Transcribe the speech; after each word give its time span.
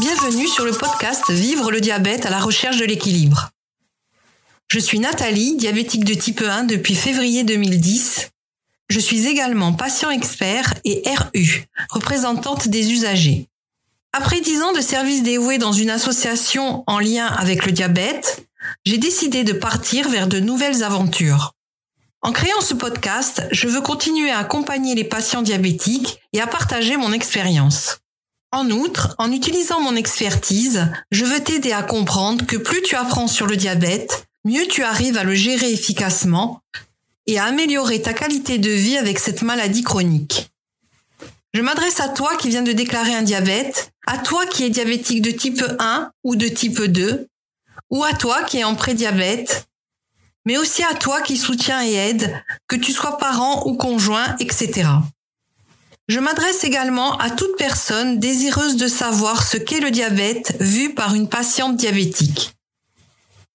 Bienvenue 0.00 0.46
sur 0.46 0.64
le 0.64 0.70
podcast 0.70 1.28
Vivre 1.28 1.72
le 1.72 1.80
diabète 1.80 2.24
à 2.24 2.30
la 2.30 2.38
recherche 2.38 2.76
de 2.76 2.84
l'équilibre. 2.84 3.50
Je 4.68 4.78
suis 4.78 5.00
Nathalie, 5.00 5.56
diabétique 5.56 6.04
de 6.04 6.14
type 6.14 6.40
1 6.40 6.64
depuis 6.64 6.94
février 6.94 7.42
2010. 7.42 8.30
Je 8.90 9.00
suis 9.00 9.26
également 9.26 9.72
patient 9.72 10.10
expert 10.10 10.74
et 10.84 11.02
RU, 11.04 11.66
représentante 11.90 12.68
des 12.68 12.92
usagers. 12.92 13.48
Après 14.12 14.40
dix 14.40 14.62
ans 14.62 14.72
de 14.72 14.80
service 14.80 15.24
dévoué 15.24 15.58
dans 15.58 15.72
une 15.72 15.90
association 15.90 16.84
en 16.86 17.00
lien 17.00 17.26
avec 17.26 17.66
le 17.66 17.72
diabète, 17.72 18.46
j'ai 18.86 18.98
décidé 18.98 19.42
de 19.42 19.52
partir 19.52 20.08
vers 20.08 20.28
de 20.28 20.38
nouvelles 20.38 20.84
aventures. 20.84 21.54
En 22.22 22.30
créant 22.30 22.60
ce 22.60 22.74
podcast, 22.74 23.42
je 23.50 23.66
veux 23.66 23.80
continuer 23.80 24.30
à 24.30 24.38
accompagner 24.38 24.94
les 24.94 25.04
patients 25.04 25.42
diabétiques 25.42 26.20
et 26.32 26.40
à 26.40 26.46
partager 26.46 26.96
mon 26.96 27.12
expérience. 27.12 27.98
En 28.50 28.70
outre, 28.70 29.14
en 29.18 29.30
utilisant 29.30 29.80
mon 29.80 29.94
expertise, 29.94 30.90
je 31.10 31.26
veux 31.26 31.40
t'aider 31.44 31.72
à 31.72 31.82
comprendre 31.82 32.46
que 32.46 32.56
plus 32.56 32.80
tu 32.80 32.96
apprends 32.96 33.28
sur 33.28 33.46
le 33.46 33.56
diabète, 33.56 34.26
mieux 34.44 34.66
tu 34.66 34.82
arrives 34.82 35.18
à 35.18 35.24
le 35.24 35.34
gérer 35.34 35.70
efficacement 35.70 36.62
et 37.26 37.38
à 37.38 37.44
améliorer 37.44 38.00
ta 38.00 38.14
qualité 38.14 38.56
de 38.56 38.70
vie 38.70 38.96
avec 38.96 39.18
cette 39.18 39.42
maladie 39.42 39.82
chronique. 39.82 40.50
Je 41.52 41.60
m'adresse 41.60 42.00
à 42.00 42.08
toi 42.08 42.36
qui 42.36 42.48
viens 42.48 42.62
de 42.62 42.72
déclarer 42.72 43.14
un 43.14 43.22
diabète, 43.22 43.92
à 44.06 44.16
toi 44.16 44.46
qui 44.46 44.64
es 44.64 44.70
diabétique 44.70 45.20
de 45.20 45.30
type 45.30 45.62
1 45.78 46.10
ou 46.24 46.34
de 46.34 46.48
type 46.48 46.82
2, 46.82 47.26
ou 47.90 48.02
à 48.02 48.14
toi 48.14 48.44
qui 48.44 48.58
es 48.58 48.64
en 48.64 48.74
prédiabète, 48.74 49.66
mais 50.46 50.56
aussi 50.56 50.82
à 50.84 50.94
toi 50.94 51.20
qui 51.20 51.36
soutiens 51.36 51.84
et 51.84 51.92
aide, 51.92 52.42
que 52.66 52.76
tu 52.76 52.92
sois 52.92 53.18
parent 53.18 53.66
ou 53.66 53.76
conjoint, 53.76 54.36
etc. 54.40 54.88
Je 56.08 56.20
m'adresse 56.20 56.64
également 56.64 57.18
à 57.18 57.28
toute 57.28 57.58
personne 57.58 58.18
désireuse 58.18 58.76
de 58.76 58.88
savoir 58.88 59.42
ce 59.42 59.58
qu'est 59.58 59.80
le 59.80 59.90
diabète 59.90 60.56
vu 60.58 60.94
par 60.94 61.14
une 61.14 61.28
patiente 61.28 61.76
diabétique. 61.76 62.54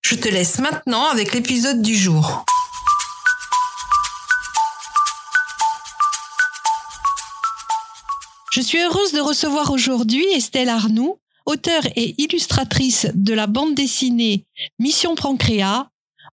Je 0.02 0.14
te 0.14 0.28
laisse 0.28 0.60
maintenant 0.60 1.08
avec 1.08 1.34
l'épisode 1.34 1.82
du 1.82 1.96
jour. 1.96 2.46
Je 8.52 8.62
suis 8.62 8.80
heureuse 8.80 9.14
de 9.14 9.20
recevoir 9.20 9.72
aujourd'hui 9.72 10.24
Estelle 10.36 10.70
Arnoux, 10.70 11.18
auteure 11.48 11.88
et 11.96 12.14
illustratrice 12.22 13.08
de 13.16 13.34
la 13.34 13.48
bande 13.48 13.74
dessinée 13.74 14.46
Mission 14.78 15.16
Pancréas, 15.16 15.88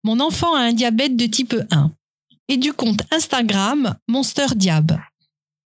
Mon 0.04 0.20
enfant 0.20 0.56
a 0.56 0.62
un 0.62 0.74
diabète 0.74 1.16
de 1.16 1.28
type 1.28 1.56
1, 1.70 1.92
et 2.48 2.58
du 2.58 2.74
compte 2.74 3.02
Instagram 3.12 3.96
Monster 4.08 4.48
Diab. 4.56 4.98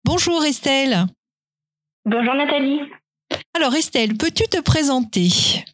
Bonjour 0.07 0.45
Estelle. 0.45 1.07
Bonjour 2.05 2.35
Nathalie. 2.35 2.81
Alors 3.57 3.75
Estelle, 3.75 4.17
peux-tu 4.17 4.45
te 4.45 4.61
présenter? 4.61 5.65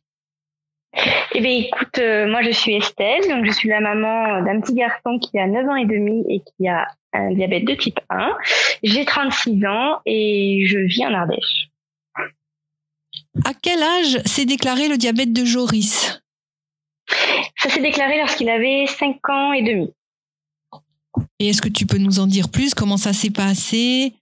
Eh 1.34 1.40
bien 1.42 1.50
écoute, 1.50 1.98
euh, 1.98 2.26
moi 2.30 2.40
je 2.40 2.50
suis 2.50 2.74
Estelle, 2.74 3.28
donc 3.28 3.44
je 3.44 3.50
suis 3.50 3.68
la 3.68 3.80
maman 3.80 4.42
d'un 4.42 4.58
petit 4.62 4.72
garçon 4.72 5.18
qui 5.18 5.38
a 5.38 5.46
9 5.46 5.68
ans 5.68 5.76
et 5.76 5.84
demi 5.84 6.24
et 6.30 6.40
qui 6.40 6.66
a 6.66 6.86
un 7.12 7.34
diabète 7.34 7.66
de 7.66 7.74
type 7.74 8.00
1. 8.08 8.34
J'ai 8.82 9.04
36 9.04 9.66
ans 9.66 10.00
et 10.06 10.64
je 10.66 10.78
vis 10.78 11.04
en 11.04 11.12
Ardèche. 11.12 11.68
À 13.44 13.52
quel 13.52 13.82
âge 13.82 14.18
s'est 14.24 14.46
déclaré 14.46 14.88
le 14.88 14.96
diabète 14.96 15.34
de 15.34 15.44
Joris? 15.44 16.22
Ça 17.58 17.68
s'est 17.68 17.82
déclaré 17.82 18.16
lorsqu'il 18.16 18.48
avait 18.48 18.86
5 18.86 19.28
ans 19.28 19.52
et 19.52 19.62
demi. 19.62 19.92
Et 21.38 21.50
est-ce 21.50 21.60
que 21.60 21.68
tu 21.68 21.84
peux 21.84 21.98
nous 21.98 22.18
en 22.18 22.26
dire 22.26 22.48
plus? 22.48 22.72
Comment 22.72 22.96
ça 22.96 23.12
s'est 23.12 23.30
passé? 23.30 24.14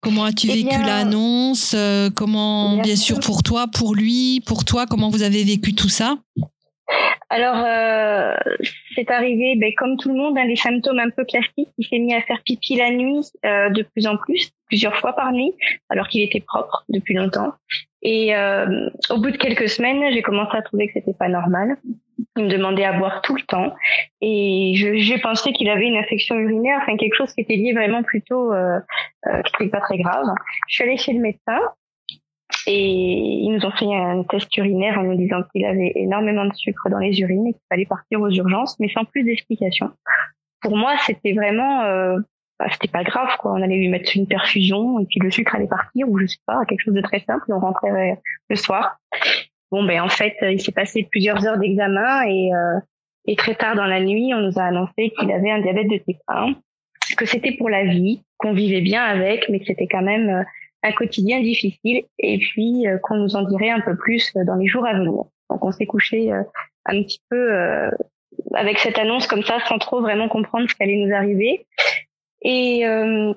Comment 0.00 0.24
as-tu 0.24 0.48
Eh 0.48 0.54
vécu 0.54 0.68
bien, 0.68 0.86
l'annonce? 0.86 1.72
Euh, 1.74 2.08
Comment, 2.14 2.74
bien 2.74 2.82
bien 2.82 2.96
sûr, 2.96 3.16
sûr. 3.16 3.24
pour 3.24 3.42
toi, 3.42 3.66
pour 3.68 3.94
lui, 3.94 4.40
pour 4.46 4.64
toi, 4.64 4.86
comment 4.86 5.10
vous 5.10 5.22
avez 5.22 5.42
vécu 5.44 5.74
tout 5.74 5.88
ça? 5.88 6.18
Alors, 7.30 7.56
euh, 7.58 8.34
c'est 8.94 9.10
arrivé, 9.10 9.54
ben, 9.56 9.72
comme 9.76 9.96
tout 9.98 10.08
le 10.08 10.14
monde, 10.14 10.38
hein, 10.38 10.46
des 10.46 10.56
symptômes 10.56 10.98
un 10.98 11.10
peu 11.10 11.24
classiques. 11.24 11.68
Il 11.76 11.86
s'est 11.86 11.98
mis 11.98 12.14
à 12.14 12.22
faire 12.22 12.40
pipi 12.44 12.76
la 12.76 12.90
nuit 12.90 13.20
euh, 13.44 13.68
de 13.70 13.82
plus 13.82 14.06
en 14.06 14.16
plus, 14.16 14.50
plusieurs 14.68 14.96
fois 14.96 15.12
par 15.14 15.32
nuit, 15.32 15.52
alors 15.90 16.08
qu'il 16.08 16.22
était 16.22 16.40
propre 16.40 16.84
depuis 16.88 17.14
longtemps. 17.14 17.52
Et 18.02 18.34
euh, 18.34 18.88
au 19.10 19.18
bout 19.18 19.30
de 19.30 19.36
quelques 19.36 19.68
semaines, 19.68 20.02
j'ai 20.12 20.22
commencé 20.22 20.56
à 20.56 20.62
trouver 20.62 20.86
que 20.86 20.94
c'était 20.94 21.16
pas 21.18 21.28
normal. 21.28 21.76
Il 22.36 22.44
me 22.44 22.48
demandait 22.48 22.84
à 22.84 22.92
boire 22.92 23.20
tout 23.22 23.34
le 23.36 23.42
temps, 23.42 23.74
et 24.20 24.72
je- 24.76 24.94
j'ai 24.96 25.18
pensé 25.18 25.52
qu'il 25.52 25.68
avait 25.68 25.86
une 25.86 25.96
infection 25.96 26.36
urinaire, 26.36 26.78
enfin 26.82 26.96
quelque 26.96 27.14
chose 27.14 27.32
qui 27.34 27.40
était 27.42 27.56
lié 27.56 27.72
vraiment 27.72 28.02
plutôt, 28.02 28.52
euh, 28.52 28.78
euh, 29.26 29.42
qui 29.42 29.52
n'était 29.64 29.70
pas 29.70 29.80
très 29.80 29.98
grave. 29.98 30.24
Je 30.68 30.74
suis 30.76 30.84
allée 30.84 30.96
chez 30.96 31.12
le 31.12 31.20
médecin. 31.20 31.58
Et 32.66 32.88
ils 32.88 33.50
nous 33.50 33.64
ont 33.64 33.70
fait 33.70 33.94
un 33.94 34.22
test 34.24 34.54
urinaire 34.56 34.98
en 34.98 35.04
nous 35.04 35.16
disant 35.16 35.42
qu'il 35.52 35.64
avait 35.64 35.92
énormément 35.94 36.44
de 36.44 36.54
sucre 36.54 36.88
dans 36.90 36.98
les 36.98 37.18
urines 37.20 37.46
et 37.46 37.52
qu'il 37.52 37.62
fallait 37.68 37.86
partir 37.86 38.20
aux 38.20 38.30
urgences, 38.30 38.78
mais 38.80 38.88
sans 38.88 39.04
plus 39.04 39.22
d'explications. 39.22 39.90
Pour 40.60 40.76
moi, 40.76 40.94
c'était 41.06 41.32
vraiment, 41.32 41.82
euh, 41.82 42.18
bah, 42.58 42.66
c'était 42.70 42.88
pas 42.88 43.04
grave 43.04 43.36
quoi. 43.38 43.52
On 43.52 43.62
allait 43.62 43.76
lui 43.76 43.88
mettre 43.88 44.10
une 44.16 44.26
perfusion 44.26 44.98
et 44.98 45.06
puis 45.06 45.20
le 45.20 45.30
sucre 45.30 45.54
allait 45.54 45.68
partir 45.68 46.08
ou 46.08 46.18
je 46.18 46.26
sais 46.26 46.38
pas, 46.46 46.64
quelque 46.66 46.82
chose 46.82 46.94
de 46.94 47.00
très 47.00 47.20
simple. 47.20 47.44
Et 47.48 47.52
on 47.52 47.60
rentrait 47.60 48.18
le 48.48 48.56
soir. 48.56 48.98
Bon 49.70 49.84
ben 49.84 50.00
en 50.00 50.08
fait, 50.08 50.34
il 50.42 50.60
s'est 50.60 50.72
passé 50.72 51.06
plusieurs 51.10 51.46
heures 51.46 51.58
d'examen 51.58 52.22
et 52.22 52.50
euh, 52.54 52.80
et 53.28 53.36
très 53.36 53.54
tard 53.54 53.76
dans 53.76 53.84
la 53.84 54.00
nuit, 54.00 54.32
on 54.34 54.40
nous 54.40 54.58
a 54.58 54.62
annoncé 54.62 55.12
qu'il 55.18 55.30
avait 55.30 55.50
un 55.50 55.60
diabète 55.60 55.88
de 55.88 55.98
type 55.98 56.16
1, 56.28 56.54
que 57.14 57.26
c'était 57.26 57.52
pour 57.52 57.68
la 57.68 57.84
vie, 57.84 58.22
qu'on 58.38 58.54
vivait 58.54 58.80
bien 58.80 59.02
avec, 59.02 59.50
mais 59.50 59.60
que 59.60 59.66
c'était 59.66 59.86
quand 59.86 60.00
même 60.00 60.30
euh, 60.30 60.42
un 60.82 60.92
quotidien 60.92 61.40
difficile 61.40 62.04
et 62.18 62.38
puis 62.38 62.86
euh, 62.86 62.98
qu'on 62.98 63.16
nous 63.16 63.36
en 63.36 63.42
dirait 63.42 63.70
un 63.70 63.80
peu 63.80 63.96
plus 63.96 64.32
euh, 64.36 64.44
dans 64.44 64.54
les 64.54 64.66
jours 64.66 64.86
à 64.86 64.94
venir. 64.94 65.24
Donc 65.50 65.64
on 65.64 65.72
s'est 65.72 65.86
couché 65.86 66.32
euh, 66.32 66.42
un 66.86 67.02
petit 67.02 67.20
peu 67.28 67.52
avec 68.54 68.78
cette 68.78 68.98
annonce 68.98 69.26
comme 69.26 69.42
ça 69.42 69.58
sans 69.66 69.78
trop 69.78 70.00
vraiment 70.00 70.28
comprendre 70.28 70.68
ce 70.68 70.74
qui 70.74 70.82
allait 70.82 71.04
nous 71.04 71.14
arriver. 71.14 71.66
Et 72.42 72.86
euh, 72.86 73.32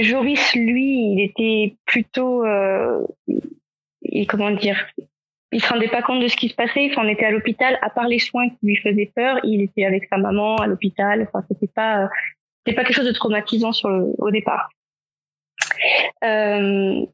Joris, 0.00 0.54
lui, 0.54 1.12
il 1.12 1.20
était 1.20 1.76
plutôt, 1.84 2.44
euh, 2.44 3.04
il, 4.02 4.26
comment 4.26 4.50
dire, 4.50 4.86
il 5.52 5.62
se 5.62 5.68
rendait 5.68 5.88
pas 5.88 6.02
compte 6.02 6.22
de 6.22 6.28
ce 6.28 6.36
qui 6.36 6.48
se 6.48 6.54
passait. 6.54 6.88
Enfin, 6.90 7.02
on 7.04 7.08
était 7.08 7.26
à 7.26 7.30
l'hôpital, 7.30 7.78
à 7.82 7.90
part 7.90 8.08
les 8.08 8.18
soins 8.18 8.48
qui 8.48 8.58
lui 8.62 8.76
faisaient 8.76 9.12
peur, 9.14 9.38
il 9.44 9.62
était 9.62 9.84
avec 9.84 10.04
sa 10.08 10.16
maman 10.16 10.56
à 10.56 10.66
l'hôpital. 10.66 11.22
Enfin, 11.28 11.44
c'était 11.48 11.72
pas, 11.72 12.08
c'était 12.58 12.76
pas 12.76 12.84
quelque 12.84 12.96
chose 12.96 13.06
de 13.06 13.12
traumatisant 13.12 13.72
sur 13.72 13.90
le, 13.90 14.12
au 14.18 14.30
départ. 14.30 14.70
Euh, 16.24 17.06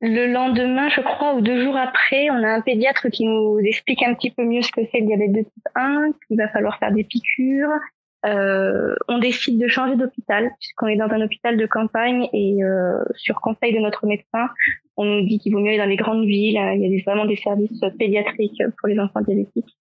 le 0.00 0.26
lendemain, 0.32 0.88
je 0.88 1.00
crois, 1.00 1.34
ou 1.34 1.40
deux 1.40 1.64
jours 1.64 1.76
après, 1.76 2.30
on 2.30 2.42
a 2.44 2.48
un 2.48 2.60
pédiatre 2.60 3.08
qui 3.08 3.24
nous 3.24 3.58
explique 3.58 4.02
un 4.02 4.14
petit 4.14 4.30
peu 4.30 4.44
mieux 4.44 4.62
ce 4.62 4.70
que 4.70 4.82
c'est 4.92 5.00
le 5.00 5.06
diabète 5.06 5.32
de 5.32 5.40
type 5.40 5.68
1, 5.74 6.12
qu'il 6.26 6.36
va 6.36 6.48
falloir 6.48 6.78
faire 6.78 6.92
des 6.92 7.04
piqûres. 7.04 7.80
Euh, 8.26 8.94
on 9.06 9.18
décide 9.18 9.58
de 9.58 9.68
changer 9.68 9.96
d'hôpital, 9.96 10.50
puisqu'on 10.60 10.88
est 10.88 10.96
dans 10.96 11.08
un 11.10 11.20
hôpital 11.20 11.56
de 11.56 11.66
campagne 11.66 12.28
et 12.32 12.62
euh, 12.62 12.98
sur 13.14 13.40
conseil 13.40 13.72
de 13.72 13.78
notre 13.78 14.06
médecin, 14.06 14.48
on 14.96 15.04
nous 15.04 15.26
dit 15.26 15.38
qu'il 15.38 15.52
vaut 15.52 15.60
mieux 15.60 15.68
aller 15.68 15.78
dans 15.78 15.84
les 15.84 15.96
grandes 15.96 16.26
villes. 16.26 16.60
Il 16.74 16.80
y 16.80 17.00
a 17.00 17.02
vraiment 17.04 17.26
des 17.26 17.36
services 17.36 17.80
pédiatriques 17.98 18.62
pour 18.78 18.88
les 18.88 18.98
enfants 18.98 19.20
diabétiques 19.20 19.76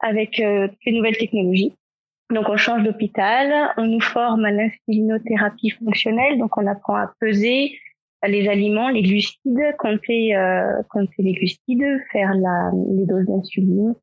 avec 0.00 0.40
euh, 0.40 0.68
toutes 0.68 0.84
les 0.86 0.92
nouvelles 0.92 1.16
technologies. 1.16 1.74
Donc 2.30 2.48
on 2.48 2.56
change 2.56 2.82
d'hôpital, 2.82 3.72
on 3.76 3.86
nous 3.86 4.00
forme 4.00 4.44
à 4.44 4.50
l'insulinothérapie 4.50 5.70
fonctionnelle, 5.70 6.38
donc 6.38 6.56
on 6.56 6.66
apprend 6.66 6.96
à 6.96 7.12
peser 7.20 7.78
les 8.26 8.48
aliments, 8.48 8.88
les 8.88 9.02
glucides, 9.02 9.76
compter, 9.78 10.34
euh, 10.36 10.82
compter 10.90 11.22
les 11.22 11.32
glucides, 11.32 12.00
faire 12.12 12.32
la, 12.34 12.70
les 12.96 13.06
doses 13.06 13.26
d'insuline, 13.26 13.94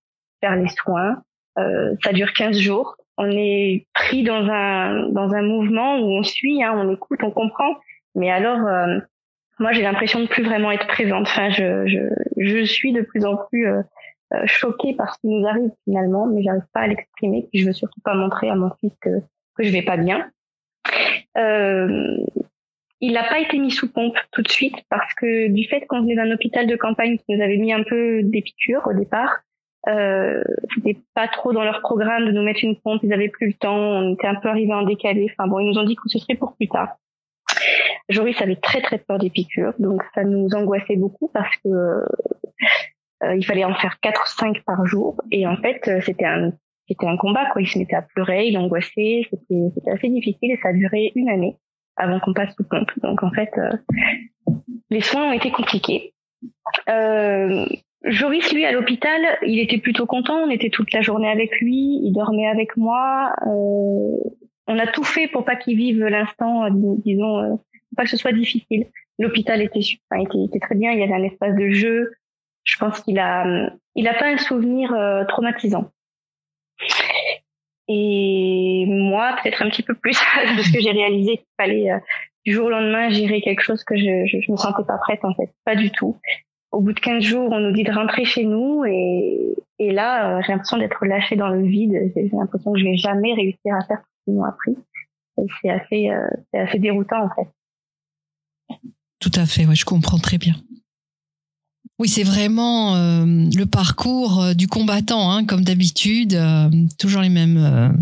faire 0.41 0.55
les 0.55 0.67
soins. 0.67 1.21
Euh, 1.57 1.95
ça 2.03 2.13
dure 2.13 2.31
15 2.33 2.57
jours. 2.57 2.95
On 3.17 3.29
est 3.29 3.87
pris 3.93 4.23
dans 4.23 4.47
un 4.49 5.09
dans 5.09 5.33
un 5.33 5.41
mouvement 5.41 5.97
où 5.99 6.11
on 6.11 6.23
suit, 6.23 6.63
hein, 6.63 6.73
on 6.75 6.93
écoute, 6.93 7.19
on 7.23 7.31
comprend. 7.31 7.75
Mais 8.15 8.29
alors, 8.29 8.65
euh, 8.67 8.99
moi 9.59 9.73
j'ai 9.73 9.81
l'impression 9.81 10.21
de 10.21 10.27
plus 10.27 10.43
vraiment 10.43 10.71
être 10.71 10.87
présente. 10.87 11.27
Enfin, 11.27 11.49
je 11.49 11.85
je, 11.87 11.99
je 12.37 12.63
suis 12.63 12.93
de 12.93 13.01
plus 13.01 13.25
en 13.25 13.37
plus 13.49 13.67
euh, 13.67 13.81
choquée 14.45 14.93
par 14.93 15.13
ce 15.13 15.19
qui 15.21 15.27
nous 15.27 15.45
arrive 15.47 15.71
finalement, 15.83 16.27
mais 16.27 16.43
j'arrive 16.43 16.67
pas 16.73 16.81
à 16.81 16.87
l'exprimer. 16.87 17.47
Puis 17.51 17.61
je 17.61 17.67
veux 17.67 17.73
surtout 17.73 18.01
pas 18.01 18.13
montrer 18.13 18.49
à 18.49 18.55
mon 18.55 18.71
fils 18.79 18.93
que 19.01 19.09
que 19.55 19.63
je 19.63 19.71
vais 19.71 19.81
pas 19.81 19.97
bien. 19.97 20.29
Euh, 21.37 22.17
il 22.99 23.13
n'a 23.13 23.23
pas 23.23 23.39
été 23.39 23.57
mis 23.57 23.71
sous 23.71 23.91
pompe 23.91 24.17
tout 24.31 24.41
de 24.41 24.47
suite 24.47 24.75
parce 24.89 25.13
que 25.15 25.47
du 25.47 25.67
fait 25.67 25.85
qu'on 25.87 26.01
venait 26.01 26.15
d'un 26.15 26.31
hôpital 26.31 26.67
de 26.67 26.75
campagne 26.75 27.17
qui 27.17 27.35
nous 27.35 27.41
avait 27.41 27.57
mis 27.57 27.73
un 27.73 27.83
peu 27.83 28.21
des 28.23 28.41
piqûres 28.41 28.85
au 28.85 28.93
départ, 28.93 29.39
euh, 29.87 30.43
c'était 30.75 30.99
pas 31.15 31.27
trop 31.27 31.51
dans 31.51 31.63
leur 31.63 31.81
programme 31.81 32.25
de 32.25 32.31
nous 32.31 32.43
mettre 32.43 32.63
une 32.63 32.75
pompe, 32.75 33.01
ils 33.03 33.13
avaient 33.13 33.29
plus 33.29 33.47
le 33.47 33.53
temps, 33.53 33.75
on 33.75 34.13
était 34.13 34.27
un 34.27 34.35
peu 34.35 34.49
arrivé 34.49 34.71
en 34.73 34.83
décalé. 34.83 35.27
Enfin 35.31 35.47
bon, 35.47 35.59
ils 35.59 35.67
nous 35.67 35.79
ont 35.79 35.83
dit 35.83 35.95
que 35.95 36.03
ce 36.05 36.19
serait 36.19 36.35
pour 36.35 36.55
plus 36.55 36.67
tard. 36.67 36.97
Joris 38.09 38.39
avait 38.41 38.57
très 38.57 38.81
très 38.81 38.99
peur 38.99 39.17
des 39.17 39.29
piqûres, 39.29 39.73
donc 39.79 40.03
ça 40.13 40.23
nous 40.23 40.49
angoissait 40.53 40.95
beaucoup 40.95 41.29
parce 41.33 41.55
que 41.57 41.69
euh, 41.69 42.05
il 43.35 43.45
fallait 43.45 43.65
en 43.65 43.75
faire 43.75 43.99
quatre 43.99 44.23
ou 44.23 44.27
cinq 44.27 44.63
par 44.65 44.85
jour 44.85 45.21
et 45.31 45.45
en 45.45 45.57
fait 45.57 45.87
euh, 45.87 46.01
c'était 46.01 46.25
un 46.25 46.51
c'était 46.87 47.07
un 47.07 47.17
combat 47.17 47.45
quoi. 47.51 47.61
Il 47.61 47.67
se 47.67 47.77
mettait 47.77 47.95
à 47.95 48.01
pleurer, 48.01 48.47
il 48.47 48.57
angoissait, 48.57 49.21
c'était 49.29 49.69
c'était 49.73 49.91
assez 49.91 50.09
difficile 50.09 50.51
et 50.51 50.57
ça 50.57 50.69
a 50.69 50.73
duré 50.73 51.11
une 51.15 51.29
année 51.29 51.55
avant 51.95 52.19
qu'on 52.19 52.33
passe 52.33 52.55
sous 52.55 52.67
pompe. 52.67 52.91
Donc 53.01 53.23
en 53.23 53.31
fait, 53.31 53.51
euh, 53.57 53.71
les 54.89 55.01
soins 55.01 55.29
ont 55.29 55.33
été 55.33 55.51
compliqués. 55.51 56.13
Euh, 56.89 57.65
Joris, 58.03 58.51
lui, 58.51 58.65
à 58.65 58.71
l'hôpital, 58.71 59.21
il 59.45 59.59
était 59.59 59.77
plutôt 59.77 60.05
content. 60.05 60.35
On 60.35 60.49
était 60.49 60.69
toute 60.69 60.91
la 60.91 61.01
journée 61.01 61.29
avec 61.29 61.59
lui. 61.59 61.99
Il 62.03 62.13
dormait 62.13 62.47
avec 62.47 62.75
moi. 62.75 63.33
Euh, 63.45 64.17
on 64.67 64.79
a 64.79 64.87
tout 64.87 65.03
fait 65.03 65.27
pour 65.27 65.45
pas 65.45 65.55
qu'il 65.55 65.77
vive 65.77 66.03
l'instant, 66.03 66.67
disons, 66.71 67.39
euh, 67.39 67.55
pas 67.95 68.03
que 68.03 68.09
ce 68.09 68.17
soit 68.17 68.31
difficile. 68.31 68.85
L'hôpital 69.19 69.61
était, 69.61 69.81
enfin, 70.09 70.23
était, 70.23 70.43
était, 70.45 70.59
très 70.59 70.75
bien. 70.75 70.91
Il 70.91 70.99
y 70.99 71.03
avait 71.03 71.13
un 71.13 71.23
espace 71.23 71.55
de 71.55 71.69
jeu. 71.69 72.11
Je 72.71 72.77
pense 72.77 73.01
qu'il 73.01 73.19
a, 73.19 73.69
il 73.95 74.07
a 74.07 74.13
pas 74.13 74.27
un 74.27 74.37
souvenir 74.37 74.93
euh, 74.93 75.25
traumatisant. 75.25 75.91
Et 77.89 78.85
moi, 78.87 79.35
peut-être 79.43 79.61
un 79.61 79.69
petit 79.69 79.83
peu 79.83 79.93
plus, 79.93 80.17
parce 80.35 80.71
que 80.71 80.79
j'ai 80.79 80.91
réalisé 80.91 81.37
qu'il 81.37 81.47
fallait 81.59 81.91
euh, 81.91 81.99
du 82.45 82.53
jour 82.53 82.67
au 82.67 82.69
lendemain 82.69 83.09
gérer 83.09 83.41
quelque 83.41 83.61
chose 83.61 83.83
que 83.83 83.97
je, 83.97 84.25
je, 84.25 84.39
je 84.39 84.51
me 84.51 84.55
sentais 84.55 84.83
pas 84.87 84.97
prête 84.99 85.25
en 85.25 85.33
fait, 85.33 85.53
pas 85.65 85.75
du 85.75 85.91
tout 85.91 86.17
au 86.71 86.79
bout 86.79 86.93
de 86.93 86.99
15 87.01 87.21
jours, 87.21 87.51
on 87.51 87.59
nous 87.59 87.73
dit 87.73 87.83
de 87.83 87.91
rentrer 87.91 88.23
chez 88.23 88.45
nous 88.45 88.85
et, 88.85 89.53
et 89.77 89.91
là, 89.91 90.37
euh, 90.37 90.41
j'ai 90.41 90.53
l'impression 90.53 90.77
d'être 90.77 91.05
lâchée 91.05 91.35
dans 91.35 91.49
le 91.49 91.67
vide. 91.67 92.13
J'ai 92.15 92.29
l'impression 92.31 92.71
que 92.71 92.79
je 92.79 92.85
vais 92.85 92.95
jamais 92.95 93.33
réussir 93.33 93.75
à 93.75 93.83
faire 93.85 93.97
ce 93.99 94.23
qu'ils 94.23 94.35
m'ont 94.35 94.45
appris. 94.45 94.77
C'est 95.61 95.69
assez, 95.69 96.09
assez 96.53 96.79
déroutant 96.79 97.25
en 97.25 97.29
fait. 97.35 98.79
Tout 99.19 99.31
à 99.35 99.45
fait, 99.45 99.65
ouais, 99.65 99.75
je 99.75 99.83
comprends 99.83 100.19
très 100.19 100.37
bien. 100.37 100.53
Oui, 102.01 102.09
c'est 102.09 102.23
vraiment 102.23 102.95
euh, 102.95 103.25
le 103.55 103.65
parcours 103.65 104.55
du 104.55 104.67
combattant, 104.67 105.31
hein, 105.31 105.45
comme 105.45 105.63
d'habitude, 105.63 106.35
toujours 106.97 107.21
les 107.21 107.29
mêmes 107.29 107.95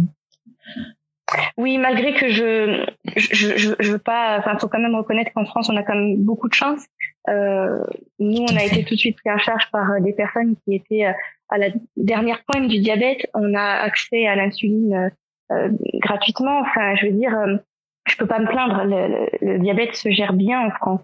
oui, 1.57 1.77
malgré 1.77 2.13
que 2.13 2.29
je 2.29 2.85
je, 3.15 3.57
je, 3.57 3.73
je 3.79 3.91
veux 3.91 3.99
pas, 3.99 4.37
enfin, 4.39 4.57
faut 4.57 4.67
quand 4.67 4.79
même 4.79 4.95
reconnaître 4.95 5.31
qu'en 5.33 5.45
France, 5.45 5.69
on 5.69 5.77
a 5.77 5.83
quand 5.83 5.95
même 5.95 6.17
beaucoup 6.17 6.47
de 6.49 6.53
chance. 6.53 6.85
Euh, 7.27 7.83
nous, 8.17 8.41
on 8.41 8.55
a 8.55 8.63
été 8.63 8.83
tout 8.83 8.95
de 8.95 8.99
suite 8.99 9.17
pris 9.17 9.31
en 9.31 9.37
charge 9.37 9.69
par 9.71 9.91
euh, 9.91 9.99
des 9.99 10.13
personnes 10.13 10.55
qui 10.63 10.75
étaient 10.75 11.05
euh, 11.05 11.13
à 11.49 11.57
la 11.57 11.67
dernière 11.97 12.43
pointe 12.45 12.67
du 12.67 12.79
diabète. 12.79 13.27
On 13.33 13.53
a 13.53 13.81
accès 13.81 14.25
à 14.27 14.35
l'insuline 14.35 15.11
euh, 15.51 15.69
gratuitement. 15.95 16.61
Enfin, 16.61 16.95
je 16.95 17.07
veux 17.07 17.11
dire, 17.11 17.35
je 18.07 18.15
peux 18.15 18.27
pas 18.27 18.39
me 18.39 18.47
plaindre. 18.47 18.83
Le, 18.85 19.29
le, 19.41 19.59
diabète 19.59 19.95
se 19.95 20.09
gère 20.09 20.33
bien 20.33 20.59
en 20.61 20.71
France. 20.71 21.01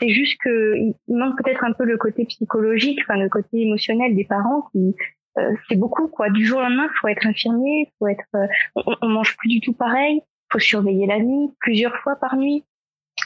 C'est 0.00 0.10
juste 0.10 0.38
que 0.40 0.74
il 0.76 0.94
manque 1.08 1.42
peut-être 1.42 1.64
un 1.64 1.72
peu 1.72 1.84
le 1.84 1.96
côté 1.96 2.24
psychologique, 2.24 3.00
enfin 3.02 3.18
le 3.18 3.28
côté 3.28 3.62
émotionnel 3.62 4.14
des 4.14 4.24
parents 4.24 4.62
qui 4.72 4.94
euh, 5.38 5.54
c'est 5.68 5.76
beaucoup 5.76 6.08
quoi. 6.08 6.30
Du 6.30 6.44
jour 6.44 6.58
au 6.58 6.62
lendemain, 6.62 6.88
faut 7.00 7.08
être 7.08 7.26
infirmier, 7.26 7.88
faut 7.98 8.08
être, 8.08 8.24
euh, 8.34 8.46
on, 8.76 8.94
on, 9.02 9.08
mange 9.08 9.36
plus 9.36 9.48
du 9.48 9.60
tout 9.60 9.72
pareil, 9.72 10.20
faut 10.50 10.58
surveiller 10.58 11.06
la 11.06 11.18
nuit 11.18 11.50
plusieurs 11.60 11.96
fois 11.98 12.16
par 12.16 12.36
nuit. 12.36 12.64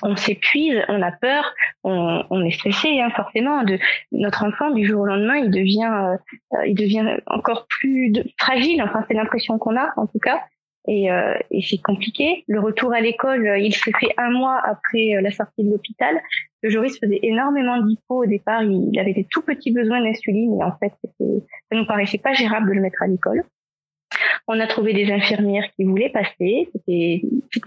On 0.03 0.17
s'épuise, 0.17 0.83
on 0.89 1.03
a 1.03 1.13
peur, 1.13 1.45
on, 1.85 2.25
on 2.31 2.45
est 2.45 2.51
stressé 2.51 3.01
hein, 3.01 3.11
forcément. 3.15 3.63
De 3.63 3.79
notre 4.11 4.45
enfant 4.45 4.71
du 4.71 4.87
jour 4.87 5.03
au 5.03 5.07
lendemain, 5.07 5.37
il 5.37 5.51
devient, 5.51 6.17
euh, 6.53 6.67
il 6.67 6.75
devient 6.75 7.19
encore 7.27 7.67
plus 7.69 8.13
fragile. 8.39 8.83
Enfin, 8.83 9.05
c'est 9.07 9.15
l'impression 9.15 9.59
qu'on 9.59 9.77
a 9.77 9.93
en 9.97 10.07
tout 10.07 10.19
cas 10.19 10.41
et, 10.89 11.11
euh, 11.11 11.35
et 11.51 11.63
c'est 11.63 11.81
compliqué. 11.81 12.45
Le 12.49 12.61
retour 12.61 12.93
à 12.93 13.01
l'école, 13.01 13.47
euh, 13.47 13.59
il 13.59 13.75
se 13.75 13.91
fait 14.01 14.13
un 14.19 14.31
mois 14.31 14.61
après 14.65 15.15
euh, 15.15 15.21
la 15.21 15.31
sortie 15.31 15.63
de 15.63 15.71
l'hôpital. 15.71 16.21
Le 16.63 16.71
Joris 16.71 16.99
faisait 16.99 17.21
énormément 17.23 17.81
d'hypo 17.81 18.25
au 18.25 18.27
départ. 18.27 18.63
Il 18.65 18.99
avait 18.99 19.13
des 19.13 19.27
tout 19.31 19.43
petits 19.43 19.73
besoins 19.73 20.03
d'insuline 20.03 20.61
et 20.61 20.65
en 20.65 20.73
fait, 20.73 20.93
ça 21.19 21.77
nous 21.77 21.87
paraissait 21.87 22.19
pas 22.19 22.33
gérable 22.33 22.69
de 22.69 22.75
le 22.75 22.81
mettre 22.81 23.03
à 23.03 23.07
l'école. 23.07 23.45
On 24.49 24.59
a 24.59 24.67
trouvé 24.67 24.93
des 24.93 25.11
infirmières 25.11 25.69
qui 25.77 25.85
voulaient 25.85 26.11
passer. 26.11 26.69
C'était, 26.73 27.23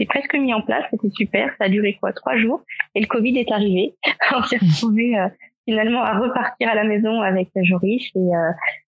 presque 0.06 0.36
mis 0.36 0.54
en 0.54 0.62
place. 0.62 0.84
C'était 0.92 1.10
super. 1.10 1.54
Ça 1.58 1.66
a 1.66 1.70
duré 1.70 1.98
quoi? 2.00 2.12
Trois 2.12 2.38
jours 2.38 2.64
et 2.96 3.00
le 3.00 3.08
Covid 3.08 3.38
est 3.38 3.52
arrivé. 3.52 3.94
On 4.36 4.44
s'est 4.44 4.58
retrouvé 4.58 5.16
finalement 5.66 6.04
à 6.04 6.18
repartir 6.20 6.70
à 6.70 6.76
la 6.76 6.84
maison 6.84 7.22
avec 7.22 7.50
Joris 7.56 8.12
et 8.16 8.32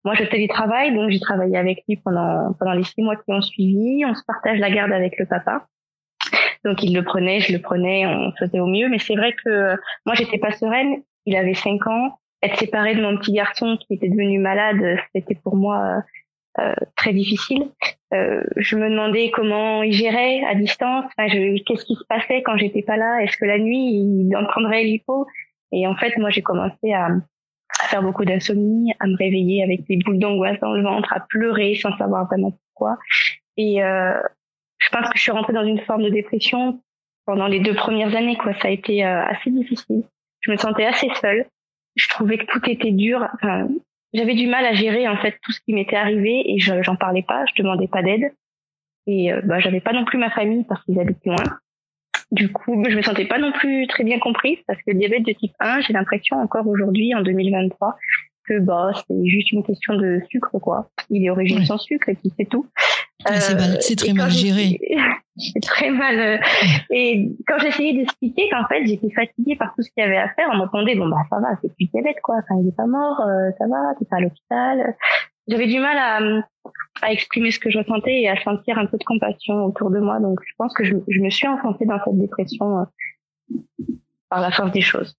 moi, 0.04 0.14
je 0.14 0.24
télétravaille, 0.24 0.94
donc 0.94 1.10
j'ai 1.10 1.20
travaillé 1.20 1.56
avec 1.56 1.82
lui 1.88 1.96
pendant 1.96 2.52
pendant 2.58 2.74
les 2.74 2.84
six 2.84 3.00
mois 3.00 3.16
qui 3.16 3.32
ont 3.32 3.40
suivi. 3.40 4.04
On 4.04 4.14
se 4.14 4.22
partage 4.26 4.58
la 4.58 4.70
garde 4.70 4.92
avec 4.92 5.18
le 5.18 5.24
papa. 5.24 5.66
Donc 6.64 6.82
il 6.82 6.94
le 6.94 7.02
prenait, 7.02 7.40
je 7.40 7.52
le 7.52 7.58
prenais, 7.58 8.06
on 8.06 8.30
faisait 8.32 8.60
au 8.60 8.66
mieux. 8.66 8.88
Mais 8.88 8.98
c'est 8.98 9.16
vrai 9.16 9.32
que 9.32 9.76
moi, 10.04 10.14
j'étais 10.14 10.38
pas 10.38 10.52
sereine. 10.52 10.96
Il 11.24 11.36
avait 11.36 11.54
cinq 11.54 11.86
ans. 11.86 12.18
Être 12.42 12.58
séparée 12.58 12.94
de 12.94 13.00
mon 13.00 13.16
petit 13.16 13.32
garçon 13.32 13.78
qui 13.78 13.94
était 13.94 14.10
devenu 14.10 14.38
malade, 14.38 14.98
c'était 15.14 15.34
pour 15.34 15.56
moi 15.56 16.02
euh, 16.58 16.74
très 16.94 17.14
difficile. 17.14 17.64
Euh, 18.12 18.42
je 18.56 18.76
me 18.76 18.90
demandais 18.90 19.30
comment 19.30 19.82
il 19.82 19.94
gérait 19.94 20.42
à 20.44 20.54
distance. 20.54 21.06
Enfin, 21.16 21.28
qu'est-ce 21.28 21.86
qui 21.86 21.94
se 21.94 22.04
passait 22.06 22.42
quand 22.42 22.58
j'étais 22.58 22.82
pas 22.82 22.98
là? 22.98 23.22
Est-ce 23.22 23.38
que 23.38 23.46
la 23.46 23.58
nuit 23.58 23.88
il 23.88 24.36
en 24.36 24.44
prendrait 24.44 24.84
l'hypo? 24.84 25.26
Et 25.74 25.86
en 25.86 25.96
fait, 25.96 26.16
moi, 26.16 26.30
j'ai 26.30 26.42
commencé 26.42 26.92
à 26.92 27.08
à 27.80 27.88
faire 27.88 28.02
beaucoup 28.02 28.24
d'insomnie, 28.24 28.92
à 29.00 29.06
me 29.06 29.16
réveiller 29.16 29.62
avec 29.62 29.86
des 29.86 29.96
boules 29.96 30.18
d'angoisse 30.18 30.58
dans 30.60 30.72
le 30.72 30.82
ventre, 30.82 31.12
à 31.12 31.20
pleurer 31.20 31.74
sans 31.74 31.96
savoir 31.96 32.26
vraiment 32.26 32.52
pourquoi. 32.52 32.96
Et 33.56 33.82
euh, 33.82 34.18
je 34.78 34.88
pense 34.90 35.08
que 35.08 35.16
je 35.16 35.22
suis 35.22 35.32
rentrée 35.32 35.52
dans 35.52 35.64
une 35.64 35.80
forme 35.80 36.02
de 36.02 36.10
dépression 36.10 36.80
pendant 37.26 37.46
les 37.46 37.60
deux 37.60 37.74
premières 37.74 38.14
années. 38.14 38.36
Quoi, 38.36 38.52
ça 38.60 38.68
a 38.68 38.70
été 38.70 39.04
euh, 39.04 39.24
assez 39.24 39.50
difficile. 39.50 40.04
Je 40.40 40.50
me 40.50 40.56
sentais 40.56 40.84
assez 40.84 41.08
seule. 41.20 41.46
Je 41.96 42.08
trouvais 42.08 42.38
que 42.38 42.46
tout 42.46 42.68
était 42.68 42.90
dur. 42.90 43.26
Enfin, 43.34 43.68
j'avais 44.12 44.34
du 44.34 44.46
mal 44.46 44.64
à 44.64 44.74
gérer 44.74 45.08
en 45.08 45.16
fait 45.16 45.38
tout 45.42 45.52
ce 45.52 45.60
qui 45.60 45.72
m'était 45.72 45.96
arrivé 45.96 46.42
et 46.46 46.58
je 46.58 46.82
j'en 46.82 46.96
parlais 46.96 47.22
pas. 47.22 47.44
Je 47.46 47.62
demandais 47.62 47.88
pas 47.88 48.02
d'aide. 48.02 48.32
Et 49.06 49.32
euh, 49.32 49.40
bah, 49.44 49.60
j'avais 49.60 49.80
pas 49.80 49.92
non 49.92 50.04
plus 50.04 50.18
ma 50.18 50.30
famille 50.30 50.64
parce 50.64 50.82
qu'ils 50.84 50.98
habitent 51.00 51.24
loin. 51.24 51.36
Du 52.34 52.50
coup, 52.50 52.82
je 52.88 52.96
me 52.96 53.02
sentais 53.02 53.26
pas 53.26 53.38
non 53.38 53.52
plus 53.52 53.86
très 53.86 54.02
bien 54.02 54.18
comprise 54.18 54.58
parce 54.66 54.80
que 54.80 54.90
le 54.90 54.98
diabète 54.98 55.24
de 55.24 55.32
type 55.32 55.52
1, 55.60 55.82
j'ai 55.82 55.92
l'impression 55.92 56.36
encore 56.36 56.66
aujourd'hui, 56.66 57.14
en 57.14 57.22
2023, 57.22 57.94
que 58.48 58.58
bah 58.58 58.90
c'est 59.06 59.26
juste 59.26 59.52
une 59.52 59.62
question 59.62 59.94
de 59.94 60.20
sucre 60.28 60.58
quoi. 60.58 60.90
Il 61.10 61.24
est 61.24 61.30
origine 61.30 61.64
sans 61.64 61.78
sucre 61.78 62.08
et 62.08 62.14
puis 62.14 62.32
c'est 62.36 62.48
tout. 62.48 62.66
c'est, 63.24 63.54
euh, 63.54 63.96
très 63.96 64.12
mal 64.12 64.30
géré. 64.30 64.80
c'est 65.36 65.62
très 65.62 65.90
mal. 65.90 66.40
et 66.90 67.30
quand 67.46 67.58
j'essayais 67.60 67.94
d'expliquer 67.94 68.48
qu'en 68.50 68.66
fait 68.66 68.84
j'étais 68.84 69.10
fatiguée 69.10 69.56
par 69.56 69.72
tout 69.74 69.82
ce 69.82 69.90
qu'il 69.92 70.02
y 70.02 70.06
avait 70.06 70.18
à 70.18 70.28
faire, 70.30 70.48
on 70.52 70.56
me 70.56 70.62
répondait 70.62 70.96
bon 70.96 71.08
bah 71.08 71.22
ça 71.30 71.38
va, 71.38 71.56
c'est 71.62 71.72
plus 71.74 71.86
diabète 71.86 72.20
quoi. 72.22 72.36
Enfin 72.38 72.60
il 72.60 72.68
est 72.68 72.76
pas 72.76 72.86
mort, 72.86 73.20
euh, 73.20 73.50
ça 73.58 73.66
va, 73.68 73.94
t'es 73.98 74.04
pas 74.10 74.16
à 74.16 74.20
l'hôpital 74.20 74.94
j'avais 75.48 75.66
du 75.66 75.78
mal 75.78 75.98
à, 75.98 76.42
à, 77.02 77.12
exprimer 77.12 77.50
ce 77.50 77.58
que 77.58 77.70
je 77.70 77.78
ressentais 77.78 78.22
et 78.22 78.28
à 78.28 78.42
sentir 78.42 78.78
un 78.78 78.86
peu 78.86 78.96
de 78.96 79.04
compassion 79.04 79.64
autour 79.64 79.90
de 79.90 79.98
moi. 79.98 80.20
Donc, 80.20 80.40
je 80.46 80.52
pense 80.56 80.74
que 80.74 80.84
je, 80.84 80.94
je 81.08 81.20
me 81.20 81.30
suis 81.30 81.46
enfoncée 81.46 81.84
dans 81.84 81.98
cette 82.04 82.18
dépression 82.18 82.80
euh, 82.80 83.54
par 84.30 84.40
la 84.40 84.50
force 84.50 84.72
des 84.72 84.80
choses. 84.80 85.14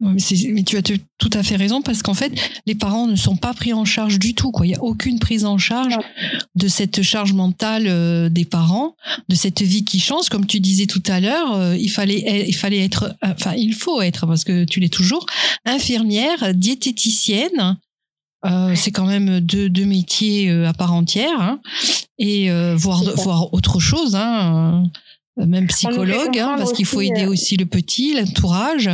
Mais, 0.00 0.16
mais, 0.52 0.62
tu 0.62 0.78
as 0.78 0.82
tout 0.82 1.30
à 1.32 1.42
fait 1.42 1.56
raison 1.56 1.82
parce 1.82 2.02
qu'en 2.02 2.14
fait, 2.14 2.32
les 2.64 2.74
parents 2.74 3.06
ne 3.06 3.16
sont 3.16 3.36
pas 3.36 3.52
pris 3.52 3.74
en 3.74 3.84
charge 3.84 4.18
du 4.18 4.34
tout. 4.34 4.50
Quoi. 4.50 4.66
Il 4.66 4.70
n'y 4.70 4.74
a 4.74 4.82
aucune 4.82 5.18
prise 5.18 5.44
en 5.44 5.58
charge 5.58 5.94
de 6.54 6.68
cette 6.68 7.02
charge 7.02 7.34
mentale 7.34 7.84
euh, 7.86 8.30
des 8.30 8.46
parents, 8.46 8.96
de 9.28 9.34
cette 9.34 9.60
vie 9.60 9.84
qui 9.84 10.00
change. 10.00 10.30
Comme 10.30 10.46
tu 10.46 10.58
disais 10.60 10.86
tout 10.86 11.02
à 11.06 11.20
l'heure, 11.20 11.54
euh, 11.54 11.76
il 11.76 11.90
fallait, 11.90 12.46
il 12.48 12.54
fallait 12.54 12.82
être, 12.82 13.14
enfin, 13.22 13.52
il 13.56 13.74
faut 13.74 14.00
être 14.00 14.26
parce 14.26 14.44
que 14.44 14.64
tu 14.64 14.80
l'es 14.80 14.88
toujours, 14.88 15.26
infirmière, 15.66 16.54
diététicienne, 16.54 17.76
euh, 18.44 18.74
c'est 18.74 18.90
quand 18.90 19.06
même 19.06 19.40
deux, 19.40 19.68
deux 19.68 19.84
métiers 19.84 20.50
euh, 20.50 20.66
à 20.66 20.72
part 20.72 20.94
entière, 20.94 21.40
hein, 21.40 21.60
et 22.18 22.50
euh, 22.50 22.74
voir, 22.74 23.02
voir 23.16 23.52
autre 23.52 23.80
chose, 23.80 24.16
hein, 24.16 24.84
euh, 25.38 25.46
même 25.46 25.66
psychologue, 25.66 26.38
hein, 26.38 26.54
parce 26.56 26.72
qu'il 26.72 26.86
faut 26.86 27.02
aider 27.02 27.26
aussi 27.26 27.56
le 27.56 27.66
petit, 27.66 28.14
l'entourage. 28.14 28.90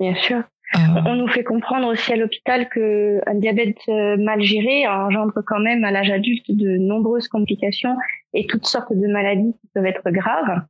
Bien 0.00 0.14
sûr. 0.16 0.42
On 0.74 1.14
nous 1.14 1.28
fait 1.28 1.44
comprendre 1.44 1.86
aussi 1.86 2.12
à 2.12 2.16
l'hôpital 2.16 2.68
que 2.68 3.20
un 3.28 3.36
diabète 3.36 3.78
mal 3.86 4.42
géré 4.42 4.86
engendre 4.88 5.40
quand 5.46 5.60
même 5.60 5.84
à 5.84 5.92
l'âge 5.92 6.10
adulte 6.10 6.44
de 6.48 6.76
nombreuses 6.76 7.28
complications 7.28 7.96
et 8.34 8.48
toutes 8.48 8.66
sortes 8.66 8.92
de 8.92 9.06
maladies 9.06 9.54
qui 9.60 9.68
peuvent 9.72 9.86
être 9.86 10.10
graves. 10.10 10.62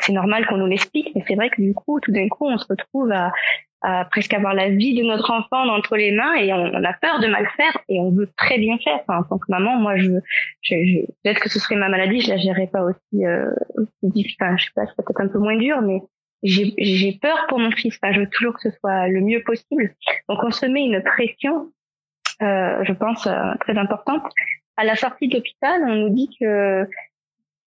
C'est 0.00 0.12
normal 0.12 0.46
qu'on 0.46 0.56
nous 0.56 0.66
l'explique, 0.66 1.10
mais 1.14 1.22
c'est 1.28 1.34
vrai 1.34 1.50
que 1.50 1.60
du 1.60 1.74
coup, 1.74 2.00
tout 2.00 2.12
d'un 2.12 2.28
coup, 2.28 2.46
on 2.46 2.56
se 2.56 2.66
retrouve 2.66 3.12
à, 3.12 3.30
à 3.82 4.04
presque 4.04 4.32
avoir 4.32 4.54
la 4.54 4.70
vie 4.70 4.94
de 4.94 5.02
notre 5.02 5.30
enfant 5.30 5.68
entre 5.68 5.96
les 5.96 6.12
mains 6.12 6.34
et 6.34 6.52
on, 6.52 6.84
a 6.84 6.92
peur 6.94 7.20
de 7.20 7.28
mal 7.28 7.46
faire 7.56 7.76
et 7.88 8.00
on 8.00 8.10
veut 8.10 8.28
très 8.36 8.58
bien 8.58 8.78
faire. 8.78 9.00
En 9.08 9.22
tant 9.22 9.38
que 9.38 9.46
maman, 9.48 9.76
moi, 9.76 9.96
je, 9.96 10.12
je, 10.62 10.74
je 10.74 11.00
peut-être 11.22 11.40
que 11.40 11.48
ce 11.48 11.58
serait 11.58 11.76
ma 11.76 11.88
maladie, 11.88 12.20
je 12.20 12.30
la 12.30 12.38
gérerais 12.38 12.68
pas 12.72 12.82
aussi, 12.82 13.26
euh, 13.26 13.50
aussi. 14.02 14.36
Enfin, 14.40 14.56
je 14.56 14.64
sais 14.64 14.70
pas, 14.74 14.86
c'est 14.86 14.96
peut-être 14.96 15.20
un 15.20 15.28
peu 15.28 15.38
moins 15.38 15.56
dur, 15.56 15.82
mais 15.82 16.00
j'ai 16.42 17.18
peur 17.20 17.46
pour 17.48 17.58
mon 17.58 17.70
fils. 17.70 17.98
Enfin, 18.02 18.12
je 18.12 18.20
veux 18.20 18.28
toujours 18.30 18.54
que 18.54 18.70
ce 18.70 18.76
soit 18.78 19.08
le 19.08 19.20
mieux 19.20 19.42
possible. 19.42 19.92
Donc, 20.28 20.38
on 20.42 20.50
se 20.50 20.66
met 20.66 20.84
une 20.84 21.02
pression, 21.02 21.70
euh, 22.42 22.84
je 22.84 22.92
pense, 22.92 23.26
euh, 23.26 23.54
très 23.60 23.76
importante. 23.76 24.22
À 24.76 24.84
la 24.84 24.96
sortie 24.96 25.28
de 25.28 25.36
l'hôpital, 25.36 25.82
on 25.86 25.94
nous 25.94 26.10
dit 26.10 26.28
que 26.38 26.86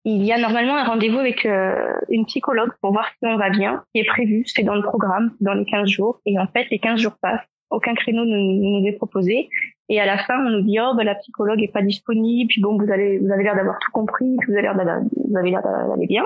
il 0.06 0.24
y 0.24 0.32
a 0.32 0.38
normalement 0.38 0.76
un 0.76 0.86
rendez-vous 0.86 1.20
avec 1.20 1.46
euh, 1.46 1.94
une 2.10 2.26
psychologue 2.26 2.72
pour 2.82 2.92
voir 2.92 3.08
si 3.10 3.28
on 3.28 3.38
va 3.38 3.50
bien, 3.50 3.84
qui 3.94 4.02
est 4.02 4.08
prévu, 4.08 4.44
c'est 4.46 4.64
dans 4.64 4.76
le 4.76 4.82
programme, 4.82 5.32
dans 5.42 5.54
les 5.54 5.66
15 5.66 5.90
jours. 5.90 6.22
Et 6.26 6.40
en 6.40 6.48
fait, 6.48 6.68
les 6.72 6.80
15 6.80 7.00
jours 7.00 7.18
passent, 7.22 7.46
aucun 7.70 7.94
créneau 7.94 8.26
ne 8.26 8.80
nous, 8.80 8.88
est 8.88 8.94
proposé. 8.94 9.50
Et 9.90 10.00
à 10.00 10.06
la 10.06 10.18
fin, 10.18 10.36
on 10.46 10.50
nous 10.50 10.62
dit, 10.62 10.80
oh, 10.80 10.94
ben, 10.96 11.04
la 11.04 11.16
psychologue 11.16 11.62
est 11.62 11.72
pas 11.72 11.82
disponible, 11.82 12.48
puis 12.48 12.62
bon, 12.62 12.78
vous 12.78 12.92
allez, 12.92 13.20
vous 13.20 13.32
avez 13.32 13.44
l'air 13.44 13.56
d'avoir 13.56 13.78
tout 13.80 13.92
compris, 13.92 14.38
vous 14.48 14.54
avez 14.54 14.62
l'air 14.62 14.76
d'aller, 14.76 15.06
vous 15.28 15.38
avez 15.38 15.52
l'air 15.52 15.62
d'aller 15.62 16.08
bien. 16.08 16.24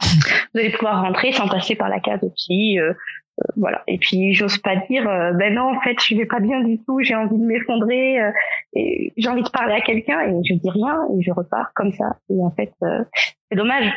Vous 0.00 0.60
allez 0.60 0.70
pouvoir 0.70 1.02
rentrer 1.02 1.32
sans 1.32 1.48
passer 1.48 1.74
par 1.74 1.88
la 1.88 2.00
case 2.00 2.20
psy. 2.36 2.78
Euh, 2.78 2.92
euh, 3.40 3.52
voilà. 3.56 3.82
Et 3.88 3.98
puis 3.98 4.32
j'ose 4.34 4.58
pas 4.58 4.76
dire, 4.76 5.08
euh, 5.08 5.32
ben 5.32 5.54
non, 5.54 5.76
en 5.76 5.80
fait, 5.80 5.96
je 6.00 6.14
vais 6.14 6.26
pas 6.26 6.40
bien 6.40 6.60
du 6.60 6.78
tout, 6.84 7.00
j'ai 7.02 7.16
envie 7.16 7.36
de 7.36 7.44
m'effondrer, 7.44 8.18
et 8.74 9.12
j'ai 9.16 9.28
envie 9.28 9.42
de 9.42 9.50
parler 9.50 9.74
à 9.74 9.80
quelqu'un, 9.80 10.20
et 10.20 10.40
je 10.44 10.54
dis 10.54 10.70
rien, 10.70 11.00
et 11.12 11.22
je 11.22 11.32
repars 11.32 11.72
comme 11.74 11.92
ça. 11.92 12.16
Et 12.30 12.40
en 12.40 12.50
fait, 12.50 12.72
c'est 12.80 13.56
dommage. 13.56 13.92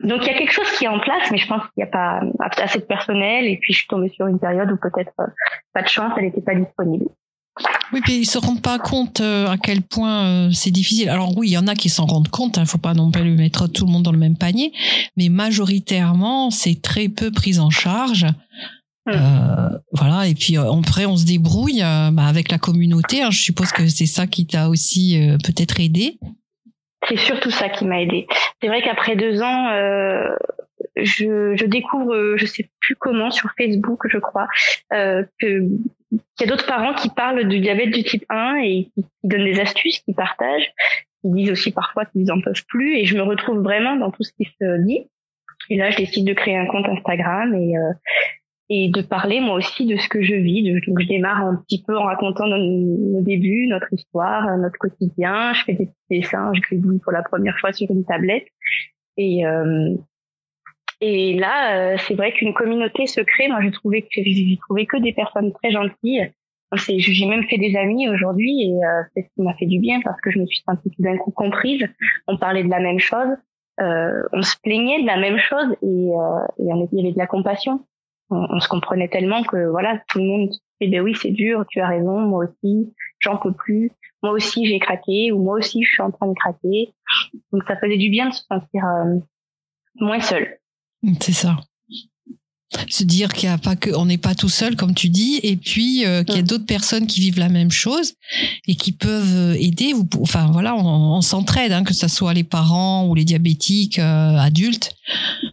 Donc 0.00 0.18
il 0.22 0.26
y 0.26 0.34
a 0.34 0.38
quelque 0.38 0.52
chose 0.52 0.70
qui 0.72 0.84
est 0.84 0.88
en 0.88 1.00
place, 1.00 1.30
mais 1.32 1.38
je 1.38 1.48
pense 1.48 1.62
qu'il 1.62 1.82
n'y 1.82 1.84
a 1.84 1.86
pas 1.86 2.20
assez 2.58 2.78
de 2.78 2.84
personnel, 2.84 3.46
et 3.46 3.56
puis 3.56 3.72
je 3.72 3.78
suis 3.78 3.88
tombée 3.88 4.10
sur 4.10 4.26
une 4.26 4.38
période 4.38 4.70
où 4.70 4.76
peut-être 4.76 5.14
pas 5.72 5.82
de 5.82 5.88
chance, 5.88 6.12
elle 6.18 6.24
n'était 6.24 6.42
pas 6.42 6.54
disponible. 6.54 7.06
Oui, 7.92 8.00
puis 8.02 8.18
ils 8.18 8.26
se 8.26 8.38
rendent 8.38 8.62
pas 8.62 8.78
compte 8.78 9.20
à 9.20 9.56
quel 9.62 9.82
point 9.82 10.50
c'est 10.52 10.70
difficile. 10.70 11.08
Alors 11.08 11.36
oui, 11.36 11.48
il 11.48 11.52
y 11.52 11.58
en 11.58 11.66
a 11.66 11.74
qui 11.74 11.88
s'en 11.88 12.06
rendent 12.06 12.28
compte. 12.28 12.56
Il 12.56 12.60
hein, 12.60 12.64
faut 12.66 12.78
pas 12.78 12.94
non 12.94 13.10
plus 13.10 13.34
mettre 13.34 13.66
tout 13.66 13.86
le 13.86 13.92
monde 13.92 14.02
dans 14.02 14.12
le 14.12 14.18
même 14.18 14.36
panier, 14.36 14.72
mais 15.16 15.28
majoritairement, 15.28 16.50
c'est 16.50 16.80
très 16.82 17.08
peu 17.08 17.30
pris 17.30 17.58
en 17.58 17.70
charge. 17.70 18.26
Hum. 19.06 19.14
Euh, 19.14 19.78
voilà, 19.92 20.26
et 20.26 20.34
puis 20.34 20.58
après 20.58 21.06
on 21.06 21.16
se 21.16 21.24
débrouille 21.24 21.80
bah, 21.80 22.26
avec 22.26 22.50
la 22.50 22.58
communauté. 22.58 23.22
Hein. 23.22 23.30
je 23.30 23.40
suppose 23.40 23.72
que 23.72 23.88
c'est 23.88 24.06
ça 24.06 24.26
qui 24.26 24.46
t'a 24.46 24.68
aussi 24.68 25.18
peut-être 25.44 25.80
aidé. 25.80 26.18
C'est 27.08 27.16
surtout 27.16 27.50
ça 27.50 27.68
qui 27.68 27.84
m'a 27.84 28.02
aidé. 28.02 28.26
C'est 28.60 28.68
vrai 28.68 28.82
qu'après 28.82 29.16
deux 29.16 29.40
ans, 29.40 29.70
je, 31.02 31.56
je, 31.56 31.64
découvre, 31.66 32.36
je 32.36 32.46
sais 32.46 32.68
plus 32.80 32.96
comment, 32.96 33.30
sur 33.30 33.50
Facebook, 33.56 34.00
je 34.08 34.18
crois, 34.18 34.46
euh, 34.92 35.24
que 35.40 35.62
qu'il 36.10 36.20
y 36.40 36.44
a 36.44 36.46
d'autres 36.46 36.66
parents 36.66 36.94
qui 36.94 37.08
parlent 37.10 37.46
du 37.48 37.60
diabète 37.60 37.90
du 37.90 38.02
type 38.02 38.24
1 38.28 38.56
et 38.62 38.88
qui, 38.94 39.04
donnent 39.24 39.44
des 39.44 39.60
astuces, 39.60 40.00
qui 40.00 40.14
partagent, 40.14 40.72
qui 41.22 41.30
disent 41.30 41.50
aussi 41.50 41.72
parfois 41.72 42.04
qu'ils 42.06 42.30
en 42.32 42.40
peuvent 42.40 42.64
plus, 42.68 42.96
et 42.96 43.04
je 43.04 43.16
me 43.16 43.22
retrouve 43.22 43.58
vraiment 43.58 43.96
dans 43.96 44.10
tout 44.10 44.22
ce 44.22 44.32
qui 44.32 44.44
se 44.44 44.84
dit. 44.84 45.06
Et 45.70 45.76
là, 45.76 45.90
je 45.90 45.98
décide 45.98 46.26
de 46.26 46.32
créer 46.32 46.56
un 46.56 46.66
compte 46.66 46.88
Instagram 46.88 47.54
et 47.54 47.76
euh, 47.76 47.92
et 48.70 48.90
de 48.90 49.00
parler 49.00 49.40
moi 49.40 49.54
aussi 49.54 49.86
de 49.86 49.96
ce 49.96 50.08
que 50.08 50.22
je 50.22 50.34
vis. 50.34 50.62
Donc 50.62 51.00
je 51.00 51.06
démarre 51.06 51.42
un 51.42 51.56
petit 51.56 51.82
peu 51.82 51.96
en 51.96 52.04
racontant 52.04 52.46
nos, 52.46 53.22
débuts, 53.22 53.66
notre 53.68 53.92
histoire, 53.92 54.56
notre 54.58 54.78
quotidien. 54.78 55.54
Je 55.54 55.64
fais 55.64 55.72
des 55.72 55.86
petits 55.86 56.20
dessins, 56.20 56.52
je 56.54 56.60
gribouille 56.60 56.98
pour 56.98 57.12
la 57.12 57.22
première 57.22 57.58
fois 57.58 57.72
sur 57.72 57.90
une 57.90 58.04
tablette. 58.04 58.46
Et, 59.16 59.46
euh, 59.46 59.94
et 61.00 61.34
là, 61.34 61.92
euh, 61.92 61.96
c'est 62.06 62.14
vrai 62.14 62.32
qu'une 62.32 62.54
communauté 62.54 63.06
se 63.06 63.20
crée. 63.20 63.48
Moi, 63.48 63.60
j'ai 63.62 63.70
trouvé 63.70 64.02
que 64.02 64.08
j'ai 64.14 64.58
trouvé 64.66 64.86
que 64.86 64.96
des 64.96 65.12
personnes 65.12 65.52
très 65.52 65.70
gentilles. 65.70 66.32
J'ai 66.76 67.26
même 67.26 67.44
fait 67.44 67.56
des 67.56 67.76
amis 67.76 68.08
aujourd'hui 68.08 68.62
et 68.62 68.84
euh, 68.84 69.02
c'est 69.14 69.22
ce 69.22 69.28
qui 69.34 69.42
m'a 69.42 69.54
fait 69.54 69.66
du 69.66 69.78
bien 69.78 70.00
parce 70.02 70.20
que 70.20 70.30
je 70.30 70.38
me 70.38 70.46
suis 70.46 70.62
sentie 70.66 70.90
tout 70.90 71.02
d'un 71.02 71.16
coup 71.16 71.30
comprise. 71.30 71.86
On 72.26 72.36
parlait 72.36 72.62
de 72.62 72.68
la 72.68 72.80
même 72.80 72.98
chose, 72.98 73.36
euh, 73.80 74.22
on 74.32 74.42
se 74.42 74.54
plaignait 74.62 75.00
de 75.00 75.06
la 75.06 75.16
même 75.16 75.38
chose 75.38 75.74
et, 75.82 75.86
euh, 75.86 76.46
et 76.58 76.64
il 76.64 76.98
y 76.98 77.00
avait 77.00 77.12
de 77.12 77.18
la 77.18 77.26
compassion. 77.26 77.80
On, 78.30 78.60
se 78.60 78.68
comprenait 78.68 79.08
tellement 79.08 79.42
que 79.42 79.70
voilà, 79.70 80.02
tout 80.08 80.18
le 80.18 80.24
monde 80.24 80.48
disait 80.50 80.92
ben 80.92 81.00
oui 81.00 81.14
c'est 81.14 81.30
dur, 81.30 81.64
tu 81.70 81.80
as 81.80 81.88
raison, 81.88 82.20
moi 82.20 82.44
aussi, 82.44 82.92
j'en 83.20 83.38
peux 83.38 83.54
plus, 83.54 83.90
moi 84.22 84.32
aussi 84.32 84.66
j'ai 84.66 84.78
craqué 84.78 85.32
ou 85.32 85.42
moi 85.42 85.56
aussi 85.56 85.82
je 85.82 85.88
suis 85.88 86.02
en 86.02 86.10
train 86.10 86.26
de 86.26 86.34
craquer. 86.34 86.90
Donc 87.50 87.62
ça 87.66 87.78
faisait 87.78 87.96
du 87.96 88.10
bien 88.10 88.28
de 88.28 88.34
se 88.34 88.44
sentir 88.44 88.84
moins 89.94 90.20
seul. 90.20 90.58
C'est 91.20 91.32
ça. 91.32 91.56
Se 92.88 93.02
dire 93.02 93.32
qu'il 93.32 93.48
y 93.48 93.52
a 93.52 93.56
pas 93.56 93.76
que, 93.76 93.90
on 93.96 94.04
n'est 94.04 94.18
pas 94.18 94.34
tout 94.34 94.50
seul, 94.50 94.76
comme 94.76 94.94
tu 94.94 95.08
dis, 95.08 95.40
et 95.42 95.56
puis 95.56 96.04
euh, 96.04 96.22
qu'il 96.22 96.36
y 96.36 96.40
a 96.40 96.42
d'autres 96.42 96.66
personnes 96.66 97.06
qui 97.06 97.20
vivent 97.20 97.38
la 97.38 97.48
même 97.48 97.70
chose 97.70 98.12
et 98.66 98.74
qui 98.74 98.92
peuvent 98.92 99.36
euh, 99.36 99.56
aider. 99.58 99.94
Enfin 100.20 100.50
voilà, 100.52 100.76
on, 100.76 101.22
s'entraide, 101.22 101.72
hein, 101.72 101.82
que 101.82 101.94
ce 101.94 102.08
soit 102.08 102.34
les 102.34 102.44
parents 102.44 103.06
ou 103.08 103.14
les 103.14 103.24
diabétiques 103.24 103.98
euh, 103.98 104.36
adultes. 104.36 104.94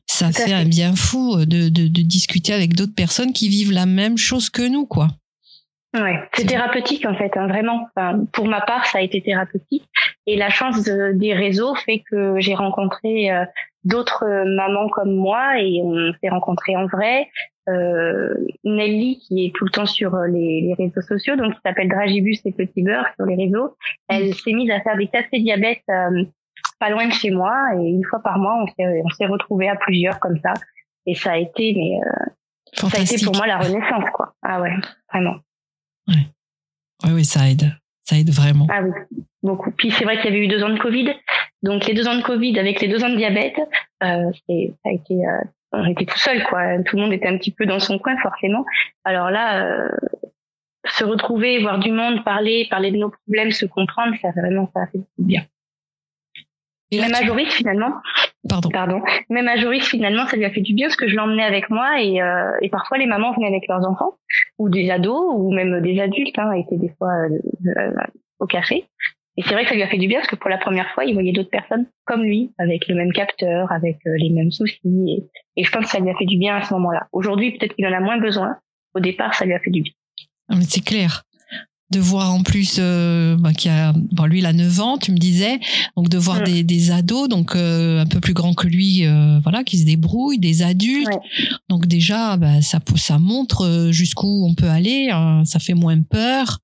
Ça 0.08 0.32
fait, 0.34 0.52
un 0.52 0.66
bien 0.66 0.96
fou 0.96 1.38
de, 1.38 1.70
de, 1.70 1.88
de 1.88 2.02
discuter 2.02 2.54
avec 2.54 2.76
d'autres 2.76 2.96
personnes 2.96 3.32
qui 3.32 3.48
vivent 3.48 3.72
la 3.72 3.86
même 3.86 4.18
chose 4.18 4.50
que 4.50 4.68
nous, 4.68 4.86
quoi. 4.86 5.08
Ouais, 5.96 6.20
c'est 6.34 6.46
thérapeutique 6.46 7.06
en 7.06 7.16
fait, 7.16 7.32
hein, 7.38 7.48
vraiment. 7.48 7.88
Enfin, 7.96 8.26
pour 8.34 8.48
ma 8.48 8.60
part, 8.62 8.86
ça 8.86 8.98
a 8.98 9.02
été 9.02 9.22
thérapeutique. 9.22 9.84
Et 10.28 10.36
la 10.38 10.50
chance 10.50 10.82
des 10.84 11.34
réseaux 11.34 11.76
fait 11.76 12.00
que 12.00 12.40
j'ai 12.40 12.56
rencontré 12.56 13.30
d'autres 13.86 14.26
euh, 14.26 14.44
mamans 14.46 14.90
comme 14.90 15.16
moi 15.16 15.60
et 15.62 15.80
on 15.84 16.12
s'est 16.20 16.30
rencontrés 16.30 16.76
en 16.76 16.88
vrai. 16.88 17.30
Euh, 17.68 18.36
Nelly 18.64 19.20
qui 19.20 19.46
est 19.46 19.56
tout 19.56 19.66
le 19.66 19.72
temps 19.72 19.88
sur 19.88 20.14
euh, 20.14 20.28
les, 20.28 20.62
les 20.62 20.74
réseaux 20.74 21.02
sociaux, 21.02 21.36
donc 21.36 21.54
qui 21.54 21.60
s'appelle 21.64 21.90
Dragibus 21.90 22.40
et 22.46 22.52
Petit 22.52 22.84
Beurre 22.84 23.08
sur 23.16 23.26
les 23.26 23.36
réseaux. 23.36 23.76
Elle 24.08 24.36
s'est 24.36 24.54
mise 24.54 24.70
à 24.70 24.82
faire 24.82 24.98
des 24.98 25.08
cafés 25.08 25.40
diabète 25.40 25.82
euh, 25.90 26.26
pas 26.80 26.90
loin 26.90 27.08
de 27.08 27.14
chez 27.14 27.32
moi 27.32 27.54
et 27.76 27.88
une 27.88 28.04
fois 28.04 28.20
par 28.22 28.38
mois 28.38 28.62
on 28.62 28.68
s'est 28.68 29.02
on 29.04 29.10
s'est 29.10 29.26
retrouvés 29.26 29.70
à 29.70 29.76
plusieurs 29.76 30.20
comme 30.20 30.38
ça 30.40 30.54
et 31.06 31.16
ça 31.16 31.34
a 31.34 31.38
été 31.38 31.74
mais 31.76 32.00
ça 32.74 32.98
a 32.98 33.02
été 33.02 33.24
pour 33.24 33.36
moi 33.36 33.48
la 33.48 33.58
renaissance 33.58 34.10
quoi. 34.14 34.34
Ah 34.42 34.62
ouais, 34.62 34.74
vraiment. 35.12 35.36
Ouais. 36.08 36.28
Oui 37.04 37.12
oui 37.14 37.26
ça 37.26 37.50
aide. 37.50 37.72
Ça 38.06 38.18
aide 38.18 38.30
vraiment. 38.30 38.68
Ah 38.70 38.82
oui, 38.84 38.92
beaucoup. 39.42 39.72
Puis 39.72 39.92
c'est 39.92 40.04
vrai 40.04 40.18
qu'il 40.18 40.26
y 40.26 40.28
avait 40.30 40.46
eu 40.46 40.48
deux 40.48 40.64
ans 40.64 40.70
de 40.70 40.80
Covid. 40.80 41.14
Donc 41.64 41.86
les 41.88 41.94
deux 41.94 42.08
ans 42.08 42.16
de 42.16 42.22
Covid 42.22 42.58
avec 42.60 42.80
les 42.80 42.88
deux 42.88 43.04
ans 43.04 43.10
de 43.10 43.18
diabète, 43.18 43.58
euh, 44.04 44.32
ça 44.32 44.90
a 44.90 44.92
été, 44.92 45.26
euh, 45.26 45.42
on 45.72 45.86
était 45.88 46.06
tout 46.06 46.20
seul 46.20 46.44
quoi. 46.44 46.82
Tout 46.84 46.98
le 46.98 47.02
monde 47.02 47.14
était 47.14 47.28
un 47.28 47.38
petit 47.38 47.52
peu 47.52 47.66
dans 47.66 47.80
son 47.80 47.98
coin 47.98 48.16
forcément. 48.22 48.64
Alors 49.04 49.32
là, 49.32 49.66
euh, 49.66 49.90
se 50.88 51.04
retrouver, 51.04 51.60
voir 51.62 51.80
du 51.80 51.92
monde, 51.92 52.24
parler, 52.24 52.68
parler 52.70 52.92
de 52.92 52.98
nos 52.98 53.10
problèmes, 53.10 53.52
se 53.52 53.66
comprendre, 53.66 54.16
ça 54.22 54.30
vraiment 54.32 54.70
ça 54.76 54.86
fait 54.92 55.00
bien. 55.18 55.44
Et 56.92 57.02
même 57.02 57.14
à 57.16 57.24
Joris 57.24 57.52
finalement. 57.54 57.92
Pardon. 58.48 58.70
Pardon. 58.70 59.02
Même 59.30 59.48
à 59.48 59.58
Joris 59.58 59.88
finalement, 59.88 60.28
ça 60.28 60.38
lui 60.38 60.46
a 60.46 60.52
fait 60.52 60.62
du 60.62 60.74
bien 60.74 60.88
parce 60.88 60.96
que 60.96 61.08
je 61.08 61.16
l'emmenais 61.16 61.44
avec 61.44 61.70
moi 61.70 62.02
et, 62.02 62.22
euh, 62.22 62.52
et 62.62 62.70
parfois 62.70 62.98
les 62.98 63.08
mamans 63.08 63.34
venaient 63.34 63.48
avec 63.48 63.68
leurs 63.68 63.86
enfants 63.90 64.14
ou 64.60 64.70
des 64.70 64.92
ados 64.92 65.34
ou 65.36 65.52
même 65.52 65.82
des 65.82 66.00
adultes, 66.00 66.38
hein, 66.38 66.52
étaient 66.54 66.78
des 66.78 66.94
fois 66.98 67.12
euh, 67.78 67.92
au 68.40 68.46
café. 68.46 68.86
Et 69.38 69.42
c'est 69.42 69.54
vrai 69.54 69.64
que 69.64 69.70
ça 69.70 69.76
lui 69.76 69.84
a 69.84 69.90
fait 69.90 69.98
du 69.98 70.08
bien 70.08 70.20
parce 70.20 70.30
que 70.30 70.38
pour 70.38 70.50
la 70.50 70.58
première 70.58 70.90
fois, 70.92 71.04
il 71.04 71.14
voyait 71.14 71.34
d'autres 71.34 71.50
personnes 71.50 71.88
comme 72.06 72.24
lui, 72.24 72.54
avec 72.58 72.88
le 72.88 72.96
même 72.96 73.12
capteur, 73.12 73.70
avec 73.72 73.98
euh, 74.08 74.16
les 74.18 74.30
mêmes 74.30 74.52
soucis. 74.52 75.28
Et, 75.58 75.64
je 75.64 75.72
pense 75.72 75.86
que 75.86 75.92
ça 75.92 76.00
lui 76.00 76.10
a 76.10 76.16
fait 76.16 76.26
du 76.26 76.38
bien 76.38 76.56
à 76.56 76.64
ce 76.64 76.74
moment-là. 76.76 77.08
Aujourd'hui, 77.12 77.52
peut-être 77.52 77.76
qu'il 77.76 77.86
en 77.86 77.94
a 77.94 78.00
moins 78.00 78.18
besoin. 78.18 78.58
Au 78.94 79.02
départ, 79.02 79.34
ça 79.34 79.46
lui 79.46 79.54
a 79.54 79.60
fait 79.60 79.72
du 79.72 79.82
bien. 79.82 79.92
Ah, 80.48 80.56
mais 80.58 80.64
c'est 80.64 80.84
clair 80.84 81.24
de 81.92 82.00
voir 82.00 82.34
en 82.34 82.42
plus 82.42 82.78
euh, 82.80 83.36
bah, 83.40 83.54
qui 83.54 83.70
a 83.70 83.94
bon, 83.94 84.26
lui 84.26 84.40
il 84.40 84.46
a 84.46 84.54
9 84.54 84.80
ans 84.82 84.98
tu 84.98 85.12
me 85.12 85.18
disais. 85.18 85.60
Donc 85.96 86.10
de 86.10 86.18
voir 86.18 86.42
des, 86.42 86.64
des 86.64 86.92
ados 86.92 87.30
donc 87.30 87.56
euh, 87.56 88.02
un 88.02 88.08
peu 88.08 88.20
plus 88.20 88.34
grands 88.34 88.54
que 88.54 88.68
lui 88.68 89.06
euh, 89.06 89.40
voilà 89.44 89.64
qui 89.64 89.78
se 89.78 89.86
débrouillent 89.86 90.40
des 90.40 90.64
adultes. 90.64 91.10
Donc 91.70 91.86
déjà 91.86 92.38
bah, 92.38 92.62
ça 92.62 92.80
ça 92.96 93.20
montre 93.20 93.90
jusqu'où 93.92 94.48
on 94.50 94.56
peut 94.56 94.70
aller 94.70 95.10
hein. 95.12 95.44
ça 95.46 95.60
fait 95.60 95.74
moins 95.74 96.02
peur. 96.02 96.60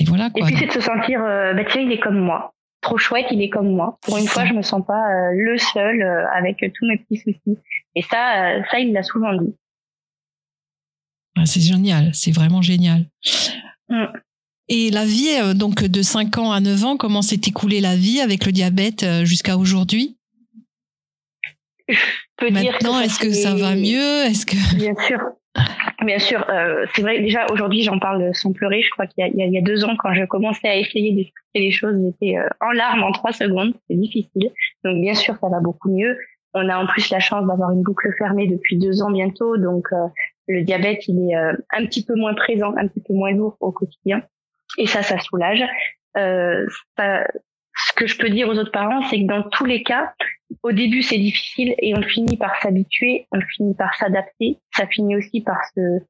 Et 0.00 0.04
voilà 0.04 0.30
quoi. 0.30 0.42
et 0.42 0.52
puis 0.52 0.56
c'est 0.58 0.66
de 0.66 0.72
se 0.72 0.80
sentir 0.80 1.20
bah 1.20 1.64
tiens 1.70 1.82
il 1.82 1.90
est 1.90 2.00
comme 2.00 2.18
moi. 2.18 2.52
Trop 2.82 2.98
chouette 2.98 3.26
il 3.30 3.42
est 3.42 3.48
comme 3.48 3.74
moi. 3.74 3.98
Pour 4.02 4.18
une 4.18 4.26
fois 4.26 4.44
je 4.44 4.52
me 4.52 4.62
sens 4.62 4.82
pas 4.86 5.32
le 5.32 5.56
seul 5.56 6.02
avec 6.36 6.58
tous 6.58 6.86
mes 6.86 6.98
petits 6.98 7.16
soucis. 7.16 7.58
Et 7.94 8.02
ça 8.02 8.62
ça 8.70 8.78
il 8.78 8.92
l'a 8.92 9.02
souvent 9.02 9.32
dit 9.32 9.54
c'est 11.46 11.60
génial, 11.60 12.10
c'est 12.14 12.32
vraiment 12.32 12.62
génial. 12.62 13.06
Mm. 13.88 14.06
Et 14.68 14.90
la 14.90 15.04
vie, 15.04 15.30
euh, 15.40 15.54
donc 15.54 15.82
de 15.82 16.02
5 16.02 16.36
ans 16.38 16.52
à 16.52 16.60
9 16.60 16.84
ans, 16.84 16.96
comment 16.96 17.22
s'est 17.22 17.40
écoulée 17.46 17.80
la 17.80 17.96
vie 17.96 18.20
avec 18.20 18.44
le 18.44 18.52
diabète 18.52 19.02
euh, 19.02 19.24
jusqu'à 19.24 19.56
aujourd'hui? 19.56 20.18
Maintenant, 22.42 23.00
est-ce 23.00 23.18
que 23.18 23.32
ça 23.32 23.54
va 23.54 23.74
mieux? 23.74 24.24
Est-ce 24.26 24.44
que 24.44 24.76
bien 24.76 24.94
sûr, 25.06 25.18
bien 26.04 26.18
sûr. 26.18 26.44
Euh, 26.50 26.84
c'est 26.94 27.00
vrai. 27.00 27.20
Déjà 27.20 27.46
aujourd'hui, 27.50 27.82
j'en 27.82 27.98
parle 27.98 28.30
sans 28.34 28.52
pleurer. 28.52 28.82
Je 28.82 28.90
crois 28.90 29.06
qu'il 29.06 29.26
y, 29.26 29.50
y, 29.50 29.58
a 29.58 29.62
deux 29.62 29.84
ans, 29.84 29.96
quand 29.98 30.12
je 30.12 30.24
commençais 30.26 30.68
à 30.68 30.76
essayer 30.76 31.14
d'expliquer 31.14 31.60
les 31.66 31.72
choses, 31.72 31.96
j'étais 32.04 32.36
en 32.60 32.72
larmes 32.72 33.04
en 33.04 33.12
trois 33.12 33.32
secondes. 33.32 33.72
C'est 33.88 33.96
difficile. 33.96 34.50
Donc 34.84 35.00
bien 35.00 35.14
sûr, 35.14 35.34
ça 35.40 35.48
va 35.48 35.60
beaucoup 35.60 35.90
mieux. 35.90 36.18
On 36.52 36.68
a 36.68 36.76
en 36.76 36.86
plus 36.86 37.10
la 37.10 37.20
chance 37.20 37.46
d'avoir 37.46 37.70
une 37.70 37.82
boucle 37.82 38.10
fermée 38.18 38.46
depuis 38.46 38.78
deux 38.78 39.02
ans 39.02 39.10
bientôt, 39.10 39.56
donc 39.56 39.88
le 40.48 40.62
diabète, 40.62 41.06
il 41.08 41.30
est 41.30 41.36
euh, 41.36 41.52
un 41.70 41.86
petit 41.86 42.04
peu 42.04 42.14
moins 42.14 42.34
présent, 42.34 42.74
un 42.76 42.88
petit 42.88 43.02
peu 43.06 43.14
moins 43.14 43.32
lourd 43.32 43.56
au 43.60 43.72
quotidien. 43.72 44.22
Et 44.78 44.86
ça, 44.86 45.02
ça 45.02 45.18
soulage. 45.18 45.62
Euh, 46.16 46.66
ce 46.98 47.92
que 47.94 48.06
je 48.06 48.18
peux 48.18 48.30
dire 48.30 48.48
aux 48.48 48.56
autres 48.58 48.72
parents, 48.72 49.02
c'est 49.02 49.18
que 49.20 49.26
dans 49.26 49.42
tous 49.42 49.64
les 49.64 49.82
cas, 49.82 50.12
au 50.62 50.72
début, 50.72 51.02
c'est 51.02 51.18
difficile 51.18 51.74
et 51.78 51.94
on 51.96 52.02
finit 52.02 52.36
par 52.36 52.60
s'habituer, 52.60 53.26
on 53.32 53.40
finit 53.40 53.74
par 53.74 53.94
s'adapter. 53.94 54.58
Ça 54.76 54.86
finit 54.86 55.16
aussi 55.16 55.42
par 55.42 55.58
se 55.74 56.00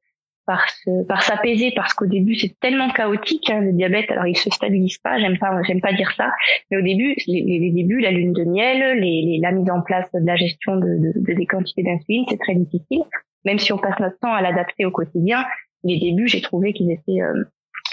par 0.49 0.67
se, 0.67 1.05
par 1.05 1.21
s'apaiser 1.21 1.71
parce 1.75 1.93
qu'au 1.93 2.07
début 2.07 2.33
c'est 2.33 2.59
tellement 2.59 2.89
chaotique 2.89 3.51
hein, 3.51 3.61
le 3.61 3.71
diabète 3.71 4.09
alors 4.09 4.25
il 4.25 4.35
se 4.35 4.49
stabilise 4.49 4.97
pas 4.97 5.19
j'aime 5.19 5.37
pas 5.37 5.61
j'aime 5.61 5.79
pas 5.79 5.93
dire 5.93 6.11
ça 6.17 6.31
mais 6.71 6.77
au 6.77 6.81
début 6.81 7.13
les, 7.27 7.43
les 7.43 7.69
débuts 7.69 7.99
la 7.99 8.09
lune 8.09 8.33
de 8.33 8.45
miel 8.45 8.97
les, 8.97 9.21
les, 9.21 9.39
la 9.39 9.51
mise 9.51 9.69
en 9.69 9.81
place 9.81 10.11
de 10.11 10.25
la 10.25 10.35
gestion 10.37 10.77
de, 10.77 11.13
de 11.15 11.33
des 11.35 11.45
quantités 11.45 11.83
d'insuline 11.83 12.25
c'est 12.29 12.39
très 12.39 12.55
difficile 12.55 13.03
même 13.45 13.59
si 13.59 13.73
on 13.73 13.77
passe 13.77 13.99
notre 13.99 14.19
temps 14.19 14.33
à 14.33 14.41
l'adapter 14.41 14.85
au 14.85 14.91
quotidien, 14.91 15.45
les 15.83 15.99
débuts, 15.99 16.27
j'ai 16.27 16.41
trouvé 16.41 16.73
qu'ils 16.73 16.91
étaient 16.91 17.21
euh, 17.21 17.43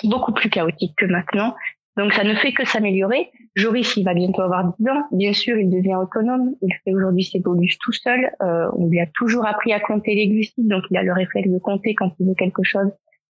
beaucoup 0.04 0.32
plus 0.32 0.50
chaotiques 0.50 0.94
que 0.96 1.06
maintenant. 1.06 1.54
Donc 1.96 2.12
ça 2.12 2.24
ne 2.24 2.34
fait 2.34 2.52
que 2.52 2.66
s'améliorer. 2.66 3.30
Joris, 3.54 3.96
il 3.96 4.04
va 4.04 4.12
bientôt 4.12 4.42
avoir 4.42 4.74
10 4.78 4.88
ans. 4.88 5.04
Bien 5.12 5.32
sûr, 5.32 5.56
il 5.56 5.70
devient 5.70 5.94
autonome. 5.94 6.54
Il 6.60 6.74
fait 6.84 6.92
aujourd'hui 6.92 7.24
ses 7.24 7.40
bolus 7.40 7.78
tout 7.80 7.92
seul. 7.92 8.30
Euh, 8.42 8.68
on 8.76 8.86
lui 8.88 9.00
a 9.00 9.06
toujours 9.14 9.46
appris 9.46 9.72
à 9.72 9.80
compter 9.80 10.14
les 10.14 10.28
glucides, 10.28 10.68
donc 10.68 10.84
il 10.90 10.96
a 10.98 11.02
le 11.02 11.12
réflexe 11.12 11.48
de 11.48 11.58
compter 11.58 11.94
quand 11.94 12.10
il 12.20 12.28
veut 12.28 12.34
quelque 12.34 12.62
chose, 12.64 12.90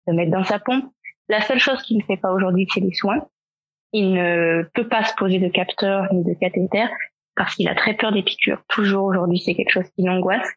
de 0.07 0.13
mettre 0.13 0.31
dans 0.31 0.45
sa 0.45 0.59
pompe. 0.59 0.85
La 1.27 1.41
seule 1.41 1.59
chose 1.59 1.81
qu'il 1.83 1.97
ne 1.97 2.03
fait 2.03 2.17
pas 2.17 2.31
aujourd'hui, 2.31 2.67
c'est 2.73 2.79
les 2.79 2.93
soins. 2.93 3.25
Il 3.91 4.13
ne 4.13 4.63
peut 4.73 4.87
pas 4.87 5.03
se 5.03 5.13
poser 5.15 5.39
de 5.39 5.49
capteur 5.49 6.11
ni 6.13 6.23
de 6.23 6.33
cathéter 6.33 6.85
parce 7.35 7.55
qu'il 7.55 7.67
a 7.67 7.75
très 7.75 7.95
peur 7.95 8.11
des 8.11 8.23
piqûres. 8.23 8.63
Toujours 8.69 9.05
aujourd'hui, 9.05 9.39
c'est 9.39 9.55
quelque 9.55 9.71
chose 9.71 9.89
qui 9.95 10.03
l'angoisse. 10.03 10.47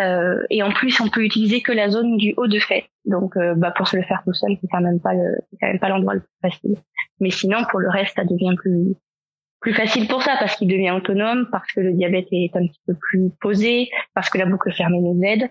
Euh, 0.00 0.42
et 0.50 0.62
en 0.62 0.70
plus, 0.70 1.00
on 1.00 1.08
peut 1.08 1.24
utiliser 1.24 1.60
que 1.60 1.72
la 1.72 1.90
zone 1.90 2.16
du 2.16 2.32
haut 2.36 2.46
de 2.46 2.58
fait. 2.58 2.84
Donc, 3.04 3.36
euh, 3.36 3.54
bah, 3.54 3.72
pour 3.72 3.88
se 3.88 3.96
le 3.96 4.02
faire 4.04 4.22
tout 4.24 4.32
seul, 4.32 4.56
c'est 4.60 4.68
quand 4.68 4.80
même 4.80 5.00
pas 5.00 5.12
le, 5.12 5.36
c'est 5.50 5.58
quand 5.60 5.66
même 5.66 5.80
pas 5.80 5.88
l'endroit 5.88 6.14
le 6.14 6.20
plus 6.20 6.50
facile. 6.50 6.76
Mais 7.20 7.30
sinon, 7.30 7.64
pour 7.70 7.80
le 7.80 7.88
reste, 7.88 8.14
ça 8.16 8.24
devient 8.24 8.54
plus 8.56 8.94
plus 9.60 9.74
facile 9.74 10.06
pour 10.06 10.22
ça 10.22 10.36
parce 10.38 10.54
qu'il 10.54 10.68
devient 10.68 10.92
autonome, 10.92 11.48
parce 11.50 11.72
que 11.72 11.80
le 11.80 11.92
diabète 11.92 12.28
est 12.30 12.54
un 12.54 12.66
petit 12.66 12.80
peu 12.86 12.94
plus 12.94 13.30
posé, 13.40 13.90
parce 14.14 14.30
que 14.30 14.38
la 14.38 14.46
boucle 14.46 14.72
fermée 14.72 15.00
nous 15.00 15.20
aide. 15.24 15.50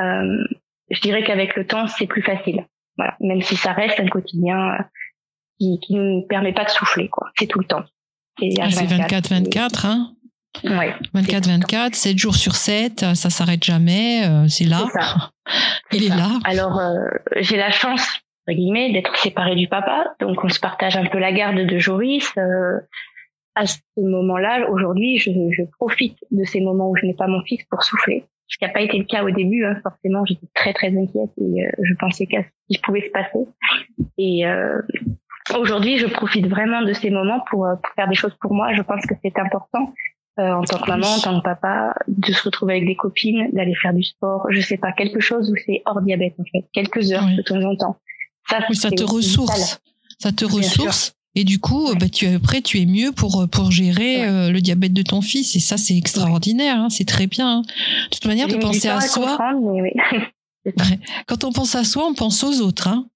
Euh, 0.00 0.44
je 0.90 1.00
dirais 1.00 1.24
qu'avec 1.24 1.56
le 1.56 1.66
temps, 1.66 1.86
c'est 1.86 2.06
plus 2.06 2.22
facile. 2.22 2.66
Voilà, 2.98 3.16
même 3.20 3.40
si 3.40 3.56
ça 3.56 3.72
reste 3.72 4.00
un 4.00 4.08
quotidien 4.08 4.74
euh, 4.74 4.82
qui 5.58 5.80
qui 5.80 5.94
nous 5.94 6.26
permet 6.28 6.52
pas 6.52 6.64
de 6.64 6.70
souffler, 6.70 7.08
quoi. 7.08 7.30
C'est 7.38 7.46
tout 7.46 7.58
le 7.58 7.64
temps. 7.64 7.84
C'est 8.38 8.48
24-24, 8.48 9.86
hein 9.86 10.12
Ouais, 10.64 10.94
24-24, 11.14 11.94
7 11.94 12.18
jours 12.18 12.34
sur 12.34 12.56
7, 12.56 13.14
ça 13.14 13.30
s'arrête 13.30 13.62
jamais, 13.62 14.26
euh, 14.26 14.48
c'est 14.48 14.64
là. 14.64 14.86
Ça. 14.92 15.30
Il 15.92 16.04
est 16.04 16.08
là. 16.08 16.38
Alors, 16.44 16.78
euh, 16.78 16.94
j'ai 17.36 17.56
la 17.56 17.70
chance, 17.70 18.06
entre 18.46 18.56
guillemets, 18.56 18.92
d'être 18.92 19.16
séparée 19.16 19.56
du 19.56 19.68
papa, 19.68 20.14
donc 20.20 20.42
on 20.44 20.48
se 20.48 20.60
partage 20.60 20.96
un 20.96 21.06
peu 21.06 21.18
la 21.18 21.32
garde 21.32 21.58
de 21.58 21.78
Joris. 21.78 22.30
Euh, 22.36 22.78
à 23.54 23.66
ce 23.66 23.78
moment-là, 23.96 24.68
aujourd'hui, 24.70 25.18
je, 25.18 25.30
je 25.50 25.62
profite 25.78 26.16
de 26.30 26.44
ces 26.44 26.60
moments 26.60 26.90
où 26.90 26.96
je 26.96 27.06
n'ai 27.06 27.14
pas 27.14 27.26
mon 27.26 27.42
fils 27.42 27.64
pour 27.70 27.82
souffler. 27.82 28.24
Ce 28.48 28.56
qui 28.56 28.64
n'a 28.64 28.70
pas 28.70 28.80
été 28.80 28.96
le 28.96 29.04
cas 29.04 29.22
au 29.24 29.30
début, 29.30 29.64
hein, 29.64 29.76
forcément, 29.82 30.24
j'étais 30.24 30.46
très 30.54 30.72
très 30.72 30.88
inquiète 30.88 31.30
et 31.36 31.66
euh, 31.66 31.70
je 31.82 31.94
pensais 31.94 32.26
qu'à 32.26 32.42
ce 32.42 32.48
qui 32.70 32.80
pouvait 32.80 33.02
se 33.02 33.10
passer. 33.10 33.46
Et 34.16 34.46
euh, 34.46 34.80
aujourd'hui, 35.54 35.98
je 35.98 36.06
profite 36.06 36.46
vraiment 36.46 36.80
de 36.82 36.94
ces 36.94 37.10
moments 37.10 37.40
pour, 37.50 37.66
euh, 37.66 37.74
pour 37.74 37.92
faire 37.94 38.08
des 38.08 38.14
choses 38.14 38.34
pour 38.40 38.54
moi. 38.54 38.72
Je 38.72 38.82
pense 38.82 39.04
que 39.04 39.14
c'est 39.22 39.38
important 39.38 39.92
euh, 40.38 40.52
en 40.54 40.62
tant 40.62 40.78
que 40.78 40.88
maman, 40.88 41.06
en 41.06 41.20
tant 41.20 41.38
que 41.38 41.44
papa, 41.44 41.94
de 42.06 42.32
se 42.32 42.42
retrouver 42.44 42.74
avec 42.74 42.86
des 42.86 42.94
copines, 42.96 43.48
d'aller 43.52 43.74
faire 43.74 43.92
du 43.94 44.02
sport, 44.04 44.46
je 44.50 44.60
sais 44.60 44.76
pas, 44.76 44.92
quelque 44.92 45.20
chose 45.20 45.50
où 45.50 45.54
c'est 45.66 45.82
hors 45.86 46.00
diabète 46.02 46.34
en 46.38 46.44
fait, 46.44 46.64
quelques 46.72 47.10
heures 47.12 47.24
Oui. 47.26 47.36
de 47.36 47.42
temps 47.42 47.60
en 47.62 47.74
temps. 47.76 47.96
Ça, 48.48 48.60
Oui, 48.70 48.76
ça 48.76 48.90
te 48.90 49.02
ressource. 49.02 49.80
Ça 50.18 50.32
te 50.32 50.44
Bien 50.44 50.56
ressource. 50.56 51.14
Et 51.34 51.44
du 51.44 51.60
coup, 51.60 51.94
bah, 52.00 52.08
tu, 52.08 52.26
après, 52.26 52.62
tu 52.62 52.80
es 52.80 52.86
mieux 52.86 53.12
pour, 53.12 53.46
pour 53.52 53.70
gérer 53.70 54.20
Ouais. 54.22 54.26
euh, 54.28 54.50
le 54.50 54.60
diabète 54.60 54.92
de 54.92 55.02
ton 55.02 55.20
fils. 55.20 55.54
Et 55.54 55.60
ça, 55.60 55.76
c'est 55.76 55.96
extraordinaire. 55.96 56.76
hein, 56.76 56.88
c'est 56.88 57.04
très 57.06 57.26
bien. 57.26 57.58
hein. 57.58 57.62
De 57.62 58.08
toute 58.16 58.24
manière, 58.26 58.48
de 58.48 58.56
penser 58.56 58.88
à 58.88 59.00
soi, 59.00 59.38
oui. 59.60 59.90
quand 61.26 61.44
on 61.44 61.52
pense 61.52 61.74
à 61.74 61.84
soi, 61.84 62.06
on 62.08 62.14
pense 62.14 62.42
aux 62.42 62.60
autres. 62.60 62.88
Hein. 62.88 63.06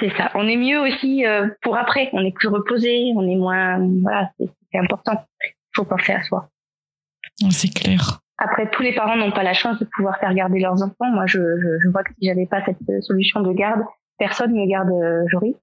c'est 0.00 0.10
ça. 0.16 0.30
On 0.34 0.46
est 0.48 0.56
mieux 0.56 0.80
aussi 0.80 1.26
euh, 1.26 1.48
pour 1.62 1.76
après. 1.76 2.08
On 2.12 2.24
est 2.24 2.32
plus 2.32 2.48
reposé, 2.48 3.12
on 3.16 3.28
est 3.28 3.36
moins. 3.36 3.78
Voilà, 4.00 4.30
c'est 4.38 4.78
important. 4.78 5.22
Faut 5.74 5.84
penser 5.84 6.12
à 6.12 6.22
soi. 6.22 6.48
C'est 7.50 7.72
clair. 7.72 8.20
Après, 8.38 8.68
tous 8.70 8.82
les 8.82 8.94
parents 8.94 9.16
n'ont 9.16 9.30
pas 9.32 9.42
la 9.42 9.54
chance 9.54 9.78
de 9.78 9.84
pouvoir 9.96 10.18
faire 10.18 10.34
garder 10.34 10.60
leurs 10.60 10.82
enfants. 10.82 11.10
Moi, 11.12 11.26
je, 11.26 11.38
je, 11.38 11.78
je 11.82 11.88
vois 11.88 12.02
que 12.02 12.12
si 12.14 12.26
j'avais 12.26 12.46
pas 12.46 12.64
cette 12.64 12.76
euh, 12.90 13.00
solution 13.00 13.40
de 13.40 13.52
garde, 13.52 13.82
personne 14.18 14.52
ne 14.52 14.66
garde 14.68 14.90
euh, 14.90 15.22
Joris. 15.28 15.56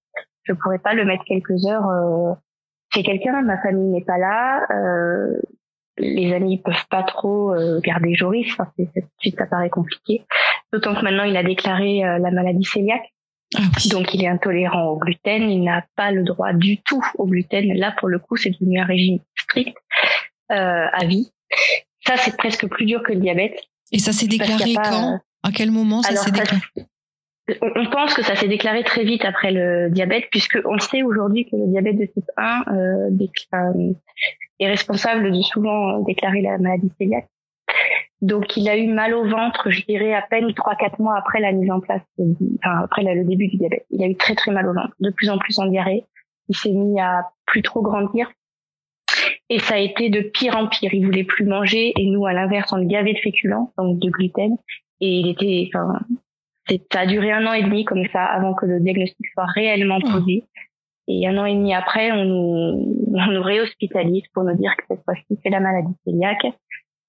Je 0.43 0.53
pourrais 0.53 0.79
pas 0.79 0.93
le 0.93 1.05
mettre 1.05 1.23
quelques 1.25 1.65
heures 1.67 1.87
euh, 1.89 2.33
chez 2.93 3.03
quelqu'un. 3.03 3.41
Ma 3.41 3.61
famille 3.61 3.89
n'est 3.91 4.03
pas 4.05 4.17
là. 4.17 4.65
Euh, 4.71 5.39
les 5.97 6.33
amis 6.33 6.61
peuvent 6.61 6.87
pas 6.89 7.03
trop 7.03 7.53
euh, 7.53 7.81
garder 7.81 8.15
Joris. 8.15 8.47
Enfin, 8.53 8.71
c'est- 8.77 8.89
c'est- 8.93 9.01
tout 9.01 9.07
de 9.07 9.21
suite, 9.21 9.37
ça 9.37 9.45
paraît 9.45 9.69
compliqué. 9.69 10.23
D'autant 10.71 10.95
que 10.95 11.01
maintenant, 11.03 11.23
il 11.23 11.35
a 11.35 11.43
déclaré 11.43 11.99
la 12.01 12.31
maladie 12.31 12.63
cœliaque. 12.63 13.13
Ah 13.55 13.61
oui. 13.77 13.89
Donc, 13.89 14.13
il 14.13 14.23
est 14.23 14.27
intolérant 14.27 14.87
au 14.87 14.97
gluten. 14.97 15.49
Il 15.49 15.63
n'a 15.63 15.83
pas 15.95 16.11
le 16.11 16.23
droit 16.23 16.53
du 16.53 16.77
tout 16.83 17.03
au 17.17 17.25
gluten. 17.25 17.73
Là, 17.73 17.93
pour 17.97 18.07
le 18.07 18.19
coup, 18.19 18.37
c'est 18.37 18.51
devenu 18.51 18.79
un 18.79 18.85
régime 18.85 19.19
strict 19.37 19.75
euh, 20.51 20.85
à 20.91 21.05
vie. 21.05 21.31
Ça, 22.05 22.17
c'est 22.17 22.37
presque 22.37 22.67
plus 22.67 22.85
dur 22.85 23.01
que 23.03 23.13
le 23.13 23.19
diabète. 23.19 23.59
Et 23.91 23.99
ça 23.99 24.13
s'est 24.13 24.27
déclaré 24.27 24.73
pas, 24.73 24.89
quand? 24.89 25.13
euh, 25.13 25.17
À 25.43 25.51
quel 25.51 25.71
moment 25.71 26.01
ça 26.03 26.15
s'est 26.15 26.31
déclaré? 26.31 26.61
on 27.61 27.85
pense 27.89 28.13
que 28.13 28.23
ça 28.23 28.35
s'est 28.35 28.47
déclaré 28.47 28.83
très 28.83 29.03
vite 29.03 29.25
après 29.25 29.51
le 29.51 29.89
diabète, 29.89 30.25
puisque 30.31 30.59
on 30.65 30.77
sait 30.77 31.03
aujourd'hui 31.03 31.45
que 31.45 31.55
le 31.55 31.67
diabète 31.67 31.97
de 31.97 32.05
type 32.05 32.29
1 32.37 32.63
euh, 32.67 33.09
euh, 33.53 33.93
est 34.59 34.67
responsable 34.67 35.31
de 35.31 35.41
souvent 35.41 35.99
déclarer 36.03 36.41
la 36.41 36.57
maladie 36.57 36.91
cœliaque. 36.99 37.27
Donc, 38.21 38.57
il 38.57 38.67
a 38.67 38.77
eu 38.77 38.87
mal 38.87 39.13
au 39.13 39.27
ventre, 39.27 39.69
je 39.69 39.85
dirais, 39.85 40.13
à 40.13 40.21
peine 40.21 40.51
3-4 40.51 40.99
mois 41.01 41.17
après 41.17 41.39
la 41.39 41.51
mise 41.53 41.71
en 41.71 41.79
place, 41.79 42.01
de- 42.17 42.35
enfin, 42.57 42.81
après 42.83 43.03
le 43.03 43.23
début 43.23 43.47
du 43.47 43.57
diabète. 43.57 43.85
Il 43.91 44.03
a 44.03 44.07
eu 44.07 44.15
très 44.15 44.35
très 44.35 44.51
mal 44.51 44.67
au 44.67 44.73
ventre, 44.73 44.93
de 44.99 45.09
plus 45.09 45.29
en 45.29 45.37
plus 45.37 45.57
en 45.59 45.67
diarrhée. 45.67 46.03
Il 46.49 46.55
s'est 46.57 46.71
mis 46.71 46.99
à 46.99 47.23
plus 47.45 47.61
trop 47.61 47.81
grandir. 47.81 48.29
Et 49.49 49.59
ça 49.59 49.75
a 49.75 49.77
été 49.77 50.09
de 50.09 50.21
pire 50.21 50.55
en 50.57 50.67
pire. 50.67 50.93
Il 50.93 51.05
voulait 51.05 51.23
plus 51.23 51.45
manger 51.45 51.93
et 51.97 52.05
nous, 52.07 52.25
à 52.25 52.33
l'inverse, 52.33 52.71
on 52.73 52.77
le 52.77 52.85
gavait 52.85 53.13
de 53.13 53.19
féculents, 53.19 53.71
donc 53.77 53.99
de 53.99 54.09
gluten. 54.09 54.57
Et 55.01 55.19
il 55.19 55.29
était, 55.29 55.69
enfin, 55.73 55.99
c'est- 56.67 56.81
ça 56.91 57.01
a 57.01 57.05
duré 57.07 57.31
un 57.31 57.45
an 57.47 57.53
et 57.53 57.63
demi 57.63 57.85
comme 57.85 58.05
ça 58.11 58.23
avant 58.25 58.53
que 58.53 58.65
le 58.65 58.79
diagnostic 58.79 59.25
soit 59.33 59.45
réellement 59.55 59.97
Oh. 60.03 60.11
posé. 60.11 60.43
Et 61.07 61.25
un 61.27 61.37
an 61.39 61.45
et 61.45 61.55
demi 61.55 61.73
après, 61.73 62.11
on 62.11 62.25
nous, 62.25 62.95
on 63.15 63.31
nous 63.31 63.41
réhospitalise 63.41 64.27
pour 64.33 64.43
nous 64.43 64.55
dire 64.55 64.75
que 64.77 64.83
cette 64.89 65.03
fois-ci, 65.05 65.39
c'est 65.41 65.49
la 65.49 65.59
maladie 65.59 65.95
cœliaque, 66.05 66.45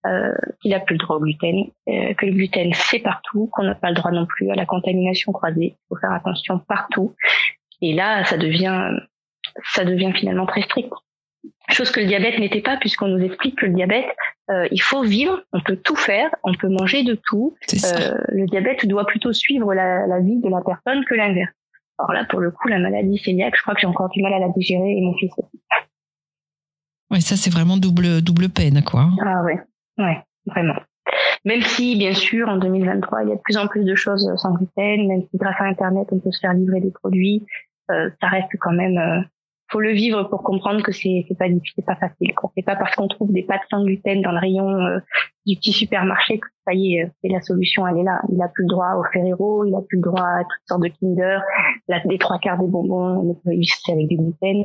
euh, 0.07 0.33
qu'il 0.61 0.73
a 0.75 0.81
plus 0.81 0.95
le 0.95 0.99
droit 0.99 1.17
au 1.17 1.21
gluten, 1.21 1.67
euh, 1.89 2.15
que 2.15 2.27
le 2.27 2.33
gluten 2.33 2.73
c'est 2.75 3.01
partout, 3.01 3.49
qu'on 3.53 3.65
n'a 3.65 3.75
pas 3.75 3.91
le 3.91 3.95
droit 3.95 4.11
non 4.11 4.27
plus 4.27 4.51
à 4.51 4.55
la 4.55 4.67
contamination 4.67 5.33
croisée. 5.33 5.75
Il 5.77 5.87
faut 5.89 5.97
faire 5.97 6.13
attention 6.13 6.59
partout. 6.59 7.15
Et 7.83 7.95
là, 7.95 8.25
ça 8.25 8.37
devient, 8.37 8.91
ça 9.75 9.85
devient 9.85 10.13
finalement 10.15 10.47
très 10.47 10.63
strict. 10.63 10.93
Chose 11.71 11.91
que 11.91 12.01
le 12.01 12.07
diabète 12.07 12.39
n'était 12.39 12.61
pas, 12.61 12.77
puisqu'on 12.77 13.09
nous 13.09 13.25
explique 13.25 13.57
que 13.57 13.67
le 13.67 13.73
diabète, 13.73 14.07
euh, 14.51 14.67
il 14.71 14.83
faut 14.83 15.03
vivre, 15.03 15.41
on 15.53 15.61
peut 15.61 15.77
tout 15.77 15.97
faire, 15.97 16.29
on 16.43 16.53
peut 16.53 16.69
manger 16.69 17.05
de 17.05 17.15
tout, 17.15 17.55
euh, 17.73 18.19
le 18.29 18.47
diabète 18.47 18.87
doit 18.87 19.07
plutôt 19.07 19.33
suivre 19.33 19.73
la, 19.73 20.07
la 20.07 20.21
vie 20.21 20.41
de 20.41 20.49
la 20.49 20.61
personne 20.61 21.05
que 21.05 21.15
l'inverse. 21.15 21.53
Alors 21.99 22.13
là, 22.13 22.25
pour 22.25 22.41
le 22.41 22.51
coup, 22.51 22.69
la 22.69 22.79
maladie 22.79 23.21
cœliaque, 23.21 23.55
je 23.57 23.63
crois 23.63 23.75
que 23.75 23.81
j'ai 23.81 23.87
encore 23.87 24.09
du 24.11 24.23
mal 24.23 24.33
à 24.33 24.39
la 24.39 24.49
digérer 24.49 24.97
et 24.97 25.01
mon 25.01 25.15
fils 25.15 25.33
aussi. 25.37 25.63
Ouais, 27.11 27.21
ça, 27.21 27.37
c'est 27.37 27.51
vraiment 27.51 27.77
double, 27.77 28.23
double 28.23 28.49
peine, 28.49 28.83
quoi. 28.83 29.09
Ah 29.25 29.43
ouais, 29.45 29.61
ouais, 30.01 30.19
vraiment. 30.47 30.77
Même 31.45 31.63
si, 31.63 31.97
bien 31.97 32.13
sûr, 32.15 32.49
en 32.49 32.59
2023, 32.59 33.23
il 33.23 33.29
y 33.31 33.33
a 33.33 33.37
de 33.37 33.41
plus 33.41 33.57
en 33.57 33.67
plus 33.67 33.85
de 33.85 33.95
choses 33.95 34.31
sans 34.37 34.55
gluten, 34.55 35.09
même 35.09 35.23
si 35.31 35.37
grâce 35.37 35.61
à 35.61 35.65
Internet, 35.65 36.09
on 36.13 36.19
peut 36.19 36.31
se 36.31 36.41
faire 36.41 36.53
livrer 36.53 36.81
des 36.81 36.91
produits, 36.91 37.47
euh, 37.91 38.11
ça 38.21 38.29
reste 38.29 38.51
quand 38.61 38.73
même... 38.73 38.99
euh, 38.99 39.21
faut 39.71 39.81
le 39.81 39.93
vivre 39.93 40.25
pour 40.25 40.43
comprendre 40.43 40.83
que 40.83 40.93
c'est 40.93 41.25
c'est 41.29 41.39
pas 41.39 41.49
difficile, 41.49 41.75
c'est 41.77 41.87
pas 41.87 41.95
facile. 41.95 42.33
C'est 42.57 42.65
pas 42.65 42.77
parce 42.77 42.95
qu'on 42.97 43.09
trouve 43.09 43.33
des 43.33 43.43
pâtes 43.43 43.63
sans 43.71 43.85
gluten 43.85 44.21
dans 44.21 44.33
le 44.33 44.39
rayon 44.39 44.69
euh, 44.69 44.99
du 45.47 45.57
petit 45.57 45.73
supermarché 45.73 46.39
que 46.39 46.47
ça 46.67 46.75
y 46.75 46.97
est, 46.97 47.05
euh, 47.05 47.09
c'est 47.23 47.29
la 47.29 47.41
solution, 47.41 47.87
elle 47.87 47.99
est 47.99 48.03
là. 48.03 48.21
Il 48.33 48.43
a 48.43 48.49
plus 48.49 48.65
le 48.65 48.69
droit 48.69 48.95
au 48.95 49.05
Ferrero, 49.13 49.65
il 49.65 49.75
a 49.75 49.81
plus 49.81 49.99
le 49.99 50.03
droit 50.03 50.27
à 50.27 50.43
toutes 50.43 50.69
sortes 50.69 50.83
de 50.83 50.89
Kinder, 50.89 51.41
la, 51.89 52.01
les 52.05 52.19
trois 52.19 52.39
quarts 52.39 52.59
des 52.59 52.67
bonbons, 52.67 53.31
on 53.31 53.35
peut 53.35 53.51
avec 53.51 54.09
du 54.09 54.17
gluten. 54.17 54.65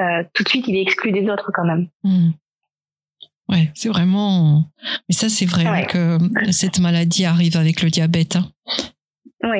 Euh, 0.00 0.24
tout 0.34 0.42
de 0.42 0.48
suite, 0.48 0.66
il 0.66 0.76
est 0.76 0.82
exclu 0.82 1.12
des 1.12 1.28
autres 1.28 1.50
quand 1.54 1.64
même. 1.64 1.86
Hmm. 2.02 2.30
Ouais, 3.50 3.70
c'est 3.74 3.88
vraiment. 3.88 4.64
Mais 5.08 5.14
ça, 5.14 5.28
c'est 5.28 5.46
vrai 5.46 5.68
Ouais. 5.68 5.86
que 5.86 6.18
cette 6.52 6.78
maladie 6.78 7.24
arrive 7.24 7.56
avec 7.56 7.82
le 7.82 7.90
diabète. 7.90 8.36
hein. 8.36 8.46
Oui. 9.42 9.58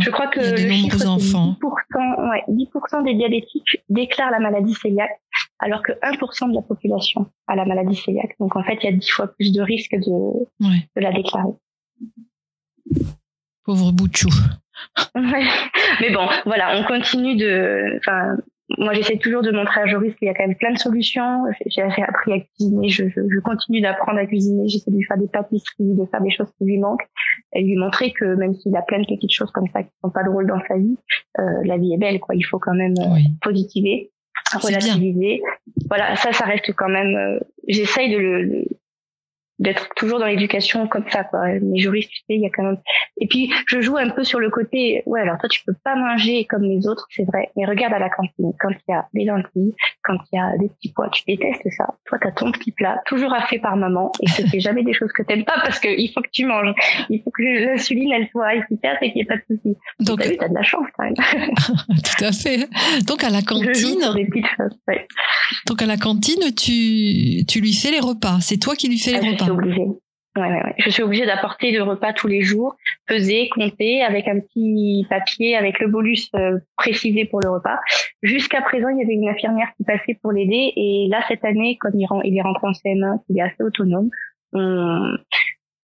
Je 0.00 0.10
crois 0.10 0.26
que 0.26 0.40
Il 0.40 0.44
y 0.44 0.48
a 0.48 0.52
de 0.52 0.56
le 0.56 0.68
nombreux 0.68 0.82
chiffre, 0.90 0.98
c'est 0.98 1.06
enfants. 1.06 1.56
10%, 1.62 2.30
ouais, 2.30 2.42
10% 2.48 3.04
des 3.04 3.14
diabétiques 3.14 3.78
déclarent 3.88 4.30
la 4.32 4.40
maladie 4.40 4.74
cœliaque, 4.74 5.12
alors 5.60 5.82
que 5.82 5.92
1% 6.02 6.48
de 6.50 6.54
la 6.54 6.62
population 6.62 7.26
a 7.46 7.54
la 7.54 7.64
maladie 7.64 8.00
cœliaque. 8.02 8.34
Donc 8.40 8.56
en 8.56 8.62
fait, 8.64 8.78
il 8.82 8.84
y 8.84 8.88
a 8.88 8.96
10 8.96 9.08
fois 9.08 9.28
plus 9.28 9.52
de 9.52 9.62
risques 9.62 9.94
de, 9.94 10.66
Ouais. 10.66 10.88
de 10.96 11.00
la 11.02 11.12
déclarer. 11.12 11.52
Pauvre 13.64 13.92
bout 13.92 14.08
de 14.08 14.16
chou. 14.16 14.28
Ouais. 15.14 15.46
Mais 16.00 16.10
bon, 16.12 16.26
voilà, 16.44 16.76
on 16.78 16.84
continue 16.84 17.36
de. 17.36 17.96
Enfin, 17.98 18.36
moi, 18.78 18.92
j'essaie 18.94 19.16
toujours 19.18 19.42
de 19.42 19.50
montrer 19.50 19.80
à 19.82 19.86
Joris 19.86 20.14
qu'il 20.16 20.26
y 20.26 20.30
a 20.30 20.34
quand 20.34 20.46
même 20.46 20.56
plein 20.56 20.72
de 20.72 20.78
solutions. 20.78 21.44
J'ai 21.66 21.82
appris 21.82 22.32
à 22.32 22.40
cuisiner, 22.40 22.88
je, 22.88 23.08
je, 23.08 23.20
je 23.28 23.40
continue 23.40 23.80
d'apprendre 23.80 24.18
à 24.18 24.26
cuisiner. 24.26 24.68
J'essaie 24.68 24.90
de 24.90 24.96
lui 24.96 25.04
faire 25.04 25.18
des 25.18 25.28
pâtisseries, 25.28 25.94
de 25.94 26.04
faire 26.06 26.20
des 26.22 26.30
choses 26.30 26.48
qui 26.58 26.64
lui 26.64 26.78
manquent, 26.78 27.06
et 27.54 27.62
lui 27.62 27.76
montrer 27.76 28.12
que 28.12 28.24
même 28.36 28.54
s'il 28.54 28.74
a 28.76 28.82
plein 28.82 29.00
de 29.00 29.06
petites 29.06 29.32
choses 29.32 29.50
comme 29.50 29.68
ça 29.72 29.82
qui 29.82 29.90
sont 30.02 30.10
pas 30.10 30.22
drôles 30.24 30.46
dans 30.46 30.60
sa 30.68 30.76
vie, 30.76 30.96
euh, 31.38 31.42
la 31.64 31.76
vie 31.78 31.92
est 31.94 31.98
belle, 31.98 32.20
quoi. 32.20 32.34
Il 32.34 32.42
faut 32.44 32.58
quand 32.58 32.74
même 32.74 32.94
euh, 33.00 33.14
Oui. 33.14 33.24
positiver, 33.42 34.10
bien. 34.52 34.60
relativiser. 34.60 35.42
Voilà, 35.88 36.16
ça, 36.16 36.32
ça 36.32 36.44
reste 36.44 36.72
quand 36.74 36.88
même. 36.88 37.14
euh, 37.16 37.38
J'essaye 37.68 38.12
de 38.12 38.18
le, 38.18 38.42
le- 38.42 38.64
d'être 39.62 39.88
toujours 39.96 40.18
dans 40.18 40.26
l'éducation 40.26 40.86
comme 40.88 41.04
ça 41.10 41.24
quoi. 41.24 41.48
Les 41.48 41.78
juristes 41.78 42.10
tu 42.10 42.18
sais 42.18 42.34
il 42.34 42.40
y 42.40 42.46
a 42.46 42.50
quand 42.50 42.64
même 42.64 42.78
et 43.20 43.26
puis 43.26 43.52
je 43.66 43.80
joue 43.80 43.96
un 43.96 44.10
peu 44.10 44.24
sur 44.24 44.40
le 44.40 44.50
côté 44.50 45.02
ouais 45.06 45.20
alors 45.20 45.38
toi 45.38 45.48
tu 45.48 45.62
peux 45.64 45.74
pas 45.84 45.94
manger 45.94 46.46
comme 46.46 46.64
les 46.64 46.86
autres 46.86 47.06
c'est 47.10 47.24
vrai 47.24 47.50
mais 47.56 47.64
regarde 47.64 47.94
à 47.94 47.98
la 47.98 48.10
cantine. 48.10 48.52
Quand 48.58 48.70
il 48.70 48.92
y 48.92 48.94
a 48.94 49.06
des 49.14 49.24
lentilles 49.24 49.74
quand 50.02 50.16
il 50.32 50.36
y 50.36 50.38
a 50.38 50.56
des 50.58 50.68
petits 50.68 50.92
pois 50.94 51.08
tu 51.10 51.22
détestes 51.26 51.68
ça. 51.76 51.86
Toi 52.06 52.18
t'as 52.20 52.32
ton 52.32 52.50
petit 52.52 52.72
plat 52.72 53.00
toujours 53.06 53.32
fait 53.48 53.58
par 53.58 53.76
maman 53.76 54.12
et 54.20 54.26
te 54.26 54.46
fais 54.48 54.60
jamais 54.60 54.82
des 54.82 54.92
choses 54.92 55.12
que 55.12 55.22
t'aimes 55.22 55.44
pas 55.44 55.60
parce 55.62 55.78
que 55.78 55.88
il 55.88 56.10
faut 56.12 56.20
que 56.20 56.30
tu 56.32 56.46
manges. 56.46 56.74
Il 57.08 57.22
faut 57.22 57.30
que 57.30 57.42
l'insuline 57.42 58.12
elle 58.12 58.28
soit 58.30 58.54
efficace 58.54 58.98
et 59.00 59.12
qu'il 59.12 59.16
n'y 59.16 59.20
ait 59.22 59.24
pas 59.24 59.36
de 59.36 59.42
soucis. 59.48 59.76
Donc 60.00 60.20
t'as 60.20 60.44
as 60.44 60.48
de 60.48 60.54
la 60.54 60.62
chance 60.62 60.86
quand 60.96 61.04
même. 61.04 61.14
Tout 61.16 62.24
à 62.24 62.32
fait. 62.32 62.68
Donc 63.06 63.24
à 63.24 63.30
la 63.30 63.42
cantine 63.42 64.00
des 64.14 64.24
petites 64.26 64.46
choses, 64.56 64.78
ouais. 64.88 65.06
donc 65.66 65.82
à 65.82 65.86
la 65.86 65.96
cantine 65.96 66.54
tu 66.54 67.44
tu 67.46 67.60
lui 67.60 67.72
fais 67.72 67.90
les 67.90 68.00
repas. 68.00 68.38
C'est 68.40 68.58
toi 68.58 68.74
qui 68.74 68.88
lui 68.88 68.98
fais 68.98 69.12
les 69.12 69.18
ah, 69.22 69.30
repas 69.32 69.51
obligée. 69.52 69.86
Ouais, 70.34 70.42
ouais, 70.48 70.64
ouais. 70.64 70.74
Je 70.78 70.88
suis 70.88 71.02
obligée 71.02 71.26
d'apporter 71.26 71.72
le 71.72 71.82
repas 71.82 72.14
tous 72.14 72.26
les 72.26 72.40
jours, 72.40 72.74
peser, 73.06 73.50
compter, 73.50 74.02
avec 74.02 74.26
un 74.28 74.40
petit 74.40 75.06
papier 75.10 75.56
avec 75.56 75.78
le 75.78 75.88
bolus 75.88 76.30
euh, 76.34 76.58
précisé 76.76 77.26
pour 77.26 77.40
le 77.42 77.50
repas. 77.50 77.78
Jusqu'à 78.22 78.62
présent, 78.62 78.88
il 78.88 78.98
y 78.98 79.02
avait 79.02 79.12
une 79.12 79.28
infirmière 79.28 79.68
qui 79.76 79.84
passait 79.84 80.18
pour 80.22 80.32
l'aider, 80.32 80.72
et 80.74 81.06
là 81.10 81.22
cette 81.28 81.44
année, 81.44 81.76
comme 81.78 81.92
il, 81.94 82.06
il 82.24 82.38
est 82.38 82.42
rentré 82.42 82.66
en 82.66 82.72
CM1, 82.72 83.18
il 83.28 83.38
est 83.38 83.42
assez 83.42 83.62
autonome, 83.62 84.08
on, 84.54 85.12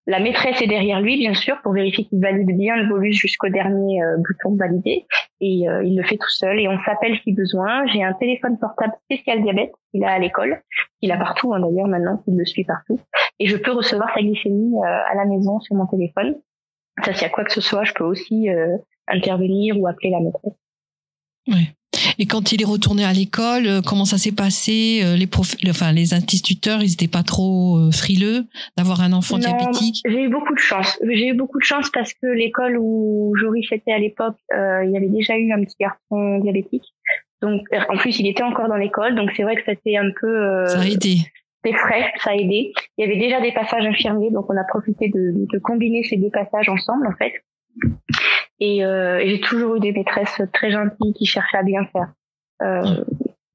la 0.08 0.20
maîtresse 0.20 0.62
est 0.62 0.66
derrière 0.66 1.02
lui, 1.02 1.18
bien 1.18 1.34
sûr, 1.34 1.60
pour 1.60 1.74
vérifier 1.74 2.06
qu'il 2.06 2.18
valide 2.18 2.56
bien 2.56 2.76
le 2.76 2.88
bolus 2.88 3.12
jusqu'au 3.12 3.50
dernier 3.50 4.02
euh, 4.02 4.16
bouton 4.16 4.56
validé. 4.56 5.04
Et 5.42 5.68
euh, 5.68 5.84
il 5.84 5.98
le 5.98 6.02
fait 6.02 6.16
tout 6.16 6.30
seul. 6.30 6.58
Et 6.58 6.66
on 6.66 6.78
s'appelle 6.82 7.18
si 7.22 7.32
besoin. 7.34 7.86
J'ai 7.88 8.02
un 8.02 8.14
téléphone 8.14 8.58
portable 8.58 8.94
spécial 9.04 9.42
diabète 9.42 9.70
qu'il 9.90 10.02
a 10.04 10.12
à 10.12 10.18
l'école. 10.18 10.62
Il 11.02 11.12
a 11.12 11.18
partout, 11.18 11.52
hein, 11.52 11.60
d'ailleurs, 11.60 11.88
maintenant, 11.88 12.22
il 12.26 12.38
le 12.38 12.46
suit 12.46 12.64
partout. 12.64 12.98
Et 13.38 13.48
je 13.48 13.58
peux 13.58 13.72
recevoir 13.72 14.08
sa 14.14 14.22
glycémie 14.22 14.78
euh, 14.78 15.12
à 15.12 15.14
la 15.14 15.26
maison 15.26 15.60
sur 15.60 15.76
mon 15.76 15.86
téléphone. 15.86 16.36
Ça, 17.04 17.12
s'il 17.12 17.24
y 17.24 17.26
a 17.26 17.28
quoi 17.28 17.44
que 17.44 17.52
ce 17.52 17.60
soit, 17.60 17.84
je 17.84 17.92
peux 17.92 18.04
aussi 18.04 18.48
intervenir 19.06 19.78
ou 19.78 19.86
appeler 19.86 20.10
la 20.10 20.20
maîtresse. 20.20 20.58
Et 22.20 22.26
quand 22.26 22.52
il 22.52 22.60
est 22.60 22.64
retourné 22.64 23.04
à 23.04 23.12
l'école, 23.12 23.66
euh, 23.66 23.80
comment 23.80 24.04
ça 24.04 24.18
s'est 24.18 24.34
passé 24.34 25.00
euh, 25.04 25.16
Les 25.16 25.28
prof... 25.28 25.54
enfin 25.68 25.92
les 25.92 26.14
instituteurs, 26.14 26.82
ils 26.82 26.90
n'étaient 26.90 27.06
pas 27.06 27.22
trop 27.22 27.76
euh, 27.78 27.92
frileux 27.92 28.44
d'avoir 28.76 29.02
un 29.02 29.12
enfant 29.12 29.38
diabétique? 29.38 30.02
J'ai 30.04 30.22
eu 30.22 30.28
beaucoup 30.28 30.54
de 30.54 30.58
chance. 30.58 30.98
J'ai 31.02 31.28
eu 31.28 31.34
beaucoup 31.34 31.58
de 31.58 31.64
chance 31.64 31.90
parce 31.90 32.12
que 32.14 32.26
l'école 32.26 32.76
où 32.78 33.34
Joris 33.36 33.70
était 33.70 33.92
à 33.92 33.98
l'époque, 33.98 34.36
il 34.52 34.90
y 34.92 34.96
avait 34.96 35.08
déjà 35.08 35.36
eu 35.36 35.52
un 35.52 35.62
petit 35.62 35.76
garçon 35.78 36.38
diabétique. 36.40 36.84
Donc 37.40 37.62
en 37.88 37.96
plus, 37.96 38.18
il 38.18 38.26
était 38.26 38.42
encore 38.42 38.68
dans 38.68 38.76
l'école, 38.76 39.14
donc 39.14 39.30
c'est 39.36 39.44
vrai 39.44 39.54
que 39.54 39.62
c'était 39.64 39.96
un 39.96 40.10
peu. 40.20 40.66
ça 40.66 40.80
a 40.80 40.86
aidé. 40.86 41.18
C'était 41.64 41.76
frais, 41.76 42.12
ça 42.22 42.30
a 42.30 42.34
aidé. 42.34 42.72
Il 42.96 43.02
y 43.02 43.04
avait 43.04 43.18
déjà 43.18 43.40
des 43.40 43.52
passages 43.52 43.86
infirmiers, 43.86 44.30
donc 44.32 44.46
on 44.50 44.56
a 44.56 44.64
profité 44.64 45.08
de, 45.08 45.46
de 45.52 45.58
combiner 45.60 46.02
ces 46.02 46.16
deux 46.16 46.30
passages 46.30 46.68
ensemble 46.68 47.06
en 47.06 47.16
fait. 47.16 47.32
Et, 48.60 48.84
euh, 48.84 49.20
j'ai 49.24 49.40
toujours 49.40 49.76
eu 49.76 49.80
des 49.80 49.92
maîtresses 49.92 50.40
très 50.52 50.70
gentilles 50.70 51.14
qui 51.14 51.26
cherchaient 51.26 51.58
à 51.58 51.62
bien 51.62 51.84
faire. 51.86 52.08
Euh, 52.62 53.04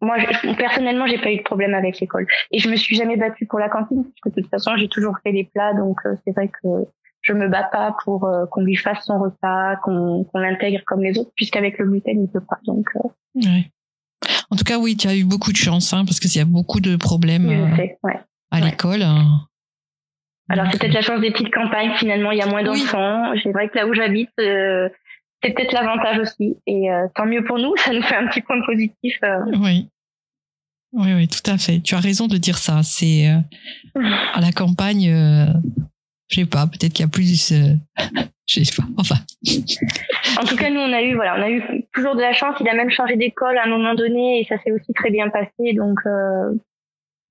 moi, 0.03 0.17
je, 0.19 0.55
personnellement, 0.55 1.07
j'ai 1.07 1.17
pas 1.17 1.31
eu 1.31 1.37
de 1.37 1.43
problème 1.43 1.73
avec 1.73 1.99
l'école. 1.99 2.27
Et 2.51 2.59
je 2.59 2.69
me 2.69 2.75
suis 2.75 2.95
jamais 2.95 3.17
battue 3.17 3.45
pour 3.45 3.59
la 3.59 3.69
cantine, 3.69 4.03
parce 4.03 4.19
que 4.21 4.29
de 4.29 4.41
toute 4.41 4.51
façon, 4.51 4.75
j'ai 4.77 4.89
toujours 4.89 5.17
fait 5.23 5.31
les 5.31 5.45
plats, 5.45 5.73
donc 5.73 5.97
euh, 6.05 6.15
c'est 6.23 6.33
vrai 6.33 6.49
que 6.49 6.67
je 7.21 7.33
me 7.33 7.47
bats 7.47 7.63
pas 7.63 7.95
pour 8.03 8.25
euh, 8.25 8.45
qu'on 8.47 8.61
lui 8.61 8.75
fasse 8.75 9.05
son 9.05 9.17
repas, 9.19 9.77
qu'on 9.77 10.25
l'intègre 10.33 10.81
comme 10.85 11.01
les 11.01 11.17
autres, 11.17 11.31
puisqu'avec 11.35 11.77
le 11.79 11.87
gluten, 11.87 12.21
il 12.21 12.27
peut 12.27 12.41
pas. 12.41 12.59
Donc, 12.65 12.85
euh. 12.97 13.09
ouais. 13.35 13.71
En 14.49 14.55
tout 14.57 14.65
cas, 14.65 14.77
oui, 14.77 14.97
tu 14.97 15.07
as 15.07 15.15
eu 15.15 15.23
beaucoup 15.23 15.51
de 15.51 15.57
chance, 15.57 15.93
hein, 15.93 16.03
parce 16.05 16.19
qu'il 16.19 16.35
y 16.35 16.39
a 16.39 16.45
beaucoup 16.45 16.81
de 16.81 16.95
problèmes 16.97 17.75
sais, 17.75 17.97
ouais. 18.03 18.19
à 18.51 18.59
l'école. 18.59 19.05
Alors 20.49 20.67
c'est 20.71 20.79
peut-être 20.79 20.93
la 20.93 21.01
chance 21.01 21.21
des 21.21 21.31
petites 21.31 21.53
campagnes. 21.53 21.91
Finalement, 21.97 22.31
il 22.31 22.37
y 22.37 22.41
a 22.41 22.47
moins 22.47 22.63
d'enfants. 22.63 23.33
C'est 23.41 23.51
vrai 23.51 23.69
que 23.69 23.77
là 23.77 23.87
où 23.87 23.93
j'habite, 23.93 24.31
euh, 24.39 24.89
c'est 25.41 25.51
peut-être 25.51 25.71
l'avantage 25.71 26.19
aussi. 26.19 26.57
Et 26.67 26.91
euh, 26.91 27.07
tant 27.15 27.25
mieux 27.25 27.43
pour 27.43 27.59
nous. 27.59 27.75
Ça 27.77 27.93
nous 27.93 28.01
fait 28.01 28.15
un 28.15 28.27
petit 28.27 28.41
point 28.41 28.61
positif. 28.65 29.17
Euh. 29.23 29.39
Oui. 29.59 29.87
Oui, 30.91 31.13
oui, 31.13 31.27
tout 31.27 31.49
à 31.49 31.57
fait. 31.57 31.79
Tu 31.79 31.95
as 31.95 31.99
raison 31.99 32.27
de 32.27 32.37
dire 32.37 32.59
ça. 32.59 32.83
C'est 32.83 33.25
à 33.95 34.39
la 34.39 34.51
campagne. 34.51 35.09
je 36.29 36.35
sais 36.35 36.45
pas. 36.45 36.67
Peut-être 36.67 36.93
qu'il 36.93 37.03
y 37.03 37.07
a 37.07 37.11
plus. 37.11 37.51
je 38.47 38.63
sais 38.63 38.75
pas. 38.75 38.87
Enfin. 38.97 39.15
En 40.39 40.45
tout 40.45 40.55
cas, 40.55 40.69
nous, 40.69 40.79
on 40.79 40.93
a 40.93 41.01
eu, 41.01 41.15
voilà, 41.15 41.35
on 41.39 41.41
a 41.41 41.49
eu 41.49 41.63
toujours 41.93 42.15
de 42.15 42.21
la 42.21 42.33
chance. 42.33 42.57
Il 42.59 42.69
a 42.69 42.75
même 42.75 42.91
changé 42.91 43.15
d'école 43.15 43.57
à 43.57 43.63
un 43.63 43.69
moment 43.69 43.95
donné, 43.95 44.41
et 44.41 44.45
ça 44.45 44.61
s'est 44.61 44.71
aussi 44.71 44.93
très 44.93 45.09
bien 45.09 45.29
passé. 45.29 45.73
Donc, 45.73 45.97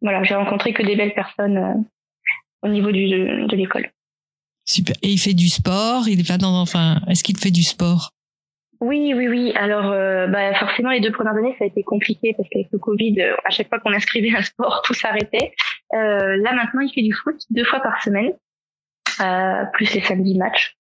voilà, 0.01 0.25
j'ai 0.25 0.35
rencontré 0.35 0.72
que 0.72 0.83
des 0.83 0.96
belles 0.96 1.14
personnes 1.14 1.85
au 2.62 2.68
niveau 2.68 2.92
du, 2.92 3.09
de, 3.09 3.57
l'école. 3.57 3.90
Super. 4.64 4.94
Et 5.03 5.09
il 5.09 5.18
fait 5.18 5.35
du 5.35 5.48
sport 5.48 6.09
Il 6.09 6.25
va 6.25 6.38
dans, 6.38 6.61
enfin, 6.61 7.01
est-ce 7.09 7.25
qu'il 7.25 7.37
fait 7.37 7.51
du 7.51 7.62
sport? 7.62 8.11
Oui, 8.81 9.12
oui, 9.14 9.29
oui. 9.29 9.53
Alors, 9.55 9.92
euh, 9.92 10.27
bah, 10.27 10.55
forcément, 10.55 10.90
les 10.90 11.01
deux 11.01 11.12
premières 11.12 11.37
années, 11.37 11.55
ça 11.57 11.64
a 11.64 11.68
été 11.68 11.85
compliqué 11.85 12.35
parce 12.37 12.48
qu'avec 12.48 12.66
le 12.72 12.79
Covid, 12.79 13.20
euh, 13.20 13.37
à 13.44 13.51
chaque 13.51 13.68
fois 13.68 13.79
qu'on 13.79 13.92
inscrivait 13.92 14.35
un 14.37 14.42
sport, 14.42 14.83
tout 14.85 14.94
s'arrêtait. 14.94 15.53
Euh, 15.94 16.37
là, 16.38 16.53
maintenant, 16.53 16.81
il 16.81 16.92
fait 16.92 17.03
du 17.03 17.12
foot 17.12 17.37
deux 17.51 17.64
fois 17.64 17.81
par 17.81 18.03
semaine, 18.03 18.33
euh, 19.20 19.64
plus 19.72 19.94
les 19.94 20.01
samedis 20.01 20.37
matchs. 20.37 20.77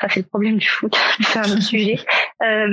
Ça, 0.00 0.08
c'est 0.08 0.20
le 0.20 0.26
problème 0.26 0.58
du 0.58 0.68
foot. 0.68 0.96
c'est 1.22 1.40
un 1.40 1.50
autre 1.50 1.62
sujet. 1.62 1.98
Euh, 2.42 2.68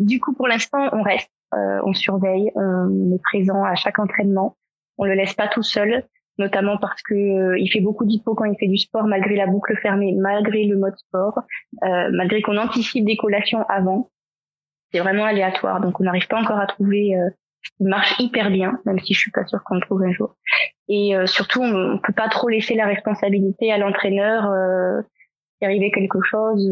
du 0.00 0.18
coup, 0.18 0.34
pour 0.34 0.48
l'instant, 0.48 0.88
on 0.92 1.02
reste, 1.02 1.30
on 1.52 1.94
surveille, 1.94 2.50
on 2.56 3.14
est 3.14 3.22
présent 3.22 3.62
à 3.64 3.74
chaque 3.74 3.98
entraînement. 3.98 4.56
On 4.98 5.04
le 5.04 5.14
laisse 5.14 5.32
pas 5.32 5.48
tout 5.48 5.62
seul 5.62 6.02
notamment 6.38 6.78
parce 6.78 7.02
que 7.02 7.14
euh, 7.14 7.58
il 7.58 7.68
fait 7.68 7.80
beaucoup 7.80 8.04
d'hypo 8.04 8.34
quand 8.34 8.44
il 8.44 8.56
fait 8.58 8.68
du 8.68 8.78
sport 8.78 9.04
malgré 9.04 9.36
la 9.36 9.46
boucle 9.46 9.76
fermée, 9.76 10.14
malgré 10.16 10.64
le 10.64 10.76
mode 10.76 10.96
sport, 10.96 11.40
euh, 11.84 12.10
malgré 12.12 12.42
qu'on 12.42 12.56
anticipe 12.56 13.04
des 13.04 13.16
collations 13.16 13.62
avant. 13.68 14.08
C'est 14.92 15.00
vraiment 15.00 15.24
aléatoire, 15.24 15.80
donc 15.80 16.00
on 16.00 16.04
n'arrive 16.04 16.26
pas 16.28 16.40
encore 16.40 16.58
à 16.58 16.66
trouver 16.66 17.14
euh, 17.14 17.28
ce 17.62 17.70
qui 17.76 17.84
marche 17.84 18.18
hyper 18.18 18.50
bien, 18.50 18.78
même 18.86 18.98
si 19.00 19.12
je 19.12 19.18
suis 19.18 19.30
pas 19.30 19.44
sûre 19.44 19.62
qu'on 19.64 19.74
le 19.74 19.82
trouve 19.82 20.02
un 20.02 20.12
jour. 20.12 20.34
Et 20.88 21.14
euh, 21.14 21.26
surtout, 21.26 21.60
on, 21.60 21.94
on 21.94 21.98
peut 21.98 22.14
pas 22.14 22.28
trop 22.28 22.48
laisser 22.48 22.74
la 22.74 22.86
responsabilité 22.86 23.70
à 23.70 23.76
l'entraîneur 23.76 24.50
euh, 24.50 25.02
y 25.60 25.64
arriver 25.64 25.90
quelque 25.90 26.22
chose, 26.22 26.64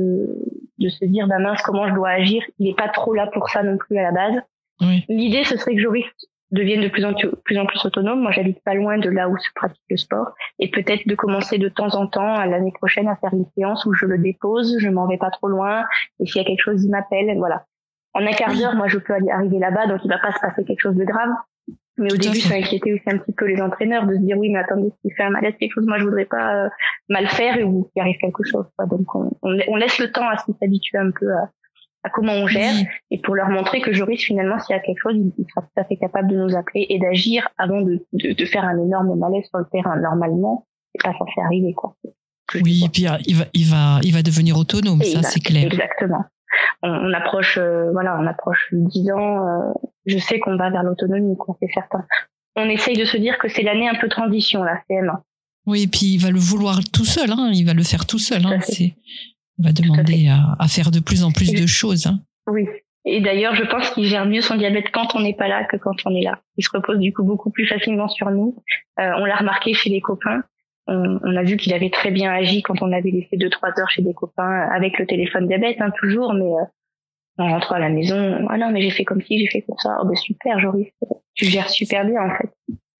de 0.78 0.88
se 0.88 1.04
dire 1.04 1.26
bah 1.26 1.38
mince 1.38 1.60
comment 1.62 1.88
je 1.88 1.94
dois 1.94 2.10
agir? 2.10 2.42
Il 2.58 2.68
est 2.68 2.76
pas 2.76 2.88
trop 2.88 3.14
là 3.14 3.26
pour 3.26 3.48
ça 3.50 3.62
non 3.62 3.76
plus 3.76 3.98
à 3.98 4.02
la 4.02 4.12
base. 4.12 4.40
Oui. 4.80 5.04
L'idée, 5.08 5.44
ce 5.44 5.56
serait 5.56 5.74
que 5.74 5.80
Joris 5.80 6.06
deviennent 6.50 6.82
de 6.82 6.88
plus 6.88 7.04
en 7.04 7.14
plus, 7.14 7.58
en 7.58 7.66
plus 7.66 7.84
autonomes. 7.84 8.20
Moi, 8.20 8.30
j'habite 8.30 8.62
pas 8.64 8.74
loin 8.74 8.98
de 8.98 9.08
là 9.08 9.28
où 9.28 9.36
se 9.36 9.48
pratique 9.54 9.82
le 9.90 9.96
sport 9.96 10.34
et 10.58 10.70
peut-être 10.70 11.06
de 11.06 11.14
commencer 11.14 11.58
de 11.58 11.68
temps 11.68 11.94
en 11.94 12.06
temps 12.06 12.34
à 12.34 12.46
l'année 12.46 12.72
prochaine 12.72 13.08
à 13.08 13.16
faire 13.16 13.32
une 13.32 13.46
séance 13.56 13.84
où 13.84 13.94
je 13.94 14.06
le 14.06 14.18
dépose, 14.18 14.76
je 14.78 14.88
m'en 14.88 15.06
vais 15.06 15.18
pas 15.18 15.30
trop 15.30 15.48
loin 15.48 15.84
et 16.20 16.26
s'il 16.26 16.40
y 16.40 16.44
a 16.44 16.46
quelque 16.46 16.62
chose, 16.62 16.84
il 16.84 16.90
m'appelle. 16.90 17.36
Voilà. 17.36 17.64
En 18.14 18.24
un 18.26 18.32
quart 18.32 18.54
d'heure, 18.54 18.74
moi, 18.74 18.88
je 18.88 18.98
peux 18.98 19.12
arriver 19.12 19.58
là-bas, 19.58 19.86
donc 19.86 20.00
il 20.04 20.08
va 20.08 20.18
pas 20.18 20.32
se 20.32 20.40
passer 20.40 20.64
quelque 20.64 20.80
chose 20.80 20.96
de 20.96 21.04
grave. 21.04 21.30
Mais 21.98 22.12
au 22.12 22.16
début, 22.16 22.40
ça 22.40 22.54
inquiétait 22.54 22.92
aussi 22.92 23.08
un 23.08 23.16
petit 23.16 23.32
peu 23.32 23.46
les 23.46 23.60
entraîneurs 23.60 24.06
de 24.06 24.14
se 24.14 24.20
dire 24.20 24.36
oui, 24.36 24.50
mais 24.50 24.58
attendez, 24.58 24.90
s'il 25.00 25.12
fait 25.14 25.22
un 25.22 25.30
malaise, 25.30 25.54
quelque 25.58 25.72
chose, 25.72 25.86
moi, 25.86 25.98
je 25.98 26.04
voudrais 26.04 26.26
pas 26.26 26.64
euh, 26.64 26.68
mal 27.08 27.26
faire 27.28 27.56
et 27.56 27.64
où 27.64 27.90
il 27.94 28.00
arrive 28.00 28.16
quelque 28.20 28.44
chose. 28.44 28.66
Donc, 28.90 29.14
on, 29.14 29.30
on, 29.42 29.76
laisse 29.76 29.98
le 29.98 30.12
temps 30.12 30.28
à 30.28 30.36
s'habituer 30.36 30.98
un 30.98 31.10
peu 31.10 31.32
à, 31.32 31.48
comment 32.10 32.32
on 32.32 32.46
gère 32.46 32.74
et 33.10 33.18
pour 33.18 33.34
leur 33.34 33.48
montrer 33.48 33.80
que 33.80 33.92
Joris 33.92 34.22
finalement 34.22 34.58
s'il 34.58 34.74
y 34.74 34.78
a 34.78 34.82
quelque 34.82 35.00
chose 35.00 35.14
il, 35.16 35.44
sera 35.48 35.62
tout 35.62 35.80
à 35.80 35.84
fait 35.84 35.96
capable 35.96 36.28
de 36.28 36.36
nous 36.36 36.56
appeler 36.56 36.86
et 36.88 36.98
d'agir 36.98 37.48
avant 37.58 37.80
de, 37.82 38.00
de, 38.12 38.44
faire 38.44 38.64
un 38.64 38.78
énorme 38.78 39.18
malaise 39.18 39.44
sur 39.48 39.58
le 39.58 39.66
terrain. 39.70 39.96
Normalement 39.96 40.66
c'est 40.94 41.02
pas 41.02 41.16
censé 41.18 41.40
arriver 41.44 41.74
quoi. 41.74 41.94
Oui 42.62 42.82
et 42.84 42.88
puis 42.88 43.06
il 43.26 43.36
va 43.36 43.44
il 43.52 43.66
va 43.66 44.00
il 44.02 44.14
va 44.14 44.22
devenir 44.22 44.56
autonome 44.56 45.02
ça 45.02 45.22
c'est 45.22 45.40
clair. 45.40 45.66
exactement. 45.66 46.24
On, 46.82 47.12
approche 47.12 47.58
euh, 47.58 47.90
voilà 47.92 48.18
on 48.20 48.26
approche 48.26 48.68
10 48.72 49.10
ans 49.12 49.46
euh, 49.46 49.72
je 50.06 50.18
sais 50.18 50.38
qu'on 50.38 50.56
va 50.56 50.70
vers 50.70 50.82
l'autonomie 50.82 51.36
quoi 51.36 51.56
c'est 51.60 51.70
certain. 51.72 52.04
On 52.54 52.68
essaye 52.68 52.96
de 52.96 53.04
se 53.04 53.16
dire 53.16 53.38
que 53.38 53.48
c'est 53.48 53.62
l'année 53.62 53.88
un 53.88 53.96
peu 53.96 54.08
transition 54.08 54.62
la 54.62 54.80
CM1 54.88 55.18
oui, 55.66 55.82
et 55.82 55.86
puis 55.88 56.14
il 56.14 56.18
va 56.18 56.30
le 56.30 56.38
vouloir 56.38 56.78
tout 56.92 57.04
seul, 57.04 57.30
hein. 57.32 57.50
il 57.52 57.66
va 57.66 57.74
le 57.74 57.82
faire 57.82 58.06
tout 58.06 58.20
seul. 58.20 58.46
Hein. 58.46 58.60
C'est 58.62 58.94
on 59.58 59.62
va 59.62 59.72
demander 59.72 60.28
à, 60.28 60.68
faire 60.68 60.90
de 60.90 61.00
plus 61.00 61.24
en 61.24 61.32
plus 61.32 61.52
de 61.52 61.66
choses. 61.66 62.06
Hein. 62.06 62.20
Oui. 62.46 62.66
Et 63.04 63.20
d'ailleurs, 63.20 63.54
je 63.54 63.64
pense 63.64 63.90
qu'il 63.90 64.04
gère 64.04 64.26
mieux 64.26 64.40
son 64.40 64.56
diabète 64.56 64.90
quand 64.92 65.14
on 65.14 65.20
n'est 65.20 65.34
pas 65.34 65.46
là 65.46 65.64
que 65.64 65.76
quand 65.76 65.94
on 66.06 66.14
est 66.14 66.22
là. 66.22 66.40
Il 66.56 66.64
se 66.64 66.70
repose 66.72 66.98
du 66.98 67.12
coup 67.12 67.22
beaucoup 67.22 67.50
plus 67.50 67.66
facilement 67.66 68.08
sur 68.08 68.30
nous. 68.30 68.56
Euh, 68.98 69.12
on 69.18 69.24
l'a 69.24 69.36
remarqué 69.36 69.74
chez 69.74 69.90
les 69.90 70.00
copains. 70.00 70.42
On, 70.88 71.34
a 71.34 71.42
vu 71.42 71.56
qu'il 71.56 71.74
avait 71.74 71.90
très 71.90 72.12
bien 72.12 72.32
agi 72.32 72.62
quand 72.62 72.80
on 72.80 72.92
avait 72.92 73.10
laissé 73.10 73.36
deux 73.36 73.50
trois 73.50 73.70
heures 73.80 73.90
chez 73.90 74.02
des 74.02 74.14
copains 74.14 74.68
avec 74.72 75.00
le 75.00 75.06
téléphone 75.06 75.48
diabète, 75.48 75.80
hein, 75.80 75.90
toujours. 75.98 76.32
Mais 76.32 76.44
euh, 76.44 76.64
en 77.38 77.48
rentrant 77.50 77.74
à 77.74 77.80
la 77.80 77.88
maison, 77.88 78.46
ah 78.48 78.56
non, 78.56 78.70
mais 78.70 78.82
j'ai 78.82 78.90
fait 78.90 79.04
comme 79.04 79.20
ci, 79.20 79.38
j'ai 79.38 79.48
fait 79.48 79.62
comme 79.62 79.78
ça. 79.78 79.98
Oh, 80.00 80.06
ben 80.06 80.14
super, 80.14 80.60
Joris, 80.60 80.88
tu 81.34 81.46
gères 81.46 81.70
super 81.70 82.04
bien 82.04 82.20
en 82.22 82.36
fait. 82.36 82.50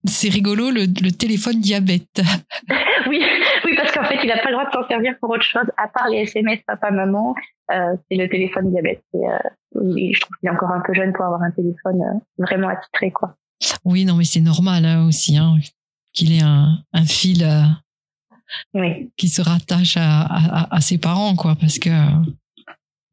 C'est 0.09 0.29
rigolo 0.29 0.71
le, 0.71 0.83
le 0.83 1.11
téléphone 1.11 1.61
diabète. 1.61 2.23
oui, 3.09 3.21
oui, 3.64 3.75
parce 3.77 3.92
qu'en 3.92 4.05
fait, 4.05 4.19
il 4.23 4.29
n'a 4.29 4.38
pas 4.38 4.51
le 4.51 4.57
droit 4.57 4.66
de 4.66 4.73
s'en 4.73 4.87
servir 4.88 5.14
pour 5.21 5.31
autre 5.31 5.42
chose, 5.42 5.66
à 5.77 5.88
part 5.88 6.09
les 6.09 6.19
SMS 6.19 6.61
papa-maman. 6.66 7.35
Euh, 7.73 7.97
c'est 8.09 8.16
le 8.16 8.29
téléphone 8.29 8.71
diabète. 8.71 9.03
Et, 9.14 9.27
euh, 9.27 9.38
je 9.75 10.21
trouve 10.21 10.37
qu'il 10.38 10.49
est 10.49 10.53
encore 10.53 10.71
un 10.71 10.81
peu 10.81 10.95
jeune 10.95 11.12
pour 11.12 11.25
avoir 11.25 11.42
un 11.42 11.51
téléphone 11.51 12.03
euh, 12.03 12.45
vraiment 12.45 12.69
attitré, 12.69 13.11
quoi. 13.11 13.35
Oui, 13.85 14.05
non, 14.05 14.16
mais 14.16 14.25
c'est 14.25 14.40
normal 14.40 14.85
hein, 14.85 15.07
aussi, 15.07 15.37
hein, 15.37 15.57
qu'il 16.12 16.33
ait 16.33 16.42
un, 16.42 16.79
un 16.92 17.05
fil. 17.05 17.47
Qui 19.16 19.29
se 19.29 19.42
rattache 19.42 19.97
à, 19.97 20.69
à, 20.71 20.81
ses 20.81 20.99
parents, 20.99 21.35
quoi, 21.35 21.57
parce 21.61 21.81
que. 21.81 21.90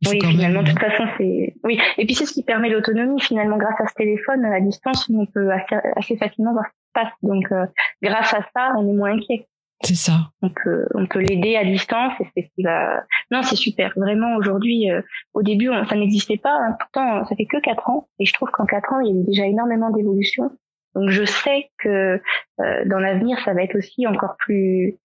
oui, 0.05 0.19
finalement, 0.21 0.61
de 0.61 0.69
toute 0.69 0.79
façon, 0.79 1.05
c'est. 1.17 1.55
Oui, 1.63 1.79
et 1.97 2.05
puis 2.05 2.13
c'est 2.13 2.27
ce 2.27 2.33
qui 2.33 2.43
permet 2.43 2.69
l'autonomie, 2.69 3.19
finalement, 3.19 3.57
grâce 3.57 3.79
à 3.79 3.87
ce 3.87 3.95
téléphone 3.95 4.45
à 4.45 4.59
distance, 4.61 5.09
on 5.09 5.25
peut 5.25 5.49
assez, 5.95 6.17
facilement 6.17 6.53
voir 6.53 6.65
passe. 6.93 7.11
Donc, 7.21 7.51
euh, 7.51 7.65
grâce 8.01 8.33
à 8.33 8.45
ça, 8.55 8.71
on 8.77 8.89
est 8.89 8.93
moins 8.93 9.13
inquiet. 9.13 9.47
C'est 9.83 9.95
ça. 9.95 10.29
On 10.41 10.49
peut, 10.49 10.87
on 10.93 11.05
peut 11.07 11.19
l'aider 11.19 11.57
à 11.57 11.65
distance 11.65 12.13
et 12.21 12.25
c'est 12.35 12.49
ce 12.57 12.63
va. 12.63 13.03
Non, 13.31 13.43
c'est 13.43 13.57
super. 13.57 13.91
Vraiment, 13.97 14.35
aujourd'hui, 14.37 14.89
euh, 14.89 15.01
au 15.33 15.43
début, 15.43 15.69
ça 15.89 15.95
n'existait 15.95 16.37
pas. 16.37 16.55
Hein. 16.55 16.77
Pourtant, 16.79 17.25
ça 17.25 17.35
fait 17.35 17.45
que 17.45 17.59
quatre 17.59 17.89
ans 17.89 18.07
et 18.19 18.25
je 18.25 18.33
trouve 18.33 18.49
qu'en 18.49 18.65
quatre 18.65 18.93
ans, 18.93 19.01
il 19.01 19.13
y 19.13 19.17
a 19.17 19.21
eu 19.21 19.25
déjà 19.25 19.45
énormément 19.45 19.89
d'évolution. 19.89 20.49
Donc, 20.95 21.09
je 21.09 21.25
sais 21.25 21.69
que 21.79 22.21
euh, 22.61 22.85
dans 22.85 22.99
l'avenir, 22.99 23.37
ça 23.43 23.53
va 23.53 23.63
être 23.63 23.77
aussi 23.77 24.07
encore 24.07 24.35
plus, 24.37 24.95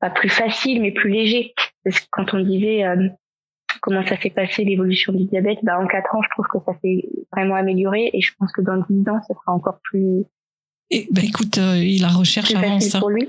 pas 0.00 0.10
plus 0.10 0.30
facile, 0.30 0.80
mais 0.80 0.92
plus 0.92 1.10
léger. 1.10 1.52
Parce 1.84 2.00
que 2.00 2.06
quand 2.10 2.32
on 2.32 2.40
disait 2.40 2.86
euh, 2.86 3.08
comment 3.82 4.06
ça 4.06 4.16
s'est 4.16 4.30
passé 4.30 4.64
l'évolution 4.64 5.12
du 5.12 5.24
diabète, 5.24 5.58
bah, 5.62 5.78
en 5.78 5.86
quatre 5.86 6.14
ans, 6.14 6.22
je 6.22 6.30
trouve 6.30 6.46
que 6.46 6.58
ça 6.64 6.72
s'est 6.80 7.04
vraiment 7.32 7.56
amélioré 7.56 8.10
et 8.14 8.20
je 8.22 8.32
pense 8.38 8.52
que 8.52 8.62
dans 8.62 8.82
dix 8.88 9.06
ans, 9.10 9.20
ça 9.28 9.34
sera 9.34 9.52
encore 9.52 9.80
plus. 9.82 10.24
Et, 10.92 11.08
bah, 11.10 11.22
écoute, 11.24 11.56
la 11.56 12.08
recherche 12.08 12.54
avance. 12.54 12.94
Hein. 12.94 13.00
Pour 13.00 13.10
lui. 13.10 13.28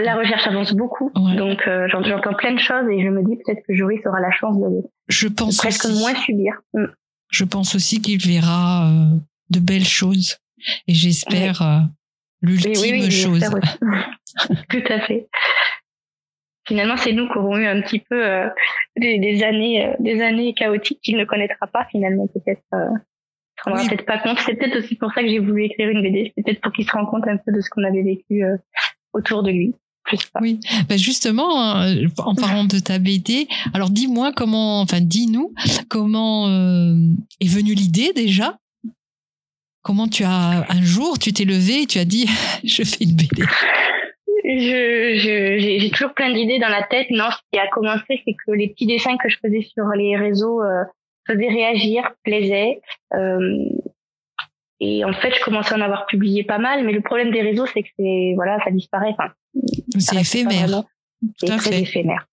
La 0.00 0.16
recherche 0.16 0.46
avance 0.46 0.72
beaucoup, 0.72 1.10
donc 1.14 1.68
euh, 1.68 1.86
j'entends 1.88 2.32
plein 2.32 2.54
de 2.54 2.58
choses 2.58 2.88
et 2.90 3.02
je 3.02 3.08
me 3.08 3.22
dis 3.28 3.36
peut-être 3.36 3.62
que 3.68 3.74
Joris 3.74 4.00
aura 4.06 4.20
la 4.20 4.30
chance 4.30 4.58
de, 4.58 4.88
je 5.08 5.28
pense 5.28 5.58
presque 5.58 5.84
moins 5.84 6.14
subir. 6.14 6.54
Mm. 6.72 6.86
Je 7.28 7.44
pense 7.44 7.74
aussi 7.74 8.00
qu'il 8.00 8.18
verra 8.18 8.88
euh, 8.88 9.18
de 9.50 9.60
belles 9.60 9.84
choses 9.84 10.38
et 10.88 10.94
j'espère 10.94 11.60
euh, 11.60 11.80
l'ultime 12.40 13.10
chose. 13.10 13.44
Tout 14.70 14.84
à 14.88 15.00
fait. 15.00 15.28
Finalement, 16.66 16.96
c'est 16.96 17.12
nous 17.12 17.28
qui 17.28 17.36
aurons 17.36 17.58
eu 17.58 17.66
un 17.66 17.82
petit 17.82 17.98
peu 17.98 18.24
des, 18.96 19.42
années, 19.42 19.94
des 19.98 20.22
années 20.22 20.54
chaotiques 20.54 21.00
qu'il 21.02 21.18
ne 21.18 21.26
connaîtra 21.26 21.66
pas 21.66 21.84
finalement 21.90 22.28
peut-être. 22.28 22.62
Euh, 23.66 23.70
se 23.70 23.76
rendra 23.76 23.88
peut-être 23.88 24.06
pas 24.06 24.18
compte. 24.18 24.38
C'est 24.44 24.54
peut-être 24.54 24.78
aussi 24.78 24.96
pour 24.96 25.12
ça 25.12 25.22
que 25.22 25.28
j'ai 25.28 25.38
voulu 25.38 25.64
écrire 25.64 25.88
une 25.88 26.02
BD. 26.02 26.32
C'est 26.36 26.44
peut-être 26.44 26.60
pour 26.60 26.72
qu'il 26.72 26.84
se 26.84 26.92
rende 26.92 27.08
compte 27.08 27.26
un 27.26 27.36
peu 27.36 27.52
de 27.52 27.60
ce 27.60 27.70
qu'on 27.70 27.84
avait 27.84 28.02
vécu 28.02 28.44
autour 29.12 29.42
de 29.42 29.50
lui. 29.50 29.74
Oui, 30.40 30.60
ben 30.88 30.98
justement, 30.98 31.62
hein, 31.62 31.94
en 32.18 32.34
parlant 32.34 32.64
de 32.64 32.78
ta 32.78 32.98
BD, 32.98 33.46
alors 33.72 33.88
dis-moi 33.88 34.32
comment, 34.34 34.80
enfin 34.80 35.00
dis-nous 35.00 35.54
comment 35.88 36.48
euh, 36.48 36.94
est 37.40 37.48
venue 37.48 37.74
l'idée 37.74 38.12
déjà. 38.14 38.58
Comment 39.82 40.06
tu 40.08 40.24
as 40.24 40.66
un 40.68 40.82
jour, 40.82 41.18
tu 41.18 41.32
t'es 41.32 41.44
levé 41.44 41.82
et 41.82 41.86
tu 41.86 41.98
as 41.98 42.04
dit, 42.04 42.28
je 42.64 42.82
fais 42.82 43.04
une 43.04 43.16
BD. 43.16 43.42
Je, 44.44 45.78
j'ai 45.78 45.90
toujours 45.90 46.14
plein 46.14 46.32
d'idées 46.32 46.58
dans 46.58 46.68
la 46.68 46.82
tête. 46.82 47.06
Non, 47.10 47.30
ce 47.30 47.38
qui 47.52 47.58
a 47.58 47.68
commencé, 47.68 48.04
c'est 48.08 48.34
que 48.44 48.52
les 48.52 48.68
petits 48.68 48.86
dessins 48.86 49.16
que 49.16 49.28
je 49.28 49.36
faisais 49.42 49.62
sur 49.62 49.86
les 49.96 50.16
réseaux 50.16 50.62
euh, 50.62 50.82
faisaient 51.26 51.48
réagir, 51.48 52.10
plaisaient. 52.24 52.80
Euh, 53.14 53.68
et 54.80 55.04
en 55.04 55.12
fait, 55.12 55.34
je 55.34 55.44
commençais 55.44 55.74
à 55.74 55.78
en 55.78 55.80
avoir 55.80 56.06
publié 56.06 56.44
pas 56.44 56.58
mal, 56.58 56.84
mais 56.84 56.92
le 56.92 57.00
problème 57.00 57.30
des 57.30 57.42
réseaux, 57.42 57.66
c'est 57.66 57.82
que 57.82 57.88
c'est 57.96 58.32
voilà, 58.34 58.58
ça 58.64 58.70
disparaît. 58.70 59.10
Enfin, 59.10 59.32
c'est 59.98 60.20
éphémère. 60.20 60.82
C'est 61.36 61.56
très 61.56 61.80
éphémère. 61.80 62.26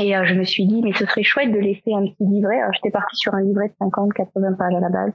Et 0.00 0.16
euh, 0.16 0.24
je 0.24 0.34
me 0.34 0.44
suis 0.44 0.66
dit, 0.66 0.82
mais 0.82 0.92
ce 0.92 1.04
serait 1.04 1.24
chouette 1.24 1.52
de 1.52 1.58
laisser 1.58 1.92
un 1.92 2.06
petit 2.06 2.24
livret. 2.24 2.60
J'étais 2.74 2.90
partie 2.90 3.16
sur 3.16 3.34
un 3.34 3.42
livret 3.42 3.68
de 3.68 3.74
50, 3.80 4.12
80 4.12 4.52
pages 4.52 4.74
à 4.74 4.80
la 4.80 4.88
base, 4.88 5.12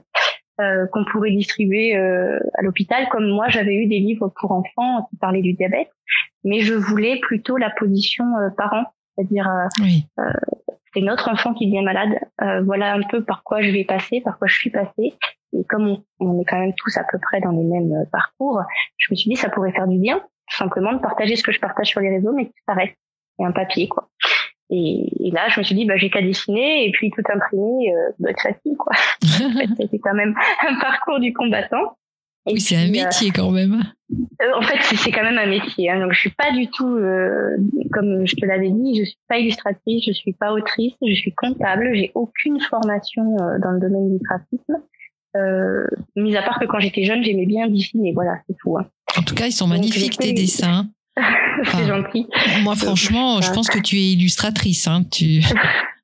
euh, 0.58 0.86
qu'on 0.86 1.04
pourrait 1.04 1.32
distribuer 1.32 1.94
euh, 1.96 2.38
à 2.54 2.62
l'hôpital, 2.62 3.06
comme 3.10 3.28
moi 3.28 3.46
j'avais 3.50 3.74
eu 3.74 3.86
des 3.88 3.98
livres 3.98 4.32
pour 4.40 4.52
enfants 4.52 5.06
qui 5.10 5.16
parlaient 5.18 5.42
du 5.42 5.52
diabète, 5.52 5.90
mais 6.44 6.60
je 6.60 6.72
voulais 6.72 7.20
plutôt 7.20 7.58
la 7.58 7.68
position 7.68 8.24
euh, 8.38 8.48
parent, 8.56 8.84
c'est-à-dire 9.14 9.50
oui. 9.82 10.06
C'est 10.96 11.02
notre 11.02 11.28
enfant 11.30 11.52
qui 11.52 11.66
devient 11.66 11.84
malade. 11.84 12.18
voilà 12.64 12.94
un 12.94 13.02
peu 13.02 13.22
par 13.22 13.42
quoi 13.44 13.60
je 13.60 13.70
vais 13.70 13.84
passer, 13.84 14.22
par 14.22 14.38
quoi 14.38 14.48
je 14.48 14.56
suis 14.56 14.70
passée, 14.70 15.12
et 15.52 15.64
comme 15.64 15.98
on, 16.20 16.40
est 16.40 16.44
quand 16.44 16.58
même 16.58 16.74
tous 16.76 16.96
à 16.96 17.04
peu 17.10 17.18
près 17.18 17.40
dans 17.40 17.50
les 17.50 17.64
mêmes 17.64 17.92
euh, 17.92 18.04
parcours, 18.10 18.62
je 18.96 19.12
me 19.12 19.16
suis 19.16 19.30
dit 19.30 19.36
ça 19.36 19.48
pourrait 19.48 19.72
faire 19.72 19.86
du 19.86 19.98
bien, 19.98 20.20
simplement 20.48 20.92
de 20.92 20.98
partager 20.98 21.36
ce 21.36 21.42
que 21.42 21.52
je 21.52 21.60
partage 21.60 21.88
sur 21.88 22.00
les 22.00 22.10
réseaux, 22.10 22.32
mais 22.32 22.46
que 22.46 22.52
ça 22.66 22.74
reste 22.74 22.96
et 23.38 23.44
un 23.44 23.52
papier 23.52 23.88
quoi. 23.88 24.08
Et, 24.68 25.30
là, 25.32 25.48
je 25.48 25.60
me 25.60 25.64
suis 25.64 25.76
dit, 25.76 25.84
bah, 25.84 25.96
j'ai 25.96 26.10
qu'à 26.10 26.22
dessiner 26.22 26.88
et 26.88 26.90
puis 26.90 27.12
tout 27.12 27.22
imprimer, 27.32 27.94
euh, 27.94 28.28
être 28.28 28.42
facile, 28.42 28.76
quoi. 28.76 28.92
c'était 29.76 30.00
quand 30.00 30.14
même 30.14 30.34
un 30.68 30.80
parcours 30.80 31.20
du 31.20 31.32
combattant. 31.32 31.96
Oui, 32.46 32.60
c'est 32.60 32.76
un 32.76 32.88
euh, 32.88 32.90
métier 32.90 33.30
quand 33.30 33.50
même. 33.50 33.82
en 34.54 34.62
fait, 34.62 34.96
c'est 34.96 35.10
quand 35.10 35.22
même 35.22 35.38
un 35.38 35.46
métier. 35.46 35.90
Hein. 35.90 36.00
Donc, 36.00 36.12
je 36.12 36.20
suis 36.20 36.30
pas 36.30 36.52
du 36.52 36.68
tout, 36.68 36.98
comme 37.92 38.26
je 38.26 38.36
te 38.36 38.44
l'avais 38.44 38.70
dit, 38.70 38.98
je 38.98 39.04
suis 39.04 39.18
pas 39.28 39.38
illustratrice, 39.38 40.04
je 40.06 40.12
suis 40.12 40.32
pas 40.32 40.52
autrice, 40.52 40.94
je 41.06 41.14
suis 41.14 41.34
comptable, 41.34 41.90
j'ai 41.94 42.12
aucune 42.14 42.60
formation 42.60 43.36
dans 43.62 43.72
le 43.72 43.80
domaine 43.80 44.16
du 44.16 44.24
graphisme. 44.24 44.76
Euh, 45.36 45.84
mis 46.14 46.36
à 46.36 46.42
part 46.42 46.58
que 46.58 46.66
quand 46.66 46.80
j'étais 46.80 47.04
jeune, 47.04 47.22
j'aimais 47.22 47.46
bien 47.46 47.68
dessiner. 47.68 48.12
Voilà, 48.12 48.36
c'est 48.46 48.56
tout. 48.58 48.78
Hein. 48.78 48.86
En 49.16 49.22
tout 49.22 49.34
cas, 49.34 49.46
ils 49.46 49.52
sont 49.52 49.66
magnifiques 49.66 50.18
tes 50.18 50.32
dessins. 50.32 50.86
c'est 51.64 51.86
gentil. 51.86 52.26
Moi, 52.62 52.76
franchement, 52.76 53.40
je 53.40 53.50
pense 53.52 53.68
que 53.68 53.78
tu 53.78 53.96
es 53.96 54.12
illustratrice. 54.12 54.86
Hein, 54.86 55.04
tu... 55.10 55.40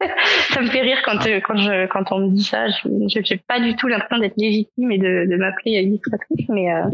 ça 0.50 0.60
me 0.60 0.68
fait 0.68 0.80
rire 0.80 0.98
quand, 1.04 1.26
euh, 1.26 1.40
quand, 1.46 1.56
je, 1.56 1.86
quand 1.86 2.12
on 2.12 2.20
me 2.20 2.34
dit 2.34 2.44
ça. 2.44 2.68
Je 2.68 2.88
n'ai 2.88 3.40
pas 3.46 3.60
du 3.60 3.76
tout 3.76 3.88
l'impression 3.88 4.18
d'être 4.18 4.36
légitime 4.36 4.92
et 4.92 4.98
de, 4.98 5.26
de 5.30 5.36
m'appeler 5.36 5.82
illustratrice, 5.82 6.48
mais, 6.48 6.72
euh, 6.72 6.84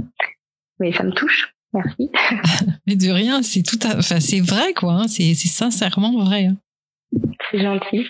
mais 0.81 0.93
ça 0.93 1.03
me 1.03 1.13
touche. 1.13 1.55
Merci. 1.73 2.11
mais 2.87 2.97
de 2.97 3.11
rien, 3.11 3.43
c'est 3.43 3.63
tout, 3.63 3.79
enfin 3.85 4.21
c'est 4.21 4.41
vrai 4.41 4.73
quoi. 4.73 4.93
Hein, 4.93 5.09
c'est 5.09 5.35
sincèrement 5.35 6.25
vrai. 6.25 6.47
Hein. 6.47 6.57
C'est 7.51 7.61
gentil. 7.61 8.07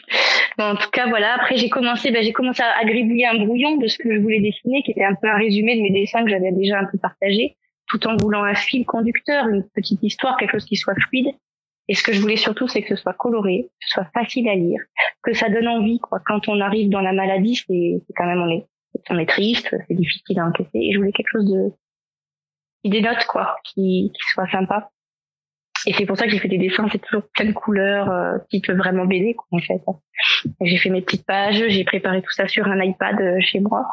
en 0.59 0.77
tout 0.77 0.91
cas, 0.91 1.09
voilà. 1.09 1.35
Après, 1.35 1.57
j'ai 1.57 1.69
commencé, 1.69 2.11
ben, 2.11 2.23
j'ai 2.23 2.33
commencé 2.33 2.62
à, 2.62 2.85
gribouiller 2.85 3.27
un 3.27 3.45
brouillon 3.45 3.77
de 3.77 3.87
ce 3.87 3.99
que 3.99 4.15
je 4.15 4.21
voulais 4.21 4.41
dessiner, 4.41 4.83
qui 4.83 4.93
était 4.93 5.05
un 5.05 5.15
peu 5.15 5.29
un 5.29 5.37
résumé 5.37 5.77
de 5.77 5.83
mes 5.83 5.91
dessins 5.91 6.25
que 6.25 6.31
j'avais 6.31 6.53
déjà 6.53 6.79
un 6.79 6.87
peu 6.87 6.99
partagé, 6.99 7.57
tout 7.89 8.07
en 8.07 8.17
voulant 8.17 8.45
un 8.45 8.55
fil 8.55 8.85
conducteur, 8.87 9.49
une 9.49 9.65
petite 9.75 10.03
histoire, 10.03 10.37
quelque 10.37 10.53
chose 10.53 10.65
qui 10.65 10.77
soit 10.77 10.95
fluide. 11.09 11.29
Et 11.88 11.94
ce 11.94 12.03
que 12.03 12.12
je 12.12 12.20
voulais 12.20 12.37
surtout, 12.37 12.66
c'est 12.68 12.83
que 12.83 12.94
ce 12.94 13.01
soit 13.01 13.12
coloré, 13.14 13.68
que 13.68 13.87
ce 13.87 13.94
soit 13.94 14.11
facile 14.12 14.49
à 14.49 14.55
lire, 14.55 14.81
que 15.22 15.33
ça 15.33 15.49
donne 15.49 15.68
envie, 15.68 15.99
quoi. 16.01 16.18
Quand 16.27 16.49
on 16.49 16.61
arrive 16.61 16.90
dans 16.90 17.01
la 17.01 17.12
maladie, 17.12 17.57
c'est 17.57 18.01
quand 18.16 18.27
même 18.27 18.42
on 18.42 18.51
est, 18.51 18.66
on 19.11 19.18
est 19.18 19.29
triste, 19.29 19.75
c'est 19.87 19.94
difficile 19.94 20.40
à 20.40 20.46
encaisser. 20.46 20.70
Et 20.75 20.92
je 20.92 20.99
voulais 20.99 21.12
quelque 21.12 21.31
chose 21.31 21.51
de 21.51 21.70
qui 22.83 22.90
dénote, 22.90 23.25
quoi, 23.27 23.57
qui, 23.64 24.12
qui 24.12 24.31
soit 24.33 24.49
sympa. 24.51 24.90
Et 25.87 25.92
c'est 25.92 26.07
pour 26.07 26.16
ça 26.16 26.25
que 26.25 26.31
j'ai 26.31 26.38
fait 26.38 26.49
des 26.49 26.59
dessins, 26.59 26.88
c'est 26.90 26.99
toujours 26.99 27.22
plein 27.33 27.46
de 27.46 27.53
couleurs, 27.53 28.11
euh, 28.11 28.38
type 28.51 28.70
vraiment 28.70 29.05
BD, 29.05 29.35
quoi, 29.35 29.46
en 29.53 29.61
fait. 29.61 29.81
J'ai 30.61 30.79
fait 30.79 30.90
mes 30.90 31.03
petites 31.03 31.25
pages, 31.25 31.62
j'ai 31.68 31.85
préparé 31.85 32.22
tout 32.22 32.33
ça 32.33 32.49
sur 32.49 32.66
un 32.66 32.81
iPad 32.83 33.20
euh, 33.20 33.40
chez 33.40 33.61
moi. 33.61 33.87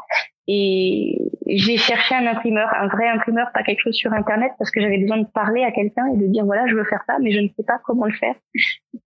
Et 0.48 1.32
j'ai 1.48 1.78
cherché 1.78 2.16
un 2.16 2.28
imprimeur, 2.28 2.70
un 2.74 2.88
vrai 2.88 3.08
imprimeur, 3.08 3.48
pas 3.54 3.64
quelque 3.64 3.80
chose 3.80 3.96
sur 3.96 4.12
Internet, 4.12 4.52
parce 4.58 4.72
que 4.72 4.82
j'avais 4.82 4.98
besoin 4.98 5.18
de 5.18 5.28
parler 5.28 5.64
à 5.64 5.72
quelqu'un 5.72 6.08
et 6.08 6.18
de 6.18 6.28
dire, 6.28 6.46
voilà, 6.46 6.68
je 6.68 6.76
veux 6.76 6.84
faire 6.84 7.04
ça, 7.08 7.18
mais 7.22 7.32
je 7.32 7.40
ne 7.40 7.48
sais 7.48 7.64
pas 7.64 7.80
comment 7.86 8.06
le 8.06 8.14
faire. 8.14 8.36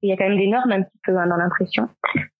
Il 0.02 0.10
y 0.10 0.12
a 0.12 0.17
quand 0.17 0.28
même 0.28 0.38
des 0.38 0.47
normes 0.47 0.71
un 0.71 0.82
petit 0.82 1.00
peu 1.04 1.15
hein, 1.17 1.28
dans 1.28 1.38
l'impression. 1.38 1.88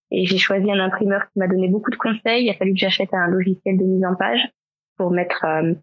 Et 0.10 0.26
j'ai 0.26 0.38
choisi 0.38 0.72
un 0.72 0.80
imprimeur 0.80 1.24
qui 1.32 1.40
m'a 1.40 1.48
donné 1.48 1.68
beaucoup 1.68 1.92
de 1.92 1.98
conseils. 1.98 2.46
Il 2.46 2.50
a 2.50 2.54
fallu 2.56 2.74
que 2.74 2.80
j'achète 2.80 3.14
un 3.14 3.28
logiciel 3.28 3.78
de 3.78 3.84
mise 3.84 4.06
en 4.06 4.16
page 4.16 4.42
pour 4.98 5.12
mettre 5.12 5.46
euh, 5.46 5.74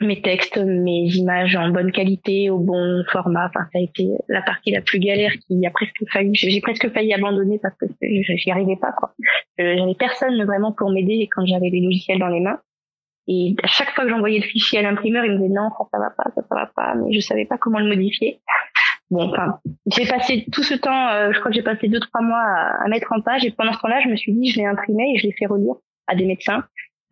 mes 0.00 0.20
textes, 0.20 0.58
mes 0.58 1.06
images 1.14 1.54
en 1.56 1.68
bonne 1.70 1.92
qualité, 1.92 2.50
au 2.50 2.58
bon 2.58 3.04
format. 3.10 3.46
Enfin, 3.46 3.64
ça 3.72 3.78
a 3.78 3.82
été 3.82 4.08
la 4.28 4.42
partie 4.42 4.72
la 4.72 4.80
plus 4.80 4.98
galère 4.98 5.32
qui 5.46 5.64
a 5.66 5.70
presque 5.70 6.02
failli, 6.12 6.34
j'ai 6.34 6.60
presque 6.60 6.92
failli 6.92 7.12
abandonner 7.14 7.58
parce 7.62 7.76
que 7.76 7.86
j'y 8.00 8.50
arrivais 8.50 8.76
pas, 8.76 8.92
quoi. 8.92 9.12
J'avais 9.58 9.94
personne 9.94 10.42
vraiment 10.44 10.72
pour 10.72 10.90
m'aider 10.90 11.28
quand 11.34 11.46
j'avais 11.46 11.70
les 11.70 11.80
logiciels 11.80 12.18
dans 12.18 12.28
les 12.28 12.40
mains. 12.40 12.58
Et 13.26 13.54
à 13.62 13.66
chaque 13.68 13.90
fois 13.94 14.04
que 14.04 14.10
j'envoyais 14.10 14.40
le 14.40 14.44
fichier 14.44 14.80
à 14.80 14.82
l'imprimeur, 14.82 15.24
il 15.24 15.32
me 15.32 15.36
disait 15.38 15.54
non, 15.54 15.70
ça, 15.70 15.84
ça 15.90 15.98
va 15.98 16.10
pas, 16.10 16.30
ça, 16.34 16.42
ça 16.42 16.54
va 16.54 16.70
pas, 16.74 16.94
mais 16.94 17.12
je 17.12 17.20
savais 17.20 17.46
pas 17.46 17.56
comment 17.56 17.78
le 17.78 17.88
modifier. 17.88 18.40
Bon, 19.10 19.30
enfin, 19.30 19.58
j'ai 19.86 20.06
passé 20.06 20.46
tout 20.52 20.62
ce 20.62 20.74
temps, 20.74 21.08
euh, 21.08 21.30
je 21.32 21.38
crois 21.38 21.50
que 21.50 21.56
j'ai 21.56 21.62
passé 21.62 21.88
deux, 21.88 22.00
trois 22.00 22.20
mois 22.20 22.40
à, 22.40 22.84
à, 22.84 22.88
mettre 22.88 23.12
en 23.12 23.20
page, 23.20 23.44
et 23.44 23.50
pendant 23.50 23.72
ce 23.72 23.78
temps-là, 23.80 24.00
je 24.02 24.08
me 24.08 24.16
suis 24.16 24.32
dit, 24.32 24.50
je 24.50 24.58
l'ai 24.58 24.66
imprimé 24.66 25.12
et 25.14 25.18
je 25.18 25.26
l'ai 25.26 25.32
fait 25.32 25.46
relire 25.46 25.74
à 26.06 26.14
des 26.14 26.26
médecins 26.26 26.64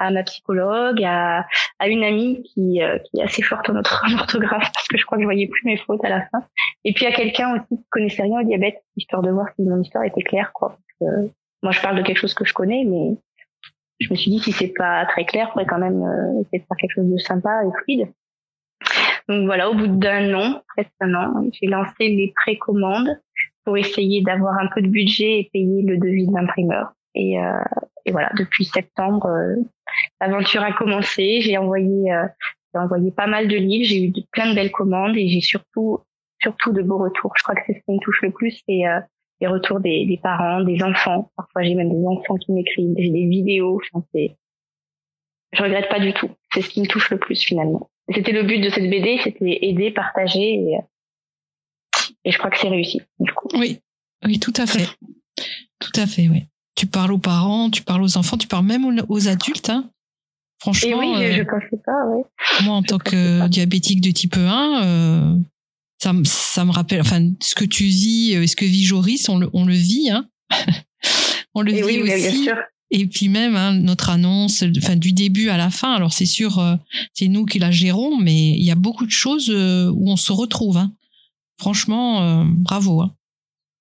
à 0.02 0.10
ma 0.10 0.22
psychologue, 0.22 1.02
à, 1.04 1.46
à 1.78 1.88
une 1.88 2.04
amie 2.04 2.42
qui, 2.42 2.82
euh, 2.82 2.98
qui 2.98 3.20
est 3.20 3.24
assez 3.24 3.42
forte 3.42 3.68
en, 3.70 3.76
orthographe 3.76 4.70
parce 4.74 4.88
que 4.88 4.98
je 4.98 5.04
crois 5.04 5.16
que 5.16 5.22
je 5.22 5.26
voyais 5.26 5.46
plus 5.46 5.64
mes 5.64 5.76
fautes 5.76 6.04
à 6.04 6.08
la 6.08 6.22
fin. 6.26 6.44
Et 6.84 6.92
puis 6.92 7.06
à 7.06 7.12
quelqu'un 7.12 7.54
aussi 7.54 7.76
qui 7.76 7.88
connaissait 7.90 8.22
rien 8.22 8.40
au 8.40 8.44
diabète, 8.44 8.82
histoire 8.96 9.22
de 9.22 9.30
voir 9.30 9.46
si 9.56 9.62
mon 9.62 9.80
histoire 9.80 10.04
était 10.04 10.22
claire, 10.22 10.52
quoi. 10.52 10.76
moi, 11.62 11.72
je 11.72 11.80
parle 11.80 11.96
de 11.96 12.02
quelque 12.02 12.18
chose 12.18 12.34
que 12.34 12.44
je 12.44 12.52
connais, 12.52 12.84
mais 12.84 13.16
je 14.00 14.10
me 14.10 14.16
suis 14.16 14.30
dit 14.30 14.40
si 14.40 14.52
c'est 14.52 14.72
pas 14.76 15.06
très 15.06 15.24
clair, 15.24 15.48
faudrait 15.48 15.66
quand 15.66 15.78
même 15.78 16.02
euh, 16.02 16.40
essayer 16.40 16.58
de 16.58 16.64
faire 16.64 16.76
quelque 16.78 16.94
chose 16.94 17.10
de 17.10 17.18
sympa 17.18 17.62
et 17.64 17.82
fluide. 17.82 18.08
Donc 19.28 19.46
voilà, 19.46 19.70
au 19.70 19.74
bout 19.74 19.86
d'un 19.86 20.34
an, 20.34 20.62
presque 20.74 20.90
un 21.00 21.14
an, 21.14 21.44
j'ai 21.52 21.66
lancé 21.66 22.08
les 22.08 22.32
précommandes 22.34 23.16
pour 23.64 23.76
essayer 23.76 24.22
d'avoir 24.22 24.58
un 24.58 24.66
peu 24.74 24.82
de 24.82 24.88
budget 24.88 25.38
et 25.38 25.50
payer 25.52 25.82
le 25.82 25.96
devis 25.98 26.26
de 26.26 26.32
l'imprimeur. 26.32 26.92
Et, 27.14 27.38
euh, 27.38 27.52
et 28.04 28.12
voilà, 28.12 28.30
depuis 28.38 28.64
septembre, 28.64 29.26
euh, 29.26 29.56
l'aventure 30.20 30.62
a 30.62 30.72
commencé. 30.72 31.40
J'ai 31.40 31.56
envoyé, 31.58 32.12
euh, 32.12 32.26
j'ai 32.74 32.80
envoyé 32.80 33.10
pas 33.10 33.26
mal 33.26 33.48
de 33.48 33.56
livres. 33.56 33.88
J'ai 33.88 34.04
eu 34.04 34.12
plein 34.32 34.50
de 34.50 34.54
belles 34.54 34.72
commandes 34.72 35.16
et 35.16 35.28
j'ai 35.28 35.40
surtout 35.40 36.00
surtout 36.42 36.72
de 36.72 36.82
beaux 36.82 36.98
retours. 36.98 37.32
Je 37.36 37.42
crois 37.42 37.54
que 37.54 37.62
c'est 37.66 37.74
ce 37.74 37.84
qui 37.84 37.92
me 37.92 38.00
touche 38.00 38.20
le 38.22 38.32
plus, 38.32 38.62
c'est 38.68 38.86
euh, 38.86 39.00
les 39.40 39.46
retours 39.46 39.80
des, 39.80 40.06
des, 40.06 40.18
parents, 40.18 40.62
des 40.62 40.82
enfants. 40.82 41.30
Parfois, 41.36 41.62
j'ai 41.62 41.74
même 41.74 41.90
des 41.90 42.06
enfants 42.06 42.36
qui 42.36 42.52
m'écrivent, 42.52 42.94
des 42.94 43.26
vidéos. 43.28 43.80
Enfin, 43.94 44.04
je 45.52 45.62
regrette 45.62 45.88
pas 45.88 46.00
du 46.00 46.12
tout. 46.12 46.30
C'est 46.52 46.62
ce 46.62 46.68
qui 46.68 46.80
me 46.80 46.86
touche 46.86 47.10
le 47.10 47.18
plus 47.18 47.40
finalement. 47.40 47.88
C'était 48.12 48.32
le 48.32 48.42
but 48.42 48.60
de 48.60 48.70
cette 48.70 48.90
BD, 48.90 49.20
c'était 49.22 49.58
aider, 49.62 49.90
partager, 49.92 50.54
et, 50.54 50.78
et 52.24 52.32
je 52.32 52.38
crois 52.38 52.50
que 52.50 52.58
c'est 52.58 52.68
réussi. 52.68 53.00
Du 53.20 53.32
coup. 53.32 53.48
Oui, 53.54 53.78
oui, 54.24 54.40
tout 54.40 54.52
à 54.56 54.66
fait, 54.66 54.86
tout 55.78 55.92
à 56.00 56.06
fait, 56.06 56.28
oui. 56.28 56.46
Tu 56.74 56.86
parles 56.86 57.12
aux 57.12 57.18
parents, 57.18 57.70
tu 57.70 57.82
parles 57.82 58.02
aux 58.02 58.16
enfants, 58.16 58.38
tu 58.38 58.48
parles 58.48 58.64
même 58.64 58.84
aux, 59.08 59.28
adultes. 59.28 59.70
Hein. 59.70 59.90
Franchement. 60.60 60.90
Et 60.90 60.94
oui, 60.94 61.32
je, 61.32 61.38
je 61.38 61.42
pensais 61.42 61.82
pas, 61.84 62.06
oui. 62.08 62.22
Moi, 62.64 62.74
en 62.74 62.82
tant 62.82 62.98
que 62.98 63.46
diabétique 63.48 64.00
de 64.00 64.10
type 64.10 64.36
1, 64.36 64.84
euh, 64.84 65.34
ça, 66.02 66.12
ça, 66.24 66.64
me 66.64 66.72
rappelle, 66.72 67.00
enfin, 67.00 67.30
ce 67.40 67.54
que 67.54 67.64
tu 67.64 67.84
vis, 67.84 68.36
euh, 68.36 68.46
ce 68.46 68.56
que 68.56 68.64
vit 68.64 68.84
Joris, 68.84 69.28
on 69.28 69.38
le, 69.38 69.50
on 69.52 69.64
le 69.64 69.74
vit, 69.74 70.10
hein. 70.10 70.26
on 71.54 71.62
le 71.62 71.72
et 71.72 71.76
vit 71.76 71.82
oui, 71.82 72.02
aussi. 72.02 72.42
Bien 72.42 72.42
sûr. 72.44 72.56
Et 72.90 73.06
puis 73.06 73.28
même 73.28 73.56
hein, 73.56 73.72
notre 73.72 74.10
annonce, 74.10 74.64
enfin 74.76 74.96
du 74.96 75.12
début 75.12 75.48
à 75.48 75.56
la 75.56 75.70
fin. 75.70 75.94
Alors 75.94 76.12
c'est 76.12 76.26
sûr, 76.26 76.58
euh, 76.58 76.74
c'est 77.14 77.28
nous 77.28 77.46
qui 77.46 77.58
la 77.58 77.70
gérons, 77.70 78.18
mais 78.18 78.50
il 78.50 78.62
y 78.62 78.70
a 78.70 78.74
beaucoup 78.74 79.06
de 79.06 79.10
choses 79.10 79.50
euh, 79.50 79.90
où 79.94 80.10
on 80.10 80.16
se 80.16 80.32
retrouve. 80.32 80.78
Franchement, 81.58 82.44
bravo. 82.44 83.04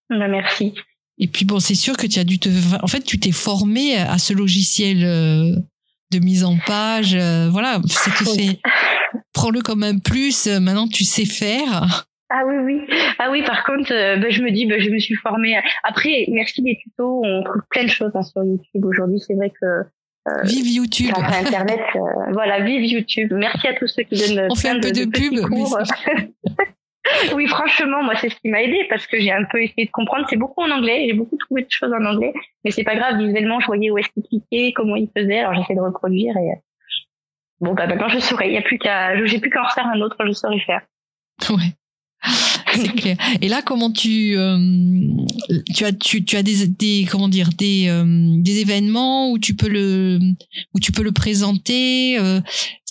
Bah, 0.09 0.27
merci. 0.27 0.73
Et 1.17 1.27
puis 1.27 1.45
bon, 1.45 1.59
c'est 1.59 1.75
sûr 1.75 1.97
que 1.97 2.07
tu 2.07 2.19
as 2.19 2.23
dû 2.23 2.39
te, 2.39 2.49
en 2.81 2.87
fait, 2.87 3.01
tu 3.01 3.19
t'es 3.19 3.31
formé 3.31 3.97
à 3.97 4.17
ce 4.17 4.33
logiciel 4.33 4.99
de 4.99 6.19
mise 6.19 6.43
en 6.43 6.57
page. 6.65 7.15
voilà, 7.51 7.79
ça 7.87 8.11
te 8.11 8.23
fait. 8.29 8.59
Prends-le 9.33 9.61
comme 9.61 9.83
un 9.83 9.97
plus. 9.97 10.47
Maintenant, 10.47 10.87
tu 10.87 11.03
sais 11.03 11.25
faire. 11.25 12.05
Ah 12.33 12.43
oui, 12.45 12.55
oui. 12.63 12.87
Ah 13.19 13.29
oui, 13.29 13.43
par 13.43 13.65
contre, 13.65 13.91
euh, 13.91 14.15
bah, 14.15 14.29
je 14.29 14.41
me 14.41 14.51
dis, 14.51 14.65
bah, 14.65 14.79
je 14.79 14.89
me 14.89 14.99
suis 14.99 15.15
formée. 15.15 15.59
Après, 15.83 16.25
merci 16.29 16.61
des 16.61 16.77
tutos. 16.77 17.21
On 17.25 17.43
trouve 17.43 17.61
plein 17.69 17.83
de 17.83 17.89
choses 17.89 18.11
hein, 18.15 18.23
sur 18.23 18.43
YouTube 18.43 18.85
aujourd'hui. 18.85 19.19
C'est 19.19 19.33
vrai 19.33 19.49
que. 19.49 19.65
Euh, 20.27 20.43
vive 20.43 20.67
YouTube. 20.67 21.11
Internet, 21.17 21.79
euh, 21.95 22.31
voilà, 22.31 22.63
vive 22.63 22.85
YouTube. 22.85 23.33
Merci 23.33 23.67
à 23.67 23.73
tous 23.73 23.87
ceux 23.87 24.03
qui 24.03 24.15
donnent. 24.15 24.47
On 24.51 24.55
fait 24.55 24.69
un 24.69 24.79
peu 24.79 24.91
de, 24.91 25.05
pub. 25.05 25.33
oui, 27.35 27.47
franchement, 27.47 28.03
moi, 28.03 28.15
c'est 28.15 28.29
ce 28.29 28.35
qui 28.35 28.49
m'a 28.49 28.61
aidé 28.61 28.85
parce 28.89 29.07
que 29.07 29.19
j'ai 29.19 29.31
un 29.31 29.43
peu 29.45 29.61
essayé 29.61 29.85
de 29.85 29.91
comprendre. 29.91 30.25
C'est 30.29 30.37
beaucoup 30.37 30.61
en 30.61 30.71
anglais. 30.71 31.05
J'ai 31.07 31.13
beaucoup 31.13 31.37
trouvé 31.37 31.63
de 31.63 31.67
choses 31.69 31.91
en 31.93 32.05
anglais, 32.05 32.33
mais 32.63 32.71
c'est 32.71 32.83
pas 32.83 32.95
grave. 32.95 33.17
Visuellement, 33.17 33.59
je 33.59 33.65
voyais 33.65 33.89
où 33.89 33.97
est-ce 33.97 34.09
qu'il 34.09 34.23
cliquait, 34.23 34.73
comment 34.73 34.95
il 34.95 35.09
faisait. 35.15 35.39
Alors, 35.39 35.55
j'essaie 35.55 35.75
de 35.75 35.81
reproduire 35.81 36.35
et 36.37 36.51
bon, 37.59 37.73
bah, 37.73 37.87
maintenant, 37.87 38.09
je 38.09 38.19
saurais. 38.19 38.49
Il 38.49 38.53
y 38.53 38.57
a 38.57 38.61
plus 38.61 38.77
qu'à, 38.77 39.23
j'ai 39.25 39.39
plus 39.39 39.49
qu'à 39.49 39.61
en 39.61 39.65
refaire 39.65 39.87
un 39.87 40.01
autre. 40.01 40.17
Je 40.25 40.31
saurais 40.31 40.59
faire. 40.59 40.81
Ouais. 41.49 41.73
c'est 42.75 42.93
clair. 42.93 43.17
Et 43.41 43.47
là, 43.47 43.61
comment 43.63 43.91
tu 43.91 44.37
euh, 44.37 44.57
tu 45.73 45.85
as 45.85 45.91
tu, 45.91 46.23
tu 46.23 46.37
as 46.37 46.43
des, 46.43 46.67
des 46.67 47.07
comment 47.09 47.29
dire 47.29 47.49
des 47.57 47.87
euh, 47.87 48.35
des 48.37 48.59
événements 48.59 49.31
où 49.31 49.39
tu 49.39 49.55
peux 49.55 49.69
le 49.69 50.19
où 50.75 50.79
tu 50.79 50.91
peux 50.91 51.03
le 51.03 51.11
présenter. 51.11 52.19
Euh, 52.19 52.39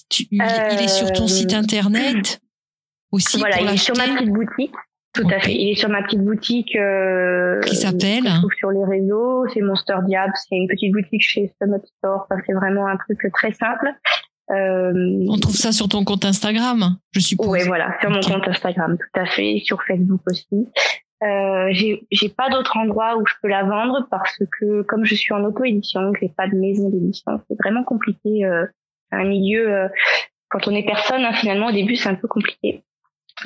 tu, 0.09 0.27
il, 0.33 0.43
est 0.43 0.89
sur 0.89 1.13
ton 1.13 1.29
site 1.29 1.55
internet? 1.55 2.41
Aussi. 3.13 3.39
Voilà, 3.39 3.61
il 3.61 3.69
est 3.69 3.77
sur 3.77 3.97
ma 3.97 4.05
petite 4.05 4.31
boutique. 4.31 4.75
Tout 5.13 5.27
à 5.29 5.41
fait. 5.41 5.55
Il 5.55 5.71
est 5.71 5.75
sur 5.75 5.89
ma 5.89 6.03
petite 6.03 6.23
boutique 6.23 6.77
euh, 6.77 7.61
qui 7.63 7.75
s'appelle 7.75 8.31
sur 8.59 8.71
les 8.71 8.85
réseaux. 8.85 9.45
C'est 9.53 9.61
Monster 9.61 9.97
Diab. 10.07 10.31
C'est 10.35 10.57
une 10.57 10.69
petite 10.69 10.93
boutique 10.93 11.23
chez 11.23 11.53
Summit 11.61 11.83
Store. 11.99 12.27
Enfin, 12.31 12.41
c'est 12.47 12.53
vraiment 12.53 12.87
un 12.87 12.97
truc 12.97 13.19
très 13.33 13.53
simple. 13.53 13.91
Euh, 14.51 15.27
On 15.29 15.39
trouve 15.39 15.55
ça 15.55 15.73
sur 15.73 15.89
ton 15.89 16.05
compte 16.05 16.25
Instagram, 16.25 16.97
je 17.13 17.21
suppose. 17.21 17.49
Oui, 17.49 17.61
voilà, 17.67 17.97
sur 18.01 18.11
mon 18.11 18.21
compte 18.21 18.49
Instagram, 18.49 18.97
tout 18.99 19.21
à 19.21 19.27
fait, 19.27 19.61
sur 19.65 19.81
Facebook 19.85 20.21
aussi. 20.27 20.67
Euh, 21.23 21.69
j'ai 21.73 22.29
pas 22.31 22.49
d'autre 22.49 22.77
endroit 22.79 23.17
où 23.19 23.27
je 23.27 23.35
peux 23.43 23.49
la 23.49 23.63
vendre 23.63 24.07
parce 24.11 24.39
que 24.59 24.83
comme 24.83 25.05
je 25.05 25.15
suis 25.15 25.35
en 25.35 25.45
auto-édition, 25.45 26.13
que 26.13 26.21
j'ai 26.23 26.33
pas 26.35 26.49
de 26.49 26.57
maison 26.57 26.89
d'édition, 26.89 27.39
c'est 27.47 27.57
vraiment 27.59 27.85
compliqué. 27.85 28.47
Euh, 28.47 28.65
un 29.13 29.25
milieu, 29.25 29.71
euh, 29.71 29.89
quand 30.49 30.67
on 30.67 30.75
est 30.75 30.85
personne, 30.85 31.25
hein, 31.25 31.35
finalement 31.35 31.67
au 31.67 31.73
début 31.73 31.97
c'est 31.97 32.09
un 32.09 32.15
peu 32.15 32.27
compliqué. 32.27 32.83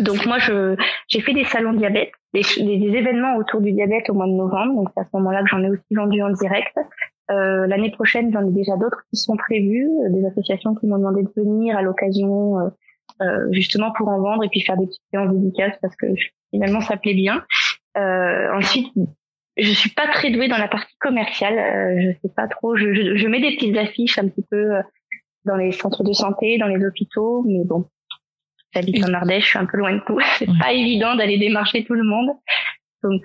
Donc 0.00 0.26
moi 0.26 0.38
je 0.38 0.76
j'ai 1.08 1.20
fait 1.20 1.32
des 1.32 1.44
salons 1.44 1.72
diabète, 1.72 2.10
des, 2.32 2.42
des, 2.42 2.96
événements 2.96 3.36
autour 3.36 3.60
du 3.60 3.72
diabète 3.72 4.10
au 4.10 4.14
mois 4.14 4.26
de 4.26 4.32
novembre, 4.32 4.74
donc 4.74 4.88
c'est 4.94 5.00
à 5.00 5.04
ce 5.04 5.10
moment-là 5.14 5.42
que 5.42 5.48
j'en 5.48 5.62
ai 5.62 5.70
aussi 5.70 5.94
vendu 5.94 6.22
en 6.22 6.30
direct. 6.30 6.76
Euh, 7.30 7.66
L'année 7.66 7.90
prochaine, 7.90 8.32
j'en 8.32 8.46
ai 8.46 8.52
déjà 8.52 8.76
d'autres 8.76 9.04
qui 9.10 9.16
sont 9.16 9.36
prévus, 9.36 9.88
euh, 10.04 10.10
des 10.10 10.26
associations 10.26 10.74
qui 10.74 10.86
m'ont 10.86 10.98
demandé 10.98 11.22
de 11.22 11.30
venir 11.36 11.76
à 11.76 11.82
l'occasion, 11.82 12.58
euh, 12.58 12.68
euh, 13.22 13.48
justement 13.52 13.92
pour 13.92 14.08
en 14.08 14.20
vendre 14.20 14.44
et 14.44 14.48
puis 14.48 14.60
faire 14.60 14.76
des 14.76 14.86
petites 14.86 15.02
séances 15.12 15.32
dédicaces 15.32 15.78
parce 15.80 15.94
que 15.96 16.06
finalement 16.50 16.80
ça 16.80 16.96
plaît 16.96 17.14
bien. 17.14 17.42
Euh, 17.96 18.52
ensuite, 18.52 18.88
je 19.56 19.70
suis 19.70 19.90
pas 19.90 20.08
très 20.08 20.30
douée 20.30 20.48
dans 20.48 20.58
la 20.58 20.68
partie 20.68 20.96
commerciale, 20.98 22.00
je 22.00 22.10
sais 22.20 22.34
pas 22.34 22.48
trop. 22.48 22.76
Je, 22.76 22.92
je, 22.92 23.16
je, 23.16 23.28
mets 23.28 23.40
des 23.40 23.54
petites 23.56 23.76
affiches 23.76 24.18
un 24.18 24.28
petit 24.28 24.44
peu 24.50 24.72
dans 25.44 25.56
les 25.56 25.70
centres 25.70 26.02
de 26.02 26.12
santé, 26.12 26.58
dans 26.58 26.66
les 26.66 26.84
hôpitaux, 26.84 27.44
mais 27.46 27.64
bon, 27.64 27.84
j'habite 28.74 29.04
en 29.04 29.12
Ardèche, 29.14 29.44
je 29.44 29.48
suis 29.50 29.58
un 29.58 29.66
peu 29.66 29.78
loin 29.78 29.92
de 29.92 30.00
tout. 30.06 30.18
C'est 30.38 30.48
pas 30.58 30.72
évident 30.72 31.14
d'aller 31.16 31.38
démarcher 31.38 31.84
tout 31.84 31.94
le 31.94 32.04
monde. 32.04 32.30
Donc 33.02 33.22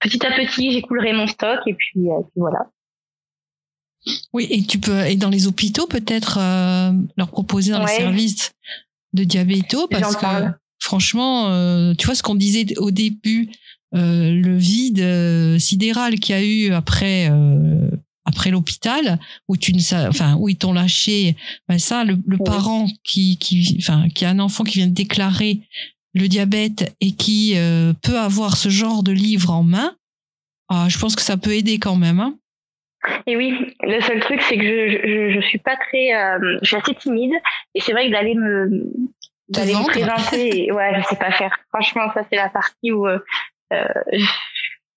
petit 0.00 0.26
à 0.26 0.32
petit, 0.32 0.72
j'écoulerai 0.72 1.12
mon 1.12 1.26
stock 1.26 1.60
et 1.66 1.74
puis, 1.74 2.00
et 2.00 2.22
puis 2.24 2.40
voilà. 2.40 2.66
Oui, 4.32 4.48
et 4.50 4.62
tu 4.62 4.78
peux 4.78 5.06
et 5.06 5.16
dans 5.16 5.28
les 5.28 5.46
hôpitaux 5.46 5.86
peut-être 5.86 6.38
euh, 6.40 6.92
leur 7.16 7.28
proposer 7.28 7.72
dans 7.72 7.84
les 7.84 7.92
services 7.92 8.52
de 9.12 9.24
diabéto 9.24 9.86
parce 9.88 10.16
que 10.16 10.26
franchement, 10.80 11.50
euh, 11.50 11.94
tu 11.94 12.06
vois 12.06 12.14
ce 12.14 12.22
qu'on 12.22 12.34
disait 12.34 12.66
au 12.78 12.90
début, 12.90 13.50
euh, 13.94 14.32
le 14.32 14.56
vide 14.56 15.58
sidéral 15.60 16.18
qu'il 16.18 16.34
y 16.34 16.38
a 16.38 16.42
eu 16.42 16.72
après 16.72 17.30
après 18.32 18.50
l'hôpital 18.50 19.18
où 19.48 19.56
tu 19.56 19.72
ne 19.72 20.08
enfin 20.08 20.36
où 20.36 20.48
ils 20.48 20.56
t'ont 20.56 20.72
lâché, 20.72 21.36
ben 21.68 21.78
ça 21.78 22.04
le, 22.04 22.16
parent 22.44 22.86
qui 23.04 23.38
qui 23.38 23.76
enfin 23.78 24.08
qui 24.14 24.24
a 24.24 24.30
un 24.30 24.38
enfant 24.38 24.64
qui 24.64 24.78
vient 24.78 24.88
de 24.88 24.94
déclarer 24.94 25.60
le 26.14 26.28
diabète 26.28 26.94
et 27.00 27.12
qui 27.12 27.54
peut 28.02 28.18
avoir 28.18 28.56
ce 28.56 28.68
genre 28.68 29.02
de 29.02 29.12
livre 29.12 29.50
en 29.50 29.62
main, 29.62 29.94
ah, 30.68 30.86
je 30.88 30.98
pense 30.98 31.16
que 31.16 31.22
ça 31.22 31.36
peut 31.36 31.54
aider 31.54 31.78
quand 31.78 31.96
même. 31.96 32.20
Hein. 32.20 32.34
Et 33.26 33.36
oui, 33.36 33.74
le 33.82 34.00
seul 34.00 34.20
truc, 34.20 34.40
c'est 34.42 34.56
que 34.56 34.62
je, 34.62 34.98
je, 35.04 35.34
je, 35.34 35.46
suis 35.46 35.58
pas 35.58 35.76
très, 35.76 36.14
euh, 36.14 36.58
je 36.62 36.66
suis 36.66 36.76
assez 36.76 36.94
timide, 36.94 37.34
et 37.74 37.80
c'est 37.80 37.92
vrai 37.92 38.06
que 38.06 38.12
d'aller 38.12 38.34
me, 38.34 38.84
d'aller 39.48 39.74
me 39.74 39.86
présenter, 39.86 40.70
ouais, 40.72 40.92
je 40.98 41.08
sais 41.08 41.16
pas 41.16 41.32
faire. 41.32 41.54
Franchement, 41.68 42.10
ça 42.14 42.22
c'est 42.30 42.36
la 42.36 42.48
partie 42.48 42.92
où 42.92 43.06
euh, 43.06 43.18
euh 43.72 43.84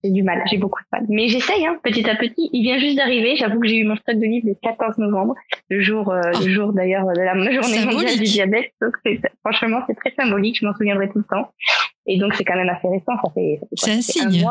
j'ai 0.05 0.11
du 0.11 0.23
mal, 0.23 0.43
j'ai 0.49 0.57
beaucoup 0.57 0.79
de 0.81 0.87
mal. 0.91 1.05
Mais 1.09 1.27
j'essaye, 1.27 1.65
hein, 1.65 1.77
petit 1.83 2.07
à 2.09 2.15
petit. 2.15 2.49
Il 2.53 2.61
vient 2.61 2.77
juste 2.77 2.97
d'arriver. 2.97 3.35
J'avoue 3.35 3.59
que 3.59 3.67
j'ai 3.67 3.77
eu 3.77 3.83
mon 3.83 3.95
stock 3.95 4.15
de 4.15 4.25
livres 4.25 4.47
le 4.47 4.55
14 4.61 4.97
novembre, 4.99 5.35
le 5.69 5.81
jour, 5.81 6.11
euh, 6.11 6.21
le 6.41 6.49
jour 6.49 6.73
d'ailleurs 6.73 7.05
de 7.05 7.19
la 7.19 7.33
journée 7.61 7.85
mondiale 7.85 8.17
du 8.17 8.23
diabète. 8.23 8.71
Donc 8.81 8.95
franchement, 9.43 9.81
c'est 9.87 9.95
très 9.95 10.11
symbolique. 10.11 10.59
Je 10.59 10.65
m'en 10.65 10.73
souviendrai 10.73 11.09
tout 11.09 11.19
le 11.19 11.23
temps. 11.23 11.49
Et 12.05 12.17
donc 12.19 12.35
c'est 12.35 12.43
quand 12.43 12.55
même 12.55 12.69
assez 12.69 12.87
récent. 12.87 13.13
Ça 13.23 13.31
fait, 13.33 13.59
c'est 13.73 13.91
un 13.91 14.01
signe. 14.01 14.47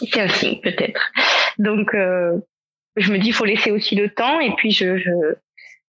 C'est 0.00 0.20
un 0.20 0.28
signe 0.28 0.60
peut-être. 0.60 1.00
Donc, 1.58 1.94
euh, 1.94 2.38
je 2.96 3.12
me 3.12 3.18
dis, 3.18 3.28
il 3.28 3.32
faut 3.32 3.44
laisser 3.44 3.70
aussi 3.70 3.94
le 3.94 4.10
temps. 4.10 4.40
Et 4.40 4.50
puis, 4.56 4.70
je, 4.70 4.98
je 4.98 5.10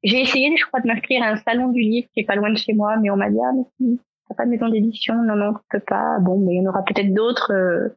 j'ai 0.03 0.21
essayé, 0.21 0.55
je 0.57 0.65
crois, 0.67 0.81
de 0.81 0.89
m'inscrire 0.89 1.23
à 1.23 1.27
un 1.29 1.37
salon 1.37 1.69
du 1.69 1.81
livre 1.81 2.09
qui 2.13 2.21
est 2.21 2.25
pas 2.25 2.35
loin 2.35 2.51
de 2.51 2.59
chez 2.59 2.73
moi, 2.73 2.97
mais 2.97 3.11
on 3.11 3.17
m'a 3.17 3.31
dit, 3.31 3.39
ah, 3.41 3.53
mais 3.55 3.63
si, 3.77 4.01
t'as 4.29 4.35
pas 4.35 4.45
de 4.45 4.51
maison 4.51 4.69
d'édition, 4.69 5.15
non, 5.23 5.37
non, 5.37 5.53
tu 5.55 5.61
peux 5.71 5.85
pas. 5.87 6.19
Bon, 6.21 6.39
mais 6.39 6.55
il 6.55 6.63
y 6.63 6.67
en 6.67 6.71
aura 6.71 6.83
peut-être 6.85 7.15
d'autres. 7.15 7.53
Euh. 7.53 7.89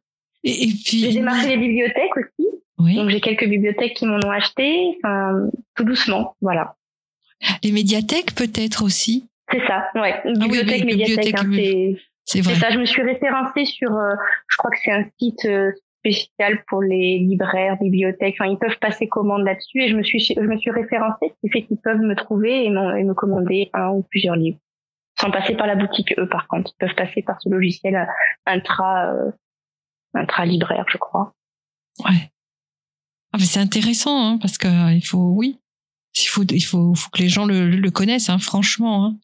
Et, 0.45 0.67
puis. 0.85 0.99
J'ai 0.99 1.13
démarché 1.13 1.49
les 1.49 1.57
bibliothèques 1.57 2.15
aussi. 2.17 2.47
Oui. 2.77 2.95
Donc, 2.95 3.09
j'ai 3.09 3.21
quelques 3.21 3.47
bibliothèques 3.47 3.95
qui 3.95 4.05
m'en 4.05 4.17
ont 4.17 4.31
acheté, 4.31 4.95
enfin, 4.97 5.49
tout 5.75 5.83
doucement, 5.83 6.35
voilà. 6.41 6.75
Les 7.63 7.71
médiathèques, 7.71 8.35
peut-être 8.35 8.83
aussi. 8.83 9.29
C'est 9.51 9.65
ça, 9.67 9.89
ouais. 9.95 10.21
Ah 10.23 10.31
bibliothèque, 10.33 10.83
oui, 10.85 10.97
médiathèque, 10.97 11.35
hein, 11.37 11.49
c'est. 12.25 12.41
Vrai. 12.41 12.55
ça, 12.55 12.71
je 12.71 12.79
me 12.79 12.85
suis 12.85 13.03
référencée 13.03 13.65
sur, 13.65 13.95
euh, 13.95 14.13
je 14.47 14.57
crois 14.57 14.71
que 14.71 14.77
c'est 14.83 14.91
un 14.91 15.05
site 15.19 15.45
euh, 15.45 15.71
spécial 16.05 16.63
pour 16.67 16.81
les 16.81 17.19
libraires, 17.19 17.77
bibliothèques. 17.79 18.35
Enfin, 18.39 18.49
ils 18.49 18.57
peuvent 18.57 18.79
passer 18.79 19.07
commande 19.07 19.43
là-dessus 19.43 19.83
et 19.83 19.89
je 19.89 19.95
me 19.95 20.03
suis 20.03 20.19
je 20.19 20.39
me 20.39 20.57
suis 20.57 20.71
référencée, 20.71 21.33
ce 21.33 21.39
qui 21.41 21.49
fait 21.49 21.61
qu'ils 21.63 21.77
peuvent 21.77 21.99
me 21.99 22.15
trouver 22.15 22.65
et, 22.65 22.69
me 22.69 23.13
commander 23.13 23.69
un 23.73 23.89
ou 23.89 24.03
plusieurs 24.09 24.35
livres, 24.35 24.57
sans 25.19 25.31
passer 25.31 25.55
par 25.55 25.67
la 25.67 25.75
boutique. 25.75 26.13
Eux, 26.17 26.27
par 26.27 26.47
contre, 26.47 26.71
ils 26.73 26.85
peuvent 26.85 26.95
passer 26.95 27.21
par 27.21 27.41
ce 27.41 27.49
logiciel 27.49 27.95
euh, 27.95 28.05
intra 28.45 29.13
euh, 29.13 29.31
intra 30.15 30.45
libraire, 30.45 30.85
je 30.91 30.97
crois. 30.97 31.33
Ouais. 32.03 32.31
Ah, 33.33 33.39
c'est 33.39 33.59
intéressant 33.59 34.17
hein, 34.17 34.37
parce 34.37 34.57
que 34.57 34.67
euh, 34.67 34.93
il 34.93 35.05
faut, 35.05 35.31
oui, 35.35 35.59
il 36.15 36.27
faut, 36.27 36.43
il 36.43 36.61
faut, 36.61 36.95
faut 36.95 37.09
que 37.09 37.21
les 37.21 37.29
gens 37.29 37.45
le, 37.45 37.69
le 37.69 37.91
connaissent, 37.91 38.29
hein, 38.29 38.39
franchement. 38.39 39.05
Hein. 39.05 39.17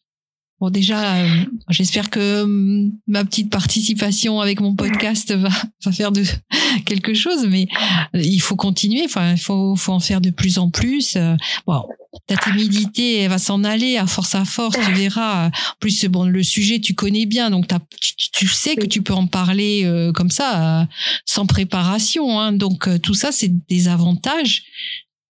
Bon, 0.60 0.70
déjà, 0.70 1.16
euh, 1.16 1.44
j'espère 1.70 2.10
que 2.10 2.42
hum, 2.42 2.92
ma 3.06 3.24
petite 3.24 3.50
participation 3.50 4.40
avec 4.40 4.60
mon 4.60 4.76
podcast 4.76 5.34
va, 5.34 5.48
va 5.84 5.92
faire 5.92 6.12
de 6.12 6.22
quelque 6.86 7.14
chose, 7.14 7.46
mais 7.48 7.66
euh, 8.14 8.20
il 8.20 8.40
faut 8.40 8.56
continuer. 8.56 9.02
Enfin, 9.04 9.32
il 9.32 9.40
faut, 9.40 9.74
faut 9.76 9.92
en 9.92 10.00
faire 10.00 10.20
de 10.20 10.30
plus 10.30 10.58
en 10.58 10.70
plus. 10.70 11.16
Ta 12.26 12.36
timidité, 12.36 13.18
elle 13.18 13.30
va 13.30 13.38
s'en 13.38 13.64
aller 13.64 13.96
à 13.96 14.06
force 14.06 14.34
à 14.34 14.44
force, 14.44 14.76
tu 14.78 14.92
verras. 14.92 15.48
En 15.48 15.50
plus, 15.80 16.04
bon, 16.06 16.24
le 16.24 16.42
sujet, 16.42 16.78
tu 16.78 16.94
connais 16.94 17.26
bien, 17.26 17.50
donc 17.50 17.66
tu, 18.32 18.46
sais 18.46 18.76
que 18.76 18.86
tu 18.86 19.02
peux 19.02 19.12
en 19.12 19.26
parler 19.26 19.82
euh, 19.84 20.12
comme 20.12 20.30
ça, 20.30 20.82
euh, 20.82 20.84
sans 21.24 21.46
préparation. 21.46 22.40
Hein. 22.40 22.52
Donc, 22.52 22.86
euh, 22.86 22.98
tout 22.98 23.14
ça, 23.14 23.32
c'est 23.32 23.50
des 23.68 23.88
avantages. 23.88 24.62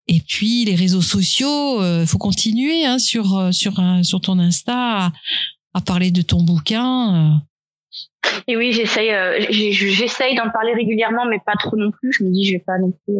Et 0.08 0.22
puis, 0.28 0.66
les 0.66 0.74
réseaux 0.74 1.04
sociaux, 1.04 1.84
il 1.84 2.08
faut 2.08 2.18
continuer 2.18 2.84
hein, 2.84 2.98
sur, 2.98 3.54
sur, 3.54 3.80
sur 4.02 4.22
ton 4.22 4.40
Insta 4.40 5.12
à, 5.76 5.82
parler 5.82 6.10
de 6.10 6.24
ton 6.24 6.42
bouquin. 6.42 7.40
Et 8.48 8.58
oui, 8.58 8.74
j'essaye, 8.74 9.12
j'essaye 9.52 10.36
d'en 10.36 10.50
parler 10.50 10.74
régulièrement, 10.74 11.26
mais 11.30 11.38
pas 11.46 11.54
trop 11.60 11.78
non 11.78 11.92
plus. 11.92 12.12
Je 12.12 12.24
me 12.24 12.32
dis, 12.32 12.44
je 12.46 12.54
vais 12.54 12.64
pas 12.66 12.80
non 12.80 12.92
plus 13.06 13.18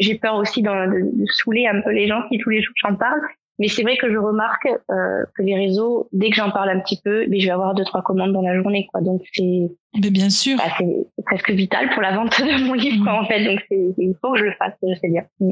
j'ai 0.00 0.16
peur 0.16 0.36
aussi 0.36 0.62
de, 0.62 0.68
de, 0.68 1.24
saouler 1.32 1.66
un 1.66 1.80
peu 1.80 1.90
les 1.90 2.06
gens 2.08 2.22
si 2.30 2.38
tous 2.38 2.50
les 2.50 2.62
jours 2.62 2.74
j'en 2.76 2.94
parle. 2.94 3.20
Mais 3.60 3.66
c'est 3.66 3.82
vrai 3.82 3.96
que 3.96 4.10
je 4.10 4.16
remarque 4.16 4.66
euh, 4.66 5.24
que 5.34 5.42
les 5.42 5.56
réseaux, 5.56 6.08
dès 6.12 6.30
que 6.30 6.36
j'en 6.36 6.52
parle 6.52 6.70
un 6.70 6.78
petit 6.78 7.00
peu, 7.02 7.26
mais 7.28 7.40
je 7.40 7.46
vais 7.46 7.52
avoir 7.52 7.74
deux 7.74 7.84
trois 7.84 8.02
commandes 8.02 8.32
dans 8.32 8.42
la 8.42 8.54
journée, 8.54 8.86
quoi. 8.92 9.00
Donc 9.00 9.22
c'est. 9.32 9.68
Mais 10.00 10.10
bien 10.10 10.30
sûr. 10.30 10.56
Bah, 10.58 10.72
c'est 10.78 11.24
presque 11.24 11.50
vital 11.50 11.90
pour 11.90 12.02
la 12.02 12.14
vente 12.14 12.40
de 12.40 12.64
mon 12.64 12.74
livre, 12.74 13.02
quoi, 13.02 13.20
en 13.20 13.26
fait. 13.26 13.44
Donc 13.44 13.60
c'est 13.68 13.94
il 13.98 14.14
faut 14.20 14.32
que 14.32 14.38
je 14.38 14.44
le 14.44 14.52
fasse, 14.52 14.74
je 14.82 14.94
sais 15.00 15.08
bien. 15.08 15.24
Mm. 15.40 15.50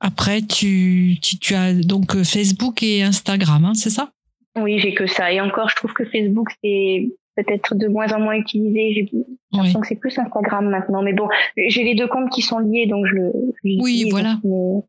Après, 0.00 0.42
tu, 0.42 1.16
tu, 1.22 1.38
tu 1.38 1.54
as 1.54 1.74
donc 1.74 2.16
euh, 2.16 2.24
Facebook 2.24 2.82
et 2.82 3.02
Instagram, 3.02 3.64
hein, 3.64 3.74
c'est 3.74 3.90
ça? 3.90 4.10
Oui, 4.56 4.80
j'ai 4.80 4.94
que 4.94 5.06
ça. 5.06 5.32
Et 5.32 5.40
encore, 5.40 5.68
je 5.68 5.76
trouve 5.76 5.92
que 5.92 6.04
Facebook 6.04 6.48
c'est 6.62 7.08
peut-être 7.44 7.74
de 7.74 7.88
moins 7.88 8.12
en 8.12 8.20
moins 8.20 8.34
utilisé. 8.34 8.92
J'ai 8.94 9.10
l'impression 9.52 9.80
que 9.80 9.86
c'est 9.86 9.96
plus 9.96 10.18
Instagram 10.18 10.68
maintenant. 10.68 11.02
Mais 11.02 11.12
bon, 11.12 11.28
j'ai 11.56 11.84
les 11.84 11.94
deux 11.94 12.08
comptes 12.08 12.30
qui 12.30 12.42
sont 12.42 12.58
liés, 12.58 12.86
donc 12.86 13.06
je 13.06 13.14
le. 13.14 13.32
oui, 13.64 14.08
voilà. 14.10 14.38
Mais, 14.44 14.82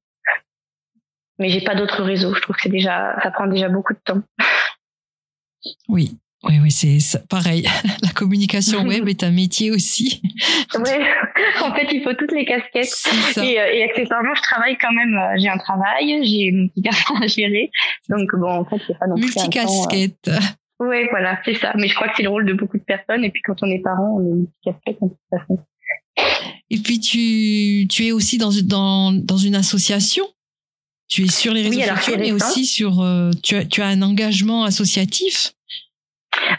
mais 1.39 1.49
j'ai 1.49 1.61
pas 1.61 1.75
d'autres 1.75 2.03
réseaux. 2.03 2.33
Je 2.33 2.41
trouve 2.41 2.55
que 2.55 2.61
c'est 2.63 2.69
déjà, 2.69 3.15
ça 3.23 3.31
prend 3.31 3.47
déjà 3.47 3.69
beaucoup 3.69 3.93
de 3.93 3.99
temps. 4.03 4.21
Oui. 5.87 6.17
Oui, 6.43 6.53
oui, 6.61 6.71
c'est 6.71 7.27
pareil. 7.27 7.67
La 8.01 8.11
communication 8.11 8.83
web 8.83 9.09
est 9.09 9.23
un 9.23 9.31
métier 9.31 9.71
aussi. 9.71 10.21
Oui, 10.73 10.89
en 11.61 11.73
fait, 11.75 11.87
il 11.91 12.01
faut 12.01 12.13
toutes 12.13 12.31
les 12.31 12.45
casquettes. 12.45 12.87
Et, 13.37 13.59
euh, 13.59 13.73
et, 13.73 13.83
accessoirement, 13.83 14.33
je 14.35 14.41
travaille 14.41 14.77
quand 14.77 14.93
même. 14.93 15.17
Euh, 15.17 15.35
j'ai 15.37 15.49
un 15.49 15.57
travail, 15.57 16.25
j'ai 16.25 16.43
une 16.43 16.69
petite 16.69 16.85
personne 16.85 17.21
à 17.21 17.27
gérer. 17.27 17.69
Donc 18.07 18.29
bon, 18.37 18.49
en 18.49 18.65
fait, 18.65 18.77
c'est 18.87 18.97
pas 18.97 19.07
non 19.07 19.15
plus. 19.15 19.25
Multicasquette. 19.25 20.29
Oui, 20.80 21.07
voilà, 21.09 21.39
c'est 21.43 21.55
ça. 21.55 21.73
Mais 21.75 21.88
je 21.88 21.95
crois 21.95 22.07
que 22.07 22.13
c'est 22.17 22.23
le 22.23 22.30
rôle 22.30 22.45
de 22.45 22.53
beaucoup 22.53 22.77
de 22.77 22.84
personnes. 22.84 23.23
Et 23.23 23.32
puis 23.32 23.41
quand 23.43 23.61
on 23.61 23.67
est 23.67 23.80
parent, 23.80 24.17
on 24.17 24.25
est 24.25 24.30
une 24.30 24.47
casquette 24.63 24.97
de 25.01 25.09
toute 25.09 25.17
façon. 25.30 25.59
Et 26.69 26.77
puis 26.77 26.99
tu, 26.99 27.88
tu 27.88 28.07
es 28.07 28.11
aussi 28.11 28.38
dans, 28.38 28.51
dans, 28.63 29.11
dans 29.11 29.38
une 29.38 29.55
association. 29.55 30.25
Tu 31.07 31.23
es 31.23 31.27
sur 31.27 31.53
les 31.53 31.63
réseaux 31.63 31.82
sociaux, 31.82 32.15
mais 32.19 32.32
aussi 32.32 32.65
sur. 32.65 33.01
Euh, 33.01 33.32
tu, 33.41 33.55
as, 33.55 33.65
tu 33.65 33.82
as 33.82 33.88
un 33.88 34.01
engagement 34.03 34.63
associatif. 34.63 35.53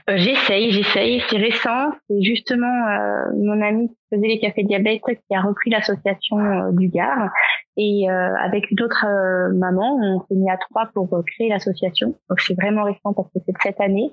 Euh, 0.09 0.17
j'essaye, 0.17 0.73
j'essaye. 0.73 1.23
C'est 1.31 1.37
récent. 1.37 1.93
C'est 2.09 2.23
justement 2.23 2.67
euh, 2.67 3.33
mon 3.37 3.63
ami 3.63 3.89
qui 3.89 3.97
faisait 4.13 4.27
les 4.27 4.41
cafés 4.41 4.65
diabète 4.65 5.01
qui 5.07 5.35
a 5.35 5.41
repris 5.41 5.71
l'association 5.71 6.39
euh, 6.39 6.73
du 6.73 6.89
Gard. 6.89 7.31
Et 7.77 8.11
euh, 8.11 8.35
avec 8.37 8.75
d'autres 8.75 9.07
mamans, 9.53 9.97
on 10.03 10.21
s'est 10.27 10.35
mis 10.35 10.51
à 10.51 10.57
trois 10.57 10.87
pour 10.93 11.09
créer 11.27 11.49
l'association. 11.49 12.15
Donc 12.29 12.41
c'est 12.41 12.55
vraiment 12.55 12.85
récent 12.85 13.13
parce 13.15 13.29
que 13.29 13.39
c'est 13.47 13.55
cette 13.63 13.81
année 13.81 14.11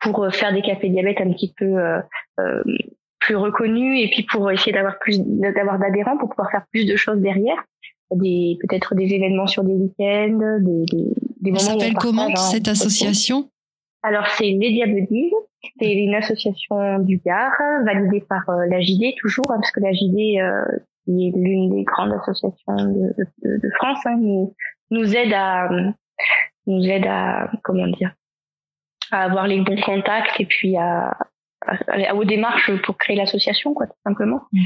pour 0.00 0.26
faire 0.32 0.52
des 0.52 0.62
cafés 0.62 0.88
diabète 0.88 1.20
un 1.20 1.32
petit 1.32 1.54
peu 1.56 1.76
plus 3.20 3.36
reconnus 3.36 4.00
et 4.04 4.10
puis 4.10 4.26
pour 4.30 4.50
essayer 4.50 4.72
d'avoir 4.72 4.98
plus 4.98 5.20
d'avoir 5.20 5.78
d'adhérents 5.78 6.18
pour 6.18 6.28
pouvoir 6.28 6.50
faire 6.50 6.64
plus 6.70 6.86
de 6.86 6.96
choses 6.96 7.18
derrière. 7.18 7.56
Des 8.14 8.58
peut-être 8.60 8.94
des 8.94 9.14
événements 9.14 9.46
sur 9.46 9.64
des 9.64 9.72
week-ends 9.72 10.58
des, 10.60 10.84
des, 10.92 11.14
des 11.40 11.50
moments 11.50 11.58
Ça 11.58 11.72
s'appelle 11.72 11.94
comment 11.94 12.28
hein, 12.28 12.36
cette 12.36 12.68
association? 12.68 13.48
alors 14.02 14.26
c'est 14.26 14.50
les 14.50 14.72
Diabodives, 14.72 15.32
c'est 15.78 15.92
une 15.92 16.14
association 16.14 16.98
du 17.00 17.18
Gard 17.24 17.52
validée 17.84 18.22
par 18.28 18.48
euh, 18.50 18.66
la 18.68 18.80
JD 18.80 19.14
toujours, 19.20 19.44
hein, 19.50 19.56
parce 19.60 19.70
que 19.70 19.80
la 19.80 19.92
JD 19.92 20.40
euh, 20.40 20.64
qui 21.04 21.28
est 21.28 21.32
l'une 21.36 21.74
des 21.74 21.84
grandes 21.84 22.12
associations 22.12 22.76
de, 22.76 23.14
de, 23.42 23.60
de 23.62 23.70
France, 23.76 23.98
hein, 24.06 24.16
nous, 24.18 24.54
nous 24.90 25.16
aide 25.16 25.32
à 25.32 25.68
nous 26.66 26.84
aide 26.84 27.06
à 27.06 27.50
comment 27.62 27.88
dire 27.88 28.12
à 29.10 29.24
avoir 29.24 29.46
les 29.46 29.60
bons 29.60 29.80
contacts 29.80 30.40
et 30.40 30.46
puis 30.46 30.76
à, 30.76 31.14
aux 32.14 32.24
démarches 32.24 32.72
pour 32.82 32.96
créer 32.96 33.14
l'association, 33.14 33.74
quoi, 33.74 33.86
tout 33.86 33.98
simplement. 34.04 34.40
Mmh. 34.52 34.62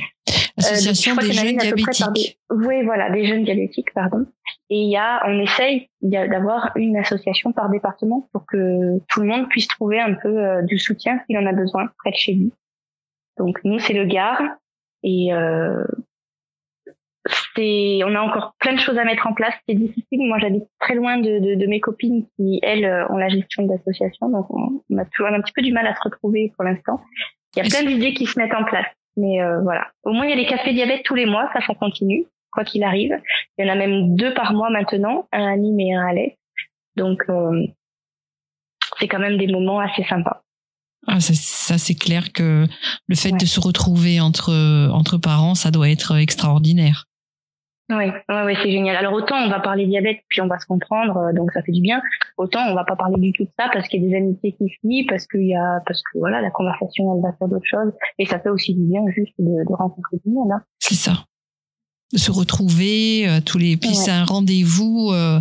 Association 0.59 1.17
des 1.17 1.33
jeunes 1.33 1.57
diabétiques. 1.57 2.39
Oui, 2.51 2.83
voilà, 2.85 3.11
des 3.11 3.27
jeunes 3.27 3.45
diabétiques, 3.45 3.93
pardon. 3.93 4.25
Et 4.71 4.79
il 4.79 4.91
y 4.91 4.97
a, 4.97 5.23
on 5.27 5.39
essaye 5.41 5.89
d'avoir 6.01 6.73
une 6.77 6.97
association 6.97 7.53
par 7.53 7.69
département 7.69 8.27
pour 8.33 8.47
que 8.47 8.99
tout 9.09 9.21
le 9.21 9.27
monde 9.27 9.49
puisse 9.49 9.69
trouver 9.69 10.01
un 10.01 10.15
peu 10.15 10.39
euh, 10.39 10.63
du 10.63 10.79
soutien 10.79 11.21
s'il 11.27 11.37
en 11.39 11.47
a 11.47 11.53
besoin 11.53 11.89
près 11.99 12.11
de 12.11 12.17
chez 12.17 12.33
lui. 12.33 12.53
Donc 13.39 13.59
nous, 13.65 13.79
c'est 13.79 13.93
le 13.93 14.07
Gard 14.07 14.41
et 15.03 15.35
euh, 15.35 15.85
c'est, 17.55 18.01
on 18.05 18.15
a 18.15 18.21
encore 18.21 18.55
plein 18.59 18.75
de 18.75 18.79
choses 18.79 18.99
à 18.99 19.05
mettre 19.05 19.27
en 19.27 19.33
place. 19.33 19.55
C'est 19.69 19.75
difficile. 19.75 20.21
Moi, 20.21 20.39
j'habite 20.39 20.65
très 20.81 20.95
loin 20.95 21.19
de, 21.19 21.39
de, 21.39 21.55
de, 21.55 21.67
mes 21.67 21.81
copines 21.81 22.25
qui 22.37 22.61
elles 22.63 22.85
euh, 22.85 23.07
ont 23.09 23.17
la 23.17 23.29
gestion 23.29 23.65
d'association, 23.65 24.29
donc 24.29 24.47
on, 24.51 24.99
a 24.99 25.05
toujours 25.07 25.27
un 25.29 25.41
petit 25.41 25.53
peu 25.53 25.63
du 25.63 25.73
mal 25.73 25.87
à 25.87 25.95
se 25.95 26.01
retrouver 26.03 26.53
pour 26.57 26.65
l'instant. 26.65 27.01
Il 27.57 27.65
y 27.65 27.67
a 27.67 27.69
plein 27.69 27.89
d'idées 27.89 28.15
qui 28.15 28.27
se 28.27 28.39
mettent 28.39 28.55
en 28.55 28.65
place, 28.65 28.87
mais 29.17 29.43
euh, 29.43 29.61
voilà. 29.63 29.87
Au 30.05 30.13
moins, 30.13 30.27
il 30.27 30.31
y 30.31 30.33
a 30.33 30.37
les 30.37 30.47
cafés 30.47 30.73
diabète 30.73 31.03
tous 31.05 31.15
les 31.15 31.27
mois, 31.27 31.49
ça, 31.53 31.61
ça 31.67 31.75
continue 31.75 32.27
quoi 32.53 32.65
qu'il 32.65 32.85
arrive. 32.85 33.13
Il 33.59 33.67
y 33.67 33.69
en 33.69 33.73
a 33.73 33.77
même 33.77 34.17
deux 34.17 34.33
par 34.33 34.55
mois 34.55 34.71
maintenant, 34.71 35.27
un 35.33 35.47
à 35.47 35.57
Nîmes 35.57 35.81
et 35.81 35.95
un 35.95 36.07
à 36.07 36.13
l'Est. 36.13 36.39
Donc, 36.97 37.23
euh, 37.29 37.67
c'est 38.99 39.09
quand 39.09 39.19
même 39.19 39.37
des 39.37 39.47
moments 39.47 39.79
assez 39.79 40.05
sympas. 40.05 40.41
Ah, 41.07 41.21
ça, 41.21 41.79
c'est 41.79 41.95
clair 41.95 42.33
que 42.33 42.67
le 43.07 43.15
fait 43.15 43.33
de 43.33 43.47
se 43.47 43.61
retrouver 43.61 44.21
entre 44.21 44.53
entre 44.91 45.19
parents, 45.19 45.55
ça 45.55 45.71
doit 45.71 45.89
être 45.89 46.17
extraordinaire. 46.17 47.07
Oui, 47.89 48.07
ouais, 48.29 48.57
c'est 48.61 48.71
génial. 48.73 48.97
Alors 48.97 49.13
autant 49.13 49.37
on 49.37 49.49
va 49.49 49.61
parler 49.61 49.87
diabète 49.87 50.19
puis 50.29 50.41
on 50.41 50.49
va 50.49 50.59
se 50.59 50.67
comprendre, 50.67 51.17
euh, 51.19 51.33
donc 51.33 51.53
ça 51.53 51.63
fait 51.63 51.71
du 51.71 51.81
bien. 51.81 52.03
Autant 52.37 52.67
on 52.69 52.75
va 52.75 52.85
pas 52.85 52.97
parler 52.97 53.21
du 53.21 53.33
tout 53.33 53.45
de 53.45 53.51
ça 53.57 53.69
parce 53.73 53.87
qu'il 53.87 54.03
y 54.03 54.07
a 54.07 54.09
des 54.09 54.17
amitiés 54.17 54.53
qui 54.53 54.69
finissent, 54.69 55.07
parce 55.09 55.27
qu'il 55.29 55.47
y 55.47 55.55
a, 55.55 55.81
parce 55.87 56.03
que 56.03 56.19
voilà, 56.19 56.41
la 56.41 56.51
conversation 56.51 57.15
elle 57.15 57.23
va 57.23 57.33
faire 57.39 57.47
d'autres 57.47 57.65
choses 57.65 57.93
et 58.19 58.27
ça 58.27 58.41
fait 58.41 58.49
aussi 58.49 58.75
du 58.75 58.83
bien 58.83 59.03
juste 59.15 59.35
de, 59.39 59.65
de 59.65 59.73
rencontrer 59.73 60.17
du 60.25 60.33
monde. 60.33 60.51
Hein. 60.51 60.63
C'est 60.81 60.97
ça. 60.97 61.13
De 62.13 62.19
se 62.19 62.33
retrouver, 62.33 63.29
euh, 63.29 63.41
tous 63.41 63.59
les, 63.59 63.77
puis 63.77 63.95
c'est 63.95 64.11
un 64.11 64.25
rendez-vous 64.25 65.13
euh, 65.13 65.39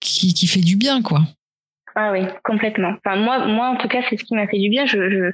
qui 0.00 0.34
qui 0.34 0.46
fait 0.46 0.60
du 0.60 0.76
bien 0.76 1.00
quoi. 1.00 1.20
Ah 1.94 2.12
oui, 2.12 2.26
complètement. 2.44 2.92
Enfin 2.98 3.16
moi, 3.16 3.46
moi 3.46 3.70
en 3.70 3.76
tout 3.76 3.88
cas 3.88 4.02
c'est 4.10 4.18
ce 4.18 4.24
qui 4.24 4.34
m'a 4.34 4.46
fait 4.46 4.58
du 4.58 4.68
bien. 4.68 4.84
Je, 4.84 5.32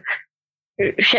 je, 0.79 1.19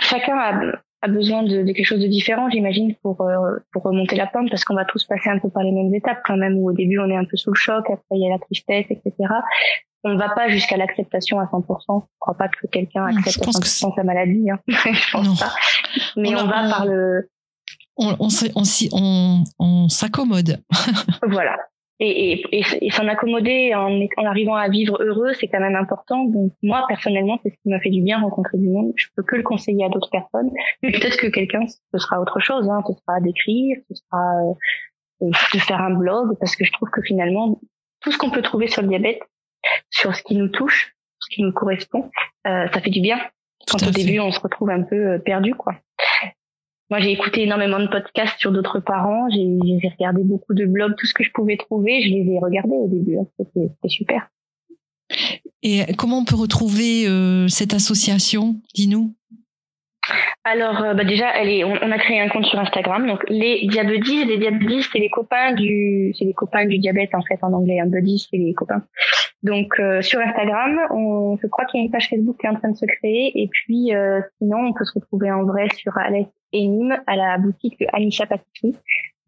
chacun 0.00 0.38
a 0.38 0.72
a 1.04 1.08
besoin 1.08 1.42
de, 1.42 1.62
de, 1.62 1.72
quelque 1.72 1.84
chose 1.84 2.00
de 2.00 2.06
différent, 2.06 2.48
j'imagine, 2.50 2.94
pour 3.02 3.20
euh, 3.20 3.56
pour 3.72 3.82
remonter 3.82 4.16
la 4.16 4.26
pente, 4.26 4.50
parce 4.50 4.64
qu'on 4.64 4.74
va 4.74 4.84
tous 4.84 5.04
passer 5.04 5.28
un 5.28 5.38
peu 5.38 5.50
par 5.50 5.62
les 5.62 5.72
mêmes 5.72 5.94
étapes 5.94 6.20
quand 6.24 6.36
même. 6.36 6.56
Où 6.56 6.70
au 6.70 6.72
début 6.72 6.98
on 6.98 7.10
est 7.10 7.16
un 7.16 7.24
peu 7.24 7.36
sous 7.36 7.50
le 7.50 7.56
choc, 7.56 7.84
après 7.90 8.16
il 8.16 8.22
y 8.22 8.26
a 8.26 8.30
la 8.30 8.38
tristesse, 8.38 8.86
etc. 8.90 9.12
On 10.02 10.10
ne 10.10 10.18
va 10.18 10.30
pas 10.30 10.48
jusqu'à 10.48 10.76
l'acceptation 10.76 11.38
à 11.38 11.44
100%. 11.44 12.02
Je 12.02 12.06
crois 12.18 12.34
pas 12.36 12.48
que 12.48 12.66
quelqu'un 12.66 13.06
accepte 13.06 13.46
à 13.46 13.50
100% 13.50 13.94
sa 13.94 14.02
maladie. 14.02 14.50
Hein. 14.50 14.58
je 14.68 15.12
pense 15.12 15.38
pas. 15.38 15.54
Mais 16.16 16.34
on, 16.34 16.46
va 16.46 16.68
par 16.68 16.86
le. 16.86 17.28
On, 17.96 18.16
on, 18.18 18.28
on, 18.92 19.44
on 19.58 19.88
s'accommode. 19.88 20.62
voilà 21.28 21.56
et, 22.00 22.42
et, 22.50 22.64
et, 22.80 22.90
s'en 22.90 23.06
accommoder 23.06 23.72
en, 23.74 24.00
en, 24.16 24.26
arrivant 24.26 24.56
à 24.56 24.68
vivre 24.68 25.00
heureux, 25.00 25.32
c'est 25.34 25.46
quand 25.46 25.60
même 25.60 25.76
important. 25.76 26.24
Donc 26.24 26.52
moi 26.62 26.84
personnellement, 26.88 27.38
c'est 27.42 27.50
ce 27.50 27.56
qui 27.62 27.68
m'a 27.68 27.78
fait 27.78 27.90
du 27.90 28.02
bien 28.02 28.20
rencontrer 28.20 28.58
du 28.58 28.68
monde. 28.68 28.92
Je 28.96 29.06
peux 29.16 29.22
que 29.22 29.36
le 29.36 29.44
conseiller 29.44 29.84
à 29.84 29.88
d'autres 29.88 30.10
personnes. 30.10 30.50
Peut-être 30.82 31.16
que 31.16 31.28
quelqu'un, 31.28 31.66
ce 31.66 31.98
sera 31.98 32.20
autre 32.20 32.40
chose. 32.40 32.68
Hein. 32.68 32.82
Ce 32.86 32.94
sera 32.94 33.20
d'écrire, 33.20 33.76
ce 33.88 33.94
sera 33.94 34.54
euh, 35.22 35.30
de 35.54 35.58
faire 35.58 35.80
un 35.80 35.94
blog, 35.94 36.36
parce 36.40 36.56
que 36.56 36.64
je 36.64 36.72
trouve 36.72 36.90
que 36.90 37.02
finalement, 37.02 37.58
tout 38.00 38.10
ce 38.10 38.18
qu'on 38.18 38.30
peut 38.30 38.42
trouver 38.42 38.66
sur 38.66 38.82
le 38.82 38.88
diabète, 38.88 39.20
sur 39.90 40.14
ce 40.14 40.22
qui 40.22 40.34
nous 40.34 40.48
touche, 40.48 40.96
ce 41.20 41.34
qui 41.34 41.42
nous 41.42 41.52
correspond, 41.52 42.10
euh, 42.46 42.66
ça 42.72 42.80
fait 42.80 42.90
du 42.90 43.00
bien. 43.00 43.18
Quand 43.68 43.82
au 43.86 43.90
début 43.90 44.20
on 44.20 44.30
se 44.30 44.40
retrouve 44.40 44.70
un 44.70 44.82
peu 44.82 45.12
euh, 45.12 45.18
perdu, 45.18 45.54
quoi. 45.54 45.74
Moi, 46.94 47.00
j'ai 47.00 47.10
écouté 47.10 47.42
énormément 47.42 47.80
de 47.80 47.88
podcasts 47.88 48.38
sur 48.38 48.52
d'autres 48.52 48.78
parents. 48.78 49.26
J'ai 49.28 49.88
regardé 49.98 50.22
beaucoup 50.22 50.54
de 50.54 50.64
blogs, 50.64 50.94
tout 50.96 51.06
ce 51.06 51.12
que 51.12 51.24
je 51.24 51.30
pouvais 51.34 51.56
trouver. 51.56 52.00
Je 52.00 52.08
les 52.08 52.32
ai 52.32 52.38
regardés 52.38 52.76
au 52.76 52.86
début. 52.86 53.18
Hein. 53.18 53.26
C'était 53.36 53.88
super. 53.88 54.28
Et 55.64 55.82
comment 55.98 56.18
on 56.18 56.24
peut 56.24 56.36
retrouver 56.36 57.08
euh, 57.08 57.48
cette 57.48 57.74
association? 57.74 58.54
Dis-nous. 58.76 59.12
Alors 60.44 60.82
euh, 60.82 60.94
bah 60.94 61.04
déjà, 61.04 61.32
on, 61.64 61.90
a 61.90 61.98
créé 61.98 62.20
un 62.20 62.28
compte 62.28 62.44
sur 62.44 62.58
Instagram. 62.58 63.06
Donc 63.06 63.24
les 63.28 63.66
diabétiques, 63.66 64.26
les 64.26 64.38
diabétiques, 64.38 64.88
c'est 64.92 64.98
les 64.98 65.08
copains 65.08 65.52
du, 65.52 66.12
c'est 66.18 66.24
les 66.24 66.34
copains 66.34 66.66
du 66.66 66.78
diabète 66.78 67.14
en 67.14 67.22
fait 67.22 67.38
en 67.42 67.52
anglais. 67.52 67.80
Un 67.80 67.86
buddy, 67.86 68.26
c'est 68.30 68.36
les 68.36 68.52
copains. 68.52 68.82
Donc 69.42 69.78
euh, 69.78 70.02
sur 70.02 70.20
Instagram, 70.20 70.80
on, 70.90 71.36
je 71.40 71.46
crois 71.46 71.64
qu'il 71.64 71.80
y 71.80 71.82
a 71.82 71.86
une 71.86 71.90
page 71.90 72.08
Facebook 72.08 72.36
qui 72.38 72.46
est 72.46 72.50
en 72.50 72.56
train 72.56 72.70
de 72.70 72.76
se 72.76 72.86
créer. 72.86 73.32
Et 73.34 73.48
puis 73.48 73.94
euh, 73.94 74.20
sinon, 74.38 74.58
on 74.58 74.72
peut 74.72 74.84
se 74.84 74.98
retrouver 74.98 75.30
en 75.32 75.44
vrai 75.44 75.68
sur 75.76 75.96
Alès 75.96 76.26
et 76.52 76.66
Nîmes 76.66 76.98
à 77.06 77.16
la 77.16 77.38
boutique 77.38 77.82
Anisha 77.92 78.26
Patisserie. 78.26 78.76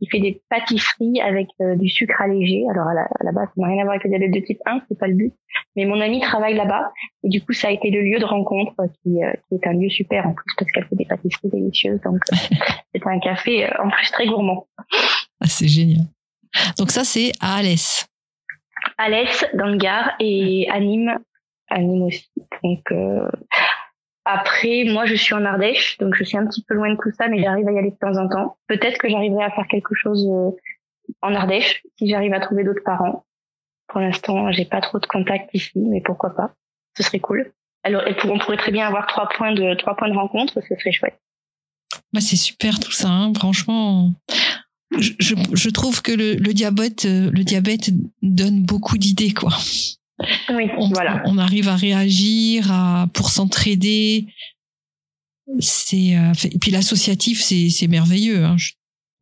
Il 0.00 0.10
fait 0.10 0.20
des 0.20 0.40
pâtisseries 0.50 1.20
avec 1.20 1.48
euh, 1.60 1.76
du 1.76 1.88
sucre 1.88 2.20
allégé. 2.20 2.64
Alors 2.70 2.88
à 2.88 2.94
la, 2.94 3.02
à 3.02 3.24
la 3.24 3.32
base, 3.32 3.48
ça 3.54 3.60
n'a 3.60 3.68
rien 3.68 3.80
à 3.80 3.84
voir 3.84 3.94
avec 3.94 4.04
le 4.04 4.10
diabète 4.10 4.32
de 4.32 4.40
type 4.40 4.58
1, 4.66 4.80
c'est 4.88 4.98
pas 4.98 5.06
le 5.06 5.14
but. 5.14 5.32
Mais 5.74 5.84
mon 5.84 6.00
ami 6.00 6.20
travaille 6.20 6.54
là-bas 6.54 6.92
et 7.24 7.28
du 7.28 7.42
coup, 7.42 7.52
ça 7.52 7.68
a 7.68 7.70
été 7.70 7.90
le 7.90 8.02
lieu 8.02 8.18
de 8.18 8.24
rencontre 8.24 8.74
qui, 9.02 9.22
euh, 9.22 9.32
qui 9.48 9.54
est 9.54 9.66
un 9.66 9.72
lieu 9.72 9.88
super 9.88 10.26
en 10.26 10.34
plus 10.34 10.54
parce 10.58 10.70
qu'elle 10.70 10.84
fait 10.84 10.96
des 10.96 11.06
pâtisseries 11.06 11.48
délicieuses. 11.50 12.00
Donc 12.02 12.20
c'est 12.94 13.06
un 13.06 13.18
café 13.20 13.68
en 13.78 13.88
plus 13.88 14.10
très 14.10 14.26
gourmand. 14.26 14.66
Ah, 15.40 15.46
c'est 15.46 15.68
génial. 15.68 16.06
Donc 16.78 16.90
ça, 16.90 17.04
c'est 17.04 17.32
à 17.40 17.56
Alès. 17.56 18.06
Alès 18.98 19.44
dans 19.54 19.66
le 19.66 19.76
Gard 19.76 20.12
et 20.20 20.68
Anime, 20.70 21.18
Anime 21.68 22.02
aussi. 22.02 22.30
Donc 22.62 22.80
après, 24.26 24.84
moi, 24.84 25.06
je 25.06 25.14
suis 25.14 25.34
en 25.34 25.44
Ardèche, 25.44 25.98
donc 25.98 26.16
je 26.16 26.24
suis 26.24 26.36
un 26.36 26.46
petit 26.46 26.64
peu 26.64 26.74
loin 26.74 26.90
de 26.90 26.98
tout 27.00 27.12
ça, 27.16 27.28
mais 27.28 27.40
j'arrive 27.40 27.68
à 27.68 27.72
y 27.72 27.78
aller 27.78 27.92
de 27.92 27.96
temps 27.96 28.16
en 28.16 28.28
temps. 28.28 28.56
Peut-être 28.66 28.98
que 28.98 29.08
j'arriverai 29.08 29.44
à 29.44 29.50
faire 29.52 29.68
quelque 29.68 29.94
chose 29.94 30.26
euh, 30.28 30.50
en 31.22 31.32
Ardèche 31.32 31.82
si 31.96 32.08
j'arrive 32.08 32.34
à 32.34 32.40
trouver 32.40 32.64
d'autres 32.64 32.82
parents. 32.84 33.24
Pour 33.86 34.00
l'instant, 34.00 34.50
j'ai 34.50 34.64
pas 34.64 34.80
trop 34.80 34.98
de 34.98 35.06
contacts 35.06 35.48
ici, 35.54 35.78
mais 35.78 36.00
pourquoi 36.00 36.34
pas 36.34 36.50
Ce 36.96 37.04
serait 37.04 37.20
cool. 37.20 37.52
Alors, 37.84 38.02
on 38.24 38.38
pourrait 38.40 38.56
très 38.56 38.72
bien 38.72 38.88
avoir 38.88 39.06
trois 39.06 39.28
points 39.28 39.52
de 39.52 39.74
trois 39.76 39.94
points 39.94 40.08
de 40.08 40.16
rencontre, 40.16 40.54
ce 40.60 40.74
serait 40.74 40.90
chouette. 40.90 41.20
Bah, 42.12 42.20
c'est 42.20 42.34
super 42.34 42.80
tout 42.80 42.90
ça, 42.90 43.08
hein. 43.08 43.32
franchement. 43.32 44.10
Je, 44.98 45.12
je, 45.20 45.70
trouve 45.70 46.02
que 46.02 46.12
le, 46.12 46.34
le 46.34 46.52
diabète, 46.52 47.04
euh, 47.04 47.30
le 47.30 47.44
diabète 47.44 47.90
donne 48.22 48.62
beaucoup 48.62 48.98
d'idées, 48.98 49.34
quoi. 49.34 49.52
Oui, 50.50 50.70
on, 50.78 50.88
voilà. 50.88 51.22
On 51.26 51.38
arrive 51.38 51.68
à 51.68 51.76
réagir, 51.76 52.72
à, 52.72 53.06
pour 53.12 53.30
s'entraider. 53.30 54.26
C'est 55.60 56.16
euh, 56.16 56.32
et 56.50 56.58
puis 56.58 56.70
l'associatif, 56.70 57.40
c'est 57.42 57.88
merveilleux. 57.88 58.44
Hein. 58.44 58.56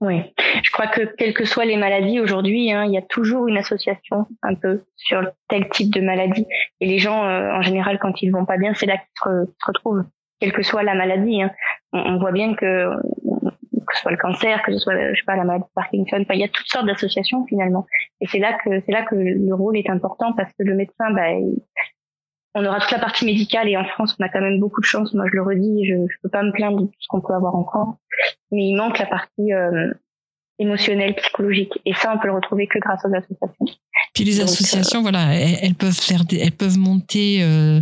Oui, 0.00 0.20
je 0.62 0.70
crois 0.70 0.86
que 0.86 1.02
quelles 1.16 1.34
que 1.34 1.44
soient 1.44 1.64
les 1.64 1.76
maladies 1.76 2.20
aujourd'hui, 2.20 2.70
hein, 2.72 2.84
il 2.84 2.92
y 2.92 2.98
a 2.98 3.02
toujours 3.02 3.48
une 3.48 3.56
association 3.56 4.26
un 4.42 4.54
peu 4.54 4.82
sur 4.96 5.22
tel 5.48 5.68
type 5.70 5.92
de 5.94 6.00
maladie. 6.00 6.46
Et 6.80 6.86
les 6.86 6.98
gens, 6.98 7.24
euh, 7.24 7.52
en 7.52 7.62
général, 7.62 7.98
quand 7.98 8.20
ils 8.20 8.30
vont 8.30 8.44
pas 8.44 8.58
bien, 8.58 8.74
c'est 8.74 8.86
là 8.86 8.96
qu'ils 8.96 9.46
se, 9.46 9.66
retrouvent, 9.66 10.04
quelle 10.40 10.52
que 10.52 10.62
soit 10.62 10.82
la 10.82 10.94
maladie. 10.94 11.42
Hein. 11.42 11.50
On, 11.92 12.00
on, 12.00 12.18
voit 12.18 12.32
bien 12.32 12.54
que 12.54 12.90
que 13.94 13.98
ce 13.98 14.02
soit 14.02 14.10
le 14.10 14.18
cancer, 14.18 14.62
que 14.62 14.72
ce 14.72 14.78
soit, 14.78 15.12
je 15.12 15.18
sais 15.18 15.24
pas, 15.24 15.36
la 15.36 15.44
maladie 15.44 15.64
de 15.64 15.74
Parkinson. 15.74 16.18
Enfin, 16.20 16.34
il 16.34 16.40
y 16.40 16.44
a 16.44 16.48
toutes 16.48 16.66
sortes 16.66 16.86
d'associations 16.86 17.46
finalement. 17.46 17.86
Et 18.20 18.26
c'est 18.26 18.38
là 18.38 18.58
que 18.64 18.80
c'est 18.84 18.92
là 18.92 19.02
que 19.02 19.14
le 19.14 19.54
rôle 19.54 19.76
est 19.76 19.88
important 19.88 20.32
parce 20.32 20.50
que 20.58 20.64
le 20.64 20.74
médecin, 20.74 21.10
bah, 21.12 21.28
on 22.54 22.64
aura 22.64 22.80
toute 22.80 22.90
la 22.90 22.98
partie 22.98 23.24
médicale 23.24 23.68
et 23.68 23.76
en 23.76 23.84
France, 23.84 24.16
on 24.18 24.24
a 24.24 24.28
quand 24.28 24.40
même 24.40 24.60
beaucoup 24.60 24.80
de 24.80 24.86
chance. 24.86 25.14
Moi, 25.14 25.26
je 25.30 25.36
le 25.36 25.42
redis, 25.42 25.86
je, 25.86 25.94
je 25.94 26.16
peux 26.22 26.28
pas 26.28 26.42
me 26.42 26.52
plaindre 26.52 26.80
de 26.80 26.86
tout 26.86 26.98
ce 26.98 27.06
qu'on 27.08 27.20
peut 27.20 27.34
avoir 27.34 27.54
en 27.54 27.64
France, 27.64 27.96
mais 28.50 28.68
il 28.68 28.76
manque 28.76 28.98
la 28.98 29.06
partie 29.06 29.52
euh, 29.52 29.92
émotionnelle, 30.58 31.14
psychologique. 31.14 31.72
Et 31.84 31.94
ça, 31.94 32.12
on 32.14 32.18
peut 32.18 32.28
le 32.28 32.34
retrouver 32.34 32.66
que 32.66 32.78
grâce 32.78 33.04
aux 33.04 33.14
associations. 33.14 33.66
Puis 34.14 34.24
les 34.24 34.40
associations, 34.40 35.00
euh, 35.00 35.02
voilà, 35.02 35.34
elles, 35.34 35.74
peuvent 35.74 35.92
faire, 35.92 36.22
elles 36.30 36.52
peuvent 36.52 36.78
monter 36.78 37.42
euh, 37.42 37.80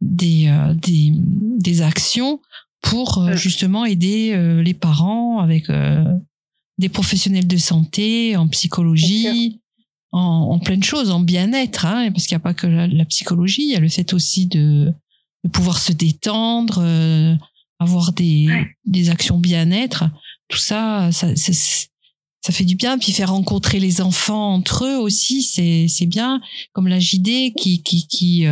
des, 0.00 0.48
des 0.74 1.12
des 1.58 1.82
actions 1.82 2.40
pour 2.88 3.18
euh, 3.18 3.36
justement 3.36 3.84
aider 3.84 4.32
euh, 4.32 4.62
les 4.62 4.74
parents 4.74 5.40
avec 5.40 5.68
euh, 5.68 6.04
des 6.78 6.88
professionnels 6.88 7.46
de 7.46 7.56
santé, 7.56 8.36
en 8.36 8.48
psychologie, 8.48 9.60
en, 10.12 10.20
en 10.20 10.58
plein 10.58 10.78
de 10.78 10.84
choses, 10.84 11.10
en 11.10 11.20
bien-être, 11.20 11.84
hein, 11.84 12.10
parce 12.10 12.26
qu'il 12.26 12.34
n'y 12.34 12.40
a 12.40 12.44
pas 12.44 12.54
que 12.54 12.66
la, 12.66 13.04
psychologie, 13.04 13.64
il 13.64 13.72
y 13.72 13.76
a 13.76 13.80
le 13.80 13.88
fait 13.88 14.14
aussi 14.14 14.46
de, 14.46 14.92
de 15.44 15.50
pouvoir 15.50 15.78
se 15.78 15.92
détendre, 15.92 16.82
avoir 17.78 18.12
des, 18.12 18.48
des 18.86 19.10
actions 19.10 19.38
bien-être. 19.38 20.04
Tout 20.48 20.58
ça, 20.58 21.10
ça, 21.12 21.36
ça, 21.36 21.52
ça, 21.52 22.52
fait 22.52 22.64
du 22.64 22.76
bien. 22.76 22.96
Puis 22.96 23.12
faire 23.12 23.32
rencontrer 23.32 23.80
les 23.80 24.00
enfants 24.00 24.54
entre 24.54 24.86
eux 24.86 24.96
aussi, 24.96 25.42
c'est, 25.42 25.88
c'est 25.88 26.06
bien. 26.06 26.40
Comme 26.72 26.88
la 26.88 27.00
JD 27.00 27.54
qui, 27.54 27.82
qui, 27.82 28.06
qui, 28.06 28.46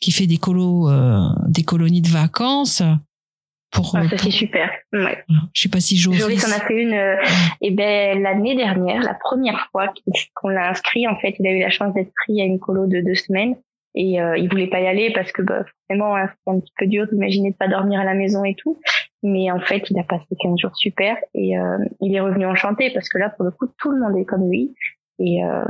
qui 0.00 0.12
fait 0.12 0.28
des 0.28 0.38
colos, 0.38 0.88
des 1.48 1.64
colonies 1.64 2.02
de 2.02 2.08
vacances. 2.08 2.82
Pour, 3.72 3.96
ah, 3.96 4.06
ça 4.08 4.18
c'est 4.18 4.30
super. 4.30 4.70
Ouais. 4.92 5.24
Je 5.54 5.62
sais 5.62 5.68
pas 5.70 5.80
si 5.80 5.96
Joris. 5.96 6.20
Joris 6.20 6.46
en 6.46 6.52
a 6.52 6.60
fait 6.60 6.82
une. 6.82 6.92
Euh, 6.92 7.16
et 7.62 7.70
ben 7.70 8.22
l'année 8.22 8.54
dernière, 8.54 9.00
la 9.02 9.14
première 9.14 9.68
fois 9.72 9.92
qu'on 10.34 10.50
l'a 10.50 10.70
inscrit, 10.70 11.08
en 11.08 11.16
fait, 11.16 11.34
il 11.38 11.46
a 11.46 11.52
eu 11.52 11.60
la 11.60 11.70
chance 11.70 11.94
d'être 11.94 12.12
pris 12.24 12.40
à 12.42 12.44
une 12.44 12.58
colo 12.58 12.86
de 12.86 13.00
deux 13.00 13.14
semaines 13.14 13.56
et 13.94 14.20
euh, 14.20 14.36
il 14.36 14.48
voulait 14.48 14.68
pas 14.68 14.80
y 14.80 14.86
aller 14.86 15.12
parce 15.12 15.32
que 15.32 15.42
bah, 15.42 15.64
forcément 15.64 16.16
hein, 16.16 16.28
c'est 16.28 16.52
un 16.52 16.60
petit 16.60 16.72
peu 16.76 16.86
dur 16.86 17.06
d'imaginer 17.06 17.50
de 17.50 17.56
pas 17.56 17.68
dormir 17.68 18.00
à 18.00 18.04
la 18.04 18.14
maison 18.14 18.44
et 18.44 18.54
tout. 18.54 18.78
Mais 19.22 19.50
en 19.50 19.60
fait, 19.60 19.88
il 19.90 19.98
a 19.98 20.02
passé 20.02 20.26
15 20.40 20.58
jours 20.58 20.76
super 20.76 21.16
et 21.34 21.58
euh, 21.58 21.78
il 22.00 22.14
est 22.14 22.20
revenu 22.20 22.46
enchanté 22.46 22.90
parce 22.90 23.08
que 23.08 23.18
là, 23.18 23.30
pour 23.30 23.44
le 23.44 23.50
coup, 23.50 23.66
tout 23.78 23.90
le 23.90 24.00
monde 24.00 24.16
est 24.18 24.24
comme 24.24 24.50
lui. 24.50 24.74
Et, 25.18 25.44
euh, 25.44 25.64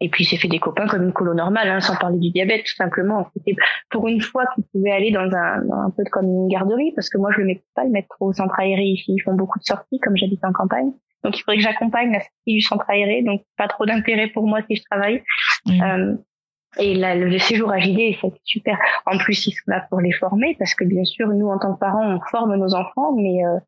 et 0.00 0.08
puis 0.08 0.24
s'est 0.24 0.36
fait 0.36 0.48
des 0.48 0.58
copains 0.58 0.86
comme 0.86 1.04
une 1.04 1.12
colo 1.12 1.32
normale, 1.34 1.68
hein, 1.70 1.80
sans 1.80 1.96
parler 1.96 2.18
du 2.18 2.30
diabète, 2.30 2.64
tout 2.64 2.74
simplement. 2.74 3.26
C'était 3.34 3.56
pour 3.90 4.08
une 4.08 4.20
fois 4.20 4.44
qu'il 4.54 4.64
pouvait 4.64 4.90
aller 4.90 5.10
dans 5.10 5.30
un, 5.32 5.86
un 5.86 5.90
peu 5.90 6.04
comme 6.10 6.26
une 6.26 6.48
garderie, 6.48 6.92
parce 6.94 7.08
que 7.08 7.16
moi 7.18 7.30
je 7.32 7.40
le 7.40 7.46
mets 7.46 7.60
pas 7.74 7.84
le 7.84 7.90
mettre 7.90 8.14
au 8.20 8.32
centre 8.32 8.58
aéré 8.58 8.84
ici. 8.84 9.14
Ils 9.16 9.22
font 9.22 9.34
beaucoup 9.34 9.58
de 9.58 9.64
sorties, 9.64 9.98
comme 10.00 10.16
j'habite 10.16 10.44
en 10.44 10.52
campagne. 10.52 10.92
Donc 11.24 11.38
il 11.38 11.42
faudrait 11.42 11.56
que 11.56 11.62
j'accompagne 11.62 12.12
la 12.12 12.20
sortie 12.20 12.54
du 12.54 12.60
centre 12.60 12.84
aéré, 12.88 13.22
donc 13.22 13.40
pas 13.56 13.68
trop 13.68 13.86
d'intérêt 13.86 14.28
pour 14.28 14.46
moi 14.46 14.60
si 14.68 14.76
je 14.76 14.82
travaille. 14.90 15.22
Euh, 15.68 16.14
et 16.78 16.94
là, 16.94 17.14
le 17.14 17.38
séjour 17.38 17.72
à 17.72 17.78
JD, 17.78 18.16
c'est 18.20 18.32
super. 18.44 18.78
En 19.06 19.16
plus, 19.16 19.46
ils 19.46 19.52
sont 19.52 19.62
là 19.66 19.86
pour 19.88 20.00
les 20.00 20.12
former, 20.12 20.54
parce 20.58 20.74
que 20.74 20.84
bien 20.84 21.04
sûr, 21.04 21.28
nous, 21.28 21.48
en 21.48 21.58
tant 21.58 21.74
que 21.74 21.80
parents, 21.80 22.06
on 22.06 22.20
forme 22.30 22.54
nos 22.56 22.74
enfants, 22.74 23.14
mais 23.16 23.44
euh, 23.46 23.58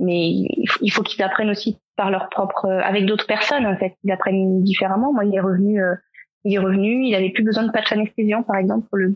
mais 0.00 0.30
il 0.80 0.90
faut 0.90 1.02
qu'ils 1.02 1.22
apprennent 1.22 1.50
aussi 1.50 1.78
par 2.00 2.10
leur 2.10 2.30
propre, 2.30 2.64
euh, 2.64 2.80
avec 2.80 3.04
d'autres 3.04 3.26
personnes 3.26 3.66
en 3.66 3.76
fait, 3.76 3.94
ils 4.04 4.10
apprennent 4.10 4.64
différemment. 4.64 5.12
Moi, 5.12 5.26
il 5.26 5.34
est 5.34 5.40
revenu, 5.40 5.82
euh, 5.82 5.94
il 6.44 6.54
est 6.54 6.58
revenu, 6.58 7.04
il 7.06 7.14
avait 7.14 7.28
plus 7.28 7.44
besoin 7.44 7.64
de 7.64 7.70
patch 7.70 7.92
anesthésiant 7.92 8.42
par 8.42 8.56
exemple 8.56 8.88
pour 8.88 8.96
le 8.96 9.14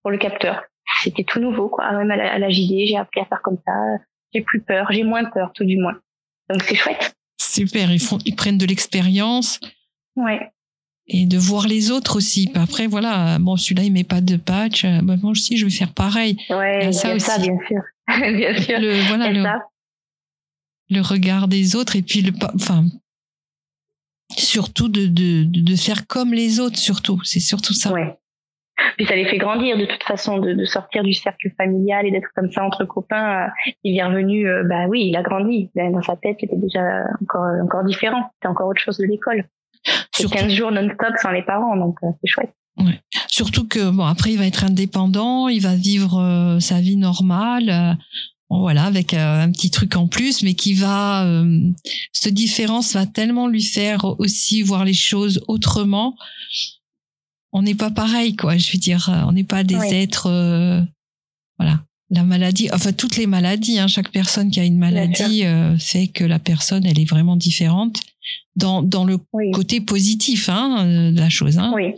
pour 0.00 0.10
le 0.10 0.16
capteur. 0.16 0.62
C'était 1.02 1.24
tout 1.24 1.38
nouveau 1.38 1.68
quoi. 1.68 1.92
Même 1.92 2.10
à 2.10 2.16
la, 2.16 2.32
à 2.32 2.38
la 2.38 2.48
JD, 2.48 2.86
j'ai 2.86 2.96
appris 2.96 3.20
à 3.20 3.26
faire 3.26 3.42
comme 3.42 3.58
ça. 3.66 3.72
J'ai 4.32 4.40
plus 4.40 4.62
peur, 4.62 4.86
j'ai 4.90 5.02
moins 5.02 5.26
peur 5.26 5.52
tout 5.54 5.66
du 5.66 5.76
moins. 5.76 5.96
Donc 6.48 6.62
c'est 6.62 6.76
chouette. 6.76 7.14
Super, 7.38 7.92
ils 7.92 8.00
font, 8.00 8.16
ils 8.24 8.34
prennent 8.34 8.56
de 8.56 8.64
l'expérience. 8.64 9.60
Ouais. 10.16 10.48
Et 11.06 11.26
de 11.26 11.36
voir 11.36 11.68
les 11.68 11.90
autres 11.90 12.16
aussi. 12.16 12.50
Après, 12.54 12.86
voilà, 12.86 13.36
bon, 13.38 13.58
celui-là, 13.58 13.82
il 13.82 13.92
met 13.92 14.04
pas 14.04 14.22
de 14.22 14.36
patch. 14.36 14.86
moi 14.86 15.18
aussi, 15.30 15.58
je 15.58 15.66
vais 15.66 15.70
faire 15.70 15.92
pareil. 15.92 16.38
Ouais, 16.48 16.90
ça, 16.92 17.14
aussi. 17.14 17.20
ça, 17.20 17.38
bien 17.38 17.58
sûr. 17.68 17.82
bien 18.34 18.56
sûr. 18.56 18.80
Le, 18.80 19.06
voilà, 19.08 19.30
le, 19.30 19.42
ça 19.42 19.60
le 20.90 21.00
regard 21.00 21.48
des 21.48 21.76
autres 21.76 21.96
et 21.96 22.02
puis 22.02 22.20
le 22.20 22.32
enfin 22.54 22.84
surtout 24.36 24.88
de, 24.88 25.06
de, 25.06 25.44
de 25.44 25.76
faire 25.76 26.06
comme 26.06 26.32
les 26.32 26.60
autres 26.60 26.78
surtout. 26.78 27.20
C'est 27.24 27.40
surtout 27.40 27.74
ça. 27.74 27.92
Ouais. 27.92 28.16
puis 28.96 29.06
ça 29.06 29.14
les 29.14 29.26
fait 29.26 29.38
grandir 29.38 29.78
de 29.78 29.86
toute 29.86 30.02
façon 30.02 30.38
de, 30.38 30.52
de 30.52 30.64
sortir 30.64 31.04
du 31.04 31.12
cercle 31.12 31.50
familial 31.56 32.06
et 32.06 32.10
d'être 32.10 32.28
comme 32.34 32.50
ça 32.50 32.64
entre 32.64 32.84
copains 32.84 33.44
euh, 33.44 33.48
il 33.84 33.96
est 33.96 34.04
revenu 34.04 34.48
euh, 34.48 34.64
bah 34.64 34.86
oui 34.88 35.08
il 35.08 35.16
a 35.16 35.22
grandi. 35.22 35.70
Dans 35.74 36.02
sa 36.02 36.16
tête 36.16 36.36
c'était 36.40 36.56
déjà 36.56 37.04
encore 37.22 37.46
encore 37.62 37.84
différent. 37.84 38.30
C'était 38.34 38.48
encore 38.48 38.68
autre 38.68 38.80
chose 38.80 38.98
de 38.98 39.04
l'école. 39.04 39.44
C'est 40.12 40.30
15 40.30 40.52
jours 40.52 40.72
non-stop 40.72 41.14
sans 41.20 41.30
les 41.30 41.42
parents 41.42 41.76
donc 41.76 41.96
euh, 42.02 42.08
c'est 42.20 42.28
chouette. 42.28 42.54
Ouais. 42.78 43.00
Surtout 43.28 43.68
que 43.68 43.90
bon 43.90 44.04
après 44.04 44.32
il 44.32 44.38
va 44.38 44.46
être 44.46 44.64
indépendant, 44.64 45.48
il 45.48 45.60
va 45.62 45.76
vivre 45.76 46.58
sa 46.60 46.80
vie 46.80 46.96
normale 46.96 47.96
voilà, 48.60 48.84
avec 48.84 49.14
euh, 49.14 49.42
un 49.42 49.50
petit 49.50 49.70
truc 49.70 49.96
en 49.96 50.06
plus, 50.06 50.42
mais 50.42 50.54
qui 50.54 50.74
va, 50.74 51.26
euh, 51.26 51.70
cette 52.12 52.34
différence 52.34 52.94
va 52.94 53.06
tellement 53.06 53.48
lui 53.48 53.62
faire 53.62 54.04
aussi 54.20 54.62
voir 54.62 54.84
les 54.84 54.94
choses 54.94 55.42
autrement. 55.48 56.16
On 57.52 57.62
n'est 57.62 57.74
pas 57.74 57.90
pareil, 57.90 58.36
quoi. 58.36 58.56
Je 58.56 58.72
veux 58.72 58.78
dire, 58.78 59.08
euh, 59.08 59.22
on 59.26 59.32
n'est 59.32 59.44
pas 59.44 59.64
des 59.64 59.76
êtres, 59.76 60.28
voilà. 61.58 61.80
La 62.10 62.22
maladie, 62.22 62.68
enfin 62.72 62.92
toutes 62.92 63.16
les 63.16 63.26
maladies, 63.26 63.78
hein, 63.78 63.88
chaque 63.88 64.12
personne 64.12 64.50
qui 64.50 64.60
a 64.60 64.64
une 64.64 64.78
maladie 64.78 65.42
fait 65.78 66.06
que 66.06 66.22
la 66.22 66.38
personne, 66.38 66.84
elle 66.84 67.00
est 67.00 67.08
vraiment 67.08 67.36
différente 67.36 67.98
dans 68.56 68.82
dans 68.82 69.04
le 69.04 69.18
côté 69.52 69.80
positif 69.80 70.48
hein, 70.48 71.12
de 71.12 71.18
la 71.18 71.30
chose. 71.30 71.58
Hein. 71.58 71.72
Oui. 71.74 71.94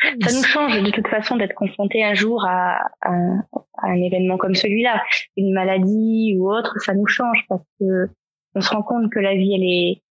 Ça 0.00 0.32
nous 0.32 0.44
change 0.44 0.80
de 0.80 0.90
toute 0.90 1.08
façon 1.08 1.36
d'être 1.36 1.54
confronté 1.54 2.04
un 2.04 2.14
jour 2.14 2.44
à, 2.46 2.78
à, 3.02 3.12
un 3.82 3.94
événement 3.94 4.36
comme 4.36 4.54
celui-là, 4.54 5.02
une 5.36 5.52
maladie 5.52 6.36
ou 6.38 6.50
autre, 6.50 6.78
ça 6.80 6.94
nous 6.94 7.06
change 7.06 7.44
parce 7.48 7.64
que 7.80 8.08
on 8.54 8.60
se 8.60 8.70
rend 8.70 8.82
compte 8.82 9.10
que 9.10 9.18
la 9.18 9.34
vie 9.34 9.54
elle 9.54 9.64
est 9.64 10.02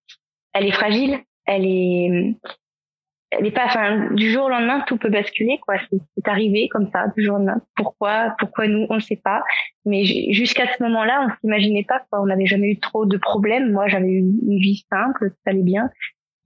elle 0.54 0.68
est 0.68 0.74
fragile, 0.74 1.20
elle 1.46 1.66
est 1.66 2.36
elle 3.32 3.46
est 3.46 3.52
pas 3.52 3.66
enfin 3.66 4.10
du 4.14 4.30
jour 4.32 4.46
au 4.46 4.50
lendemain 4.50 4.84
tout 4.88 4.98
peut 4.98 5.10
basculer 5.10 5.60
quoi, 5.66 5.76
c'est 5.90 6.28
arrivé 6.28 6.68
comme 6.70 6.90
ça 6.92 7.08
du 7.16 7.24
jour 7.24 7.36
au 7.36 7.38
lendemain. 7.38 7.62
Pourquoi 7.76 8.36
pourquoi 8.40 8.68
nous 8.68 8.88
on 8.90 8.96
ne 8.96 9.00
sait 9.00 9.22
pas, 9.24 9.44
mais 9.86 10.04
jusqu'à 10.06 10.66
ce 10.74 10.84
moment-là, 10.84 11.26
on 11.26 11.40
s'imaginait 11.40 11.86
pas 11.86 12.02
quoi, 12.10 12.22
on 12.22 12.26
n'avait 12.26 12.46
jamais 12.46 12.72
eu 12.72 12.80
trop 12.80 13.06
de 13.06 13.18
problèmes. 13.18 13.72
Moi, 13.72 13.88
j'avais 13.88 14.10
eu 14.10 14.20
une 14.20 14.60
vie 14.60 14.86
simple, 14.92 15.30
ça 15.30 15.52
allait 15.52 15.64
bien 15.64 15.90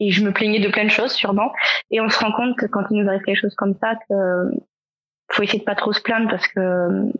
et 0.01 0.11
je 0.11 0.23
me 0.25 0.33
plaignais 0.33 0.59
de 0.59 0.67
plein 0.67 0.83
de 0.83 0.89
choses 0.89 1.13
sûrement 1.13 1.53
et 1.91 2.01
on 2.01 2.09
se 2.09 2.19
rend 2.19 2.33
compte 2.33 2.57
que 2.57 2.65
quand 2.65 2.83
il 2.89 3.01
nous 3.01 3.07
arrive 3.07 3.21
quelque 3.21 3.39
chose 3.39 3.55
comme 3.55 3.75
ça 3.79 3.95
que 4.09 4.15
faut 5.31 5.43
essayer 5.43 5.59
de 5.59 5.63
pas 5.63 5.75
trop 5.75 5.93
se 5.93 6.01
plaindre 6.01 6.29
parce 6.29 6.47
que 6.47 7.11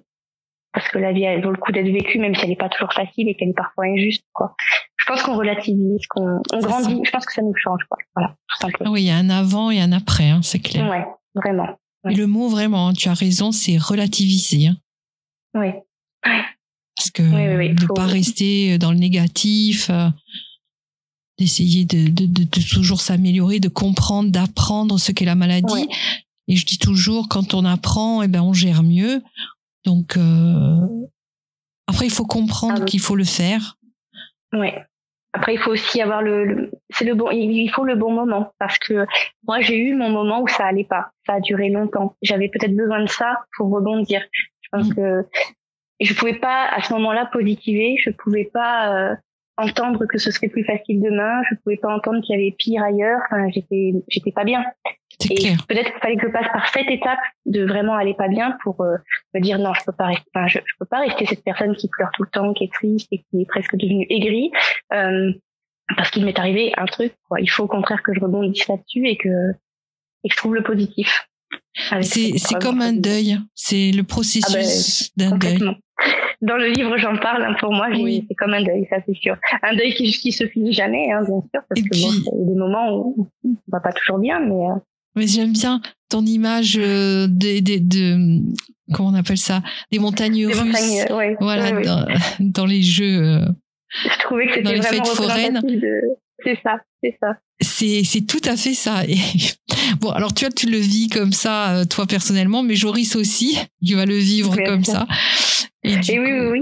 parce 0.73 0.89
que 0.89 0.97
la 0.97 1.13
vie 1.13 1.23
elle 1.23 1.43
vaut 1.43 1.51
le 1.51 1.57
coup 1.57 1.71
d'être 1.71 1.91
vécue 1.91 2.19
même 2.19 2.35
si 2.35 2.43
elle 2.43 2.49
n'est 2.49 2.55
pas 2.57 2.69
toujours 2.69 2.93
facile 2.93 3.29
et 3.29 3.35
qu'elle 3.35 3.49
est 3.49 3.53
parfois 3.53 3.85
injuste 3.85 4.25
quoi 4.33 4.55
je 5.01 5.05
pense 5.07 5.23
qu'on 5.23 5.35
relativise, 5.35 6.05
qu'on 6.07 6.41
on 6.53 6.59
grandit. 6.59 7.01
Je 7.03 7.11
pense 7.11 7.25
que 7.25 7.33
ça 7.33 7.41
nous 7.41 7.55
change, 7.55 7.81
quoi. 7.89 7.97
Voilà, 8.15 8.35
tout 8.47 8.57
simplement. 8.59 8.91
Oui, 8.91 9.01
il 9.01 9.07
y 9.07 9.09
a 9.09 9.15
un 9.15 9.29
avant 9.29 9.71
et 9.71 9.81
un 9.81 9.91
après, 9.91 10.29
hein, 10.29 10.41
c'est 10.43 10.59
clair. 10.59 10.89
Ouais, 10.89 11.05
vraiment. 11.35 11.79
Et 12.09 12.15
le 12.15 12.27
mot 12.27 12.49
vraiment, 12.49 12.89
hein, 12.89 12.93
tu 12.93 13.09
as 13.09 13.13
raison, 13.13 13.51
c'est 13.51 13.77
relativiser. 13.77 14.67
Hein. 14.67 14.77
Oui. 15.55 15.71
Parce 16.95 17.11
que 17.11 17.23
ne 17.23 17.93
pas 17.93 18.05
rester 18.05 18.77
dans 18.77 18.91
le 18.91 18.97
négatif, 18.97 19.89
euh, 19.89 20.09
d'essayer 21.41 21.85
de, 21.85 22.07
de, 22.07 22.27
de, 22.27 22.69
toujours 22.71 23.01
s'améliorer, 23.01 23.59
de 23.59 23.67
comprendre, 23.67 24.29
d'apprendre 24.29 24.99
ce 24.99 25.11
qu'est 25.11 25.25
la 25.25 25.33
maladie. 25.33 25.87
Et 26.47 26.55
je 26.55 26.65
dis 26.67 26.77
toujours, 26.77 27.29
quand 27.29 27.55
on 27.55 27.65
apprend, 27.65 28.21
eh 28.21 28.27
ben 28.27 28.41
on 28.41 28.53
gère 28.53 28.83
mieux. 28.83 29.23
Donc 29.83 30.17
euh, 30.17 30.77
après, 31.87 32.05
il 32.05 32.11
faut 32.11 32.25
comprendre 32.25 32.81
ah 32.83 32.85
qu'il 32.85 32.99
faut 32.99 33.15
le 33.15 33.23
faire. 33.23 33.77
Oui. 34.53 34.69
Après, 35.33 35.55
il 35.55 35.59
faut 35.59 35.71
aussi 35.71 35.99
avoir 36.01 36.21
le, 36.21 36.69
c'est 36.91 37.05
le 37.05 37.15
bon, 37.15 37.31
il 37.31 37.69
faut 37.69 37.85
le 37.85 37.95
bon 37.95 38.11
moment 38.11 38.53
parce 38.59 38.77
que 38.77 39.07
moi, 39.47 39.61
j'ai 39.61 39.77
eu 39.77 39.95
mon 39.95 40.09
moment 40.09 40.41
où 40.41 40.47
ça 40.47 40.65
allait 40.65 40.83
pas. 40.83 41.09
Ça 41.25 41.35
a 41.35 41.39
duré 41.39 41.69
longtemps. 41.69 42.15
J'avais 42.21 42.49
peut-être 42.49 42.75
besoin 42.75 43.01
de 43.01 43.09
ça 43.09 43.39
pour 43.57 43.71
rebondir. 43.71 44.21
Je 44.33 44.69
pense 44.71 44.89
mm. 44.89 44.93
que 44.93 45.25
je 46.01 46.13
pouvais 46.13 46.37
pas 46.37 46.67
à 46.67 46.83
ce 46.83 46.93
moment-là 46.93 47.29
positiver. 47.33 47.95
Je 48.03 48.11
pouvais 48.11 48.49
pas 48.53 48.93
euh, 48.93 49.15
entendre 49.57 50.05
que 50.05 50.17
ce 50.17 50.31
serait 50.31 50.47
plus 50.47 50.63
facile 50.63 51.01
demain. 51.01 51.41
Je 51.49 51.55
pouvais 51.63 51.77
pas 51.77 51.93
entendre 51.93 52.21
qu'il 52.21 52.35
y 52.35 52.41
avait 52.41 52.55
pire 52.57 52.83
ailleurs. 52.83 53.19
Enfin, 53.25 53.49
j'étais, 53.49 53.93
j'étais 54.07 54.31
pas 54.31 54.43
bien. 54.43 54.63
Et 55.29 55.53
peut-être 55.67 55.91
qu'il 55.91 56.01
fallait 56.01 56.17
que 56.17 56.27
je 56.27 56.31
passe 56.31 56.47
par 56.51 56.67
cette 56.69 56.89
étape 56.89 57.19
de 57.45 57.63
vraiment 57.65 57.95
aller 57.95 58.15
pas 58.15 58.27
bien 58.27 58.57
pour 58.63 58.81
euh, 58.81 58.95
me 59.35 59.39
dire 59.39 59.59
non, 59.59 59.73
je 59.73 59.83
peux 59.85 59.91
pas 59.91 60.07
rester, 60.07 60.25
enfin, 60.33 60.47
je, 60.47 60.57
je, 60.57 60.73
peux 60.79 60.85
pas 60.85 61.01
rester 61.01 61.27
cette 61.27 61.43
personne 61.43 61.75
qui 61.75 61.89
pleure 61.89 62.09
tout 62.15 62.23
le 62.23 62.29
temps, 62.29 62.53
qui 62.53 62.63
est 62.63 62.73
triste 62.73 63.07
et 63.11 63.19
qui 63.19 63.41
est 63.41 63.45
presque 63.45 63.75
devenue 63.75 64.07
aigrie. 64.09 64.51
Euh, 64.93 65.31
parce 65.95 66.09
qu'il 66.09 66.25
m'est 66.25 66.39
arrivé 66.39 66.71
un 66.77 66.85
truc, 66.85 67.13
quoi. 67.27 67.39
Il 67.41 67.49
faut 67.49 67.63
au 67.63 67.67
contraire 67.67 68.01
que 68.03 68.13
je 68.13 68.19
rebondisse 68.19 68.67
là-dessus 68.67 69.07
et 69.07 69.17
que, 69.17 69.51
et 70.23 70.29
que 70.29 70.33
je 70.33 70.37
trouve 70.37 70.55
le 70.55 70.63
positif. 70.63 71.27
C'est 72.01 72.59
comme 72.61 72.81
un 72.81 72.93
deuil. 72.93 73.39
C'est 73.55 73.91
le 73.91 74.03
processus 74.03 75.09
ah 75.09 75.13
ben, 75.17 75.29
d'un 75.29 75.37
deuil. 75.37 75.59
Dans 76.41 76.57
le 76.57 76.67
livre, 76.69 76.97
j'en 76.97 77.17
parle. 77.17 77.43
Hein, 77.43 77.55
pour 77.59 77.71
moi, 77.71 77.87
c'est 77.93 78.35
comme 78.35 78.53
un 78.53 78.63
deuil, 78.63 78.87
ça 78.89 78.97
c'est 79.05 79.15
sûr. 79.15 79.35
Un 79.61 79.75
deuil 79.75 79.93
qui, 79.93 80.11
qui 80.11 80.31
se 80.31 80.47
finit 80.47 80.73
jamais, 80.73 81.11
hein, 81.11 81.21
bien 81.21 81.41
sûr, 81.41 81.61
parce 81.69 81.79
et 81.79 81.83
que 81.83 81.89
puis... 81.89 82.01
bon, 82.01 82.11
il 82.11 82.39
y 82.39 82.43
a 82.43 82.53
des 82.53 82.59
moments 82.59 82.97
où 82.97 83.27
on 83.45 83.55
va 83.67 83.79
pas 83.79 83.91
toujours 83.93 84.17
bien, 84.17 84.39
mais. 84.39 84.69
Euh, 84.69 84.75
mais 85.15 85.27
j'aime 85.27 85.51
bien 85.51 85.81
ton 86.09 86.25
image 86.25 86.77
euh, 86.77 87.27
des, 87.29 87.61
des, 87.61 87.79
de 87.79 88.41
comment 88.93 89.09
on 89.09 89.13
appelle 89.13 89.37
ça 89.37 89.61
des 89.91 89.99
montagnes 89.99 90.35
des 90.35 90.45
russes. 90.45 90.57
Montagnes, 90.57 91.17
ouais, 91.17 91.35
voilà 91.39 91.71
ouais, 91.73 91.81
dans, 91.83 92.07
dans, 92.39 92.65
les 92.65 92.81
jeux. 92.81 93.21
Euh, 93.21 93.45
Je 93.89 94.19
trouvais 94.19 94.47
que 94.47 94.53
c'était 94.55 94.75
vraiment 94.77 95.05
foraines. 95.05 95.61
De... 95.63 96.01
C'est 96.43 96.57
ça, 96.63 96.77
c'est 97.03 97.17
ça. 97.19 97.35
C'est 98.03 98.27
tout 98.27 98.41
à 98.45 98.55
fait 98.55 98.73
ça. 98.73 99.05
Et, 99.05 99.17
bon, 99.99 100.09
alors 100.09 100.33
tu 100.33 100.45
vois, 100.45 100.51
tu 100.51 100.69
le 100.69 100.77
vis 100.77 101.09
comme 101.09 101.33
ça 101.33 101.75
euh, 101.75 101.85
toi 101.85 102.05
personnellement, 102.05 102.63
mais 102.63 102.75
Joris 102.75 103.15
aussi, 103.15 103.57
il 103.81 103.95
va 103.95 104.05
le 104.05 104.17
vivre 104.17 104.55
comme 104.65 104.83
ça. 104.83 105.07
Et, 105.83 105.93
et 105.93 106.19
oui, 106.19 106.31
oui, 106.31 106.47
oui. 106.51 106.59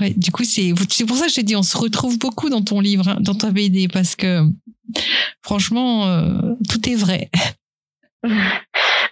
Ouais, 0.00 0.14
du 0.16 0.30
coup, 0.30 0.44
c'est 0.44 0.72
c'est 0.88 1.04
pour 1.04 1.16
ça 1.16 1.24
que 1.24 1.30
je 1.30 1.36
t'ai 1.36 1.42
dit, 1.42 1.56
on 1.56 1.62
se 1.62 1.76
retrouve 1.76 2.18
beaucoup 2.18 2.48
dans 2.48 2.62
ton 2.62 2.80
livre, 2.80 3.08
hein, 3.08 3.16
dans 3.20 3.34
ta 3.34 3.50
BD, 3.50 3.88
parce 3.88 4.14
que 4.14 4.42
franchement, 5.42 6.06
euh, 6.06 6.54
tout 6.68 6.88
est 6.88 6.94
vrai. 6.94 7.30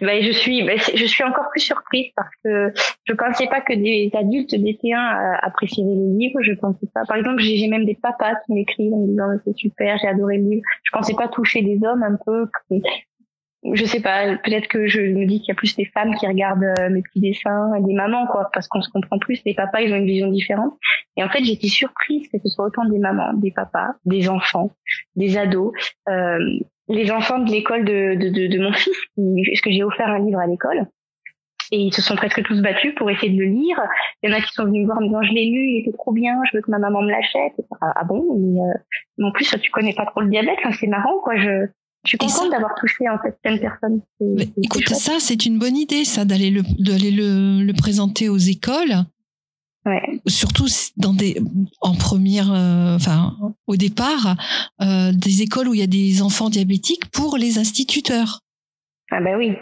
Ben, 0.01 0.23
je 0.23 0.33
suis, 0.33 0.63
ben, 0.63 0.79
je 0.79 1.05
suis 1.05 1.25
encore 1.25 1.51
plus 1.51 1.61
surprise 1.61 2.07
parce 2.17 2.31
que 2.45 2.73
je 3.05 3.13
pensais 3.15 3.47
pas 3.47 3.61
que 3.61 3.75
des 3.75 4.11
adultes 4.15 4.55
d'été 4.55 4.93
1 4.95 5.39
apprécieraient 5.43 5.95
le 5.95 6.19
livre. 6.19 6.41
Je 6.43 6.53
pensais 6.53 6.87
pas. 6.95 7.05
Par 7.07 7.17
exemple, 7.17 7.41
j'ai 7.41 7.69
même 7.69 7.85
des 7.85 7.99
papas 8.01 8.35
qui 8.47 8.53
m'écrivent 8.53 8.95
en 8.95 9.01
me 9.01 9.09
disant 9.09 9.27
c'est 9.45 9.57
super, 9.57 9.99
j'ai 9.99 10.09
adoré 10.09 10.39
le 10.39 10.51
livre. 10.51 10.63
Je 10.85 10.91
pensais 10.93 11.15
pas 11.15 11.29
toucher 11.29 11.63
des 11.63 11.79
hommes 11.85 12.03
un 12.03 12.17
peu. 12.25 12.47
Je 13.75 13.85
sais 13.85 14.01
pas. 14.01 14.37
Peut-être 14.39 14.69
que 14.69 14.87
je 14.87 15.01
me 15.01 15.27
dis 15.27 15.41
qu'il 15.41 15.49
y 15.49 15.53
a 15.53 15.55
plus 15.55 15.77
des 15.77 15.85
femmes 15.85 16.15
qui 16.15 16.27
regardent 16.27 16.65
euh, 16.79 16.89
mes 16.89 17.03
petits 17.03 17.21
dessins, 17.21 17.75
et 17.75 17.83
des 17.83 17.93
mamans 17.93 18.27
quoi, 18.27 18.49
parce 18.55 18.69
qu'on 18.69 18.81
se 18.81 18.89
comprend 18.91 19.19
plus. 19.19 19.41
Les 19.45 19.55
papas, 19.55 19.83
ils 19.83 19.93
ont 19.93 19.97
une 19.97 20.07
vision 20.07 20.31
différente. 20.31 20.73
Et 21.17 21.23
en 21.23 21.29
fait, 21.29 21.45
j'étais 21.45 21.69
surprise 21.69 22.27
que 22.33 22.39
ce 22.43 22.49
soit 22.49 22.67
autant 22.67 22.87
des 22.87 22.99
mamans, 22.99 23.35
des 23.35 23.51
papas, 23.51 23.91
des 24.07 24.29
enfants, 24.29 24.71
des 25.15 25.37
ados. 25.37 25.73
Euh, 26.09 26.39
les 26.91 27.11
enfants 27.11 27.39
de 27.39 27.51
l'école 27.51 27.85
de, 27.85 28.15
de, 28.17 28.29
de, 28.29 28.47
de, 28.49 28.59
mon 28.63 28.73
fils, 28.73 28.97
parce 29.17 29.61
que 29.61 29.71
j'ai 29.71 29.83
offert 29.83 30.09
un 30.09 30.19
livre 30.19 30.41
à 30.41 30.47
l'école, 30.47 30.87
et 31.73 31.79
ils 31.79 31.95
se 31.95 32.03
sont 32.03 32.17
presque 32.17 32.43
tous 32.43 32.61
battus 32.61 32.95
pour 32.97 33.11
essayer 33.11 33.33
de 33.33 33.39
le 33.39 33.47
lire. 33.47 33.81
Il 34.23 34.31
y 34.31 34.33
en 34.33 34.37
a 34.37 34.41
qui 34.41 34.53
sont 34.53 34.65
venus 34.65 34.83
me 34.83 34.87
voir 34.87 34.99
en 34.99 35.03
me 35.03 35.07
disant 35.07 35.23
je 35.23 35.33
l'ai 35.33 35.47
lu, 35.47 35.69
il 35.71 35.81
était 35.83 35.97
trop 35.97 36.13
bien, 36.13 36.35
je 36.51 36.57
veux 36.57 36.63
que 36.63 36.71
ma 36.71 36.79
maman 36.79 37.03
me 37.03 37.11
l'achète. 37.11 37.53
Ah, 37.81 38.05
bon 38.05 38.37
mais, 38.37 38.61
euh, 38.61 39.27
en 39.27 39.31
plus 39.31 39.55
tu 39.63 39.71
connais 39.71 39.95
pas 39.95 40.05
trop 40.07 40.21
le 40.21 40.31
diabète, 40.31 40.59
hein, 40.65 40.71
c'est 40.79 40.89
marrant 40.89 41.21
quoi. 41.23 41.37
Je, 41.37 41.67
je 42.05 42.09
suis 42.09 42.19
contente 42.19 42.51
d'avoir 42.51 42.75
touché 42.75 43.09
en 43.09 43.19
fait 43.19 43.37
de 43.45 43.61
personnes. 43.61 44.01
écoute, 44.63 44.89
ça 44.89 45.21
c'est 45.21 45.47
une 45.47 45.59
bonne 45.59 45.77
idée, 45.77 46.05
ça 46.05 46.25
d'aller 46.25 46.51
le 46.51 46.63
d'aller 46.79 47.11
le, 47.11 47.63
le 47.63 47.73
présenter 47.73 48.29
aux 48.29 48.39
écoles 48.39 49.05
Surtout 50.27 50.67
dans 50.97 51.15
des, 51.15 51.41
en 51.81 51.95
première, 51.95 52.53
euh, 52.53 52.97
enfin, 52.97 53.37
au 53.67 53.77
départ, 53.77 54.37
euh, 54.83 55.13
des 55.13 55.43
écoles 55.43 55.69
où 55.69 55.75
il 55.75 55.81
y 55.81 55.83
a 55.83 55.87
des 55.87 56.23
enfants 56.23 56.51
diabétiques 56.51 57.07
pour 57.11 57.39
les 57.39 57.59
instituteurs. 57.59 58.41
Ah 59.13 59.21
ben 59.21 59.37
oui. 59.37 59.57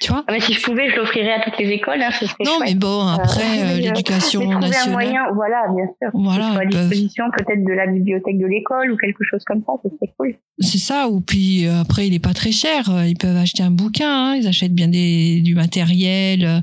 Tu 0.00 0.10
vois 0.10 0.24
ah 0.26 0.32
ben 0.32 0.40
Si 0.40 0.54
je 0.54 0.62
pouvais, 0.62 0.90
je 0.90 0.96
l'offrirais 0.96 1.32
à 1.32 1.40
toutes 1.40 1.58
les 1.58 1.70
écoles. 1.70 2.00
Hein, 2.00 2.10
ce 2.18 2.26
serait 2.26 2.44
non, 2.44 2.58
mais 2.64 2.74
bon, 2.74 3.06
euh, 3.06 3.14
après, 3.14 3.62
euh, 3.62 3.76
l'éducation 3.78 4.40
nationale. 4.58 4.88
Un 4.88 4.90
moyen, 4.90 5.20
voilà, 5.34 5.66
bien 5.74 5.86
sûr. 6.00 6.10
Voilà, 6.14 6.58
à 6.58 6.64
disposition 6.64 7.24
peut-être 7.36 7.62
de 7.62 7.72
la 7.72 7.86
bibliothèque 7.86 8.38
de 8.38 8.46
l'école 8.46 8.92
ou 8.92 8.96
quelque 8.96 9.22
chose 9.22 9.42
comme 9.44 9.62
ça, 9.66 9.72
ce 9.82 9.90
serait 9.90 10.12
cool. 10.18 10.34
C'est 10.60 10.78
ça, 10.78 11.08
ou 11.08 11.20
puis 11.20 11.66
euh, 11.66 11.80
après, 11.82 12.06
il 12.06 12.14
est 12.14 12.24
pas 12.24 12.32
très 12.32 12.52
cher. 12.52 12.84
Ils 13.06 13.18
peuvent 13.18 13.36
acheter 13.36 13.62
un 13.62 13.70
bouquin, 13.70 14.30
hein, 14.30 14.36
ils 14.36 14.46
achètent 14.46 14.74
bien 14.74 14.88
des, 14.88 15.40
du 15.42 15.54
matériel. 15.54 16.62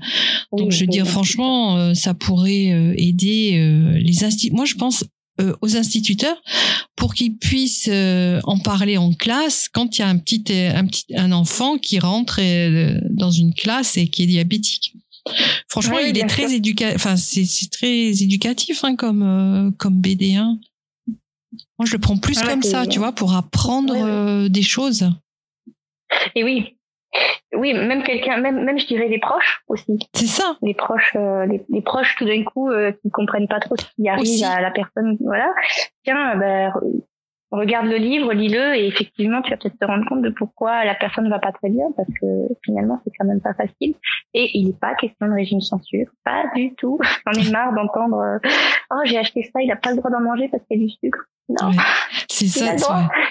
Donc, 0.52 0.72
je 0.72 0.80
veux 0.82 0.88
dire, 0.88 1.06
franchement, 1.06 1.94
ça 1.94 2.14
pourrait 2.16 2.94
aider 2.98 3.94
les 3.96 4.24
instituts. 4.24 4.56
Moi, 4.56 4.66
je 4.66 4.76
pense 4.76 5.06
euh, 5.42 5.56
aux 5.62 5.76
instituteurs 5.76 6.38
pour 6.96 7.16
qu'ils 7.16 7.36
puissent 7.38 7.90
euh, 7.92 8.40
en 8.44 8.60
parler 8.60 8.98
en 8.98 9.14
classe 9.14 9.68
quand 9.68 9.98
il 9.98 10.02
y 10.02 10.04
a 10.04 10.08
un 10.08 10.20
petit 10.20 10.44
un 10.54 10.86
petit 10.86 11.06
un 11.16 11.32
enfant 11.32 11.80
qui 11.80 11.98
rentre 11.98 12.40
euh, 12.40 13.00
dans 13.10 13.32
une 13.32 13.56
classe 13.56 13.98
et 13.98 14.08
qui 14.10 14.22
est 14.22 14.28
diabétique. 14.28 14.94
Franchement, 15.70 15.98
il 15.98 16.16
est 16.20 16.28
très 16.28 16.54
éducatif. 16.54 16.96
Enfin, 16.98 17.16
c'est 17.18 17.72
très 17.72 18.10
éducatif 18.22 18.84
hein, 18.84 18.96
comme 18.96 19.74
comme 19.80 20.02
BD1. 20.02 20.60
Moi, 21.80 21.86
je 21.86 21.94
le 21.94 22.00
prends 22.00 22.18
plus 22.18 22.40
comme 22.40 22.62
ça, 22.62 22.86
tu 22.86 23.00
vois, 23.00 23.14
pour 23.14 23.34
apprendre 23.34 24.48
des 24.50 24.62
choses. 24.62 25.10
Et 26.36 26.44
oui, 26.44 26.76
oui, 27.56 27.74
même 27.74 28.04
quelqu'un, 28.04 28.38
même, 28.38 28.64
même 28.64 28.80
je 28.80 28.88
dirais 28.88 29.08
les 29.08 29.20
proches 29.20 29.64
aussi. 29.68 30.00
C'est 30.14 30.26
ça. 30.26 30.58
Les 30.62 30.74
proches, 30.74 31.14
euh, 31.16 31.46
les, 31.46 31.82
proches 31.82 32.16
tout 32.16 32.26
d'un 32.26 32.44
coup 32.44 32.70
euh, 32.70 32.92
qui 32.92 33.12
comprennent 33.12 33.48
pas 33.48 33.60
trop 33.60 33.76
ce 33.78 33.86
qui 33.96 34.08
arrive 34.10 34.44
à 34.44 34.62
la 34.62 34.72
personne. 34.72 35.18
Voilà. 35.22 35.52
Tiens, 36.04 36.36
ben, 36.38 36.74
regarde 37.58 37.88
le 37.88 37.98
livre, 37.98 38.34
lis-le 38.34 38.76
et 38.76 38.88
effectivement 38.88 39.42
tu 39.42 39.52
vas 39.52 39.58
peut-être 39.58 39.78
te 39.78 39.86
rendre 39.86 40.08
compte 40.08 40.22
de 40.22 40.30
pourquoi 40.30 40.86
la 40.86 40.96
personne 40.96 41.26
ne 41.26 41.30
va 41.30 41.40
pas 41.40 41.52
très 41.52 41.70
bien 41.70 41.86
parce 41.96 42.10
que 42.20 42.48
finalement 42.66 43.00
c'est 43.04 43.12
quand 43.18 43.26
même 43.26 43.42
pas 43.42 43.54
facile 43.54 43.94
et 44.34 44.50
il 44.58 44.68
n'est 44.68 44.80
pas 44.80 44.96
question 44.96 45.28
de 45.28 45.34
régime 45.34 45.62
censure, 45.62 46.08
pas 46.24 46.46
du 46.56 46.74
tout. 46.76 47.00
J'en 47.28 47.42
ai 47.42 47.52
marre 47.52 47.74
d'entendre 47.74 48.18
euh, 48.18 48.50
oh 48.92 49.02
j'ai 49.06 49.18
acheté 49.18 49.44
ça, 49.44 49.62
il 49.62 49.72
a 49.72 49.76
pas 49.76 49.92
le 49.92 49.98
droit 49.98 50.12
d'en 50.12 50.22
manger 50.22 50.48
parce 50.50 50.64
qu'il 50.66 50.80
y 50.80 50.84
a 50.84 50.88
du 50.88 50.92
sucre. 50.92 51.20
Non. 51.50 51.72
C'est 52.30 52.48
ça. 52.48 52.76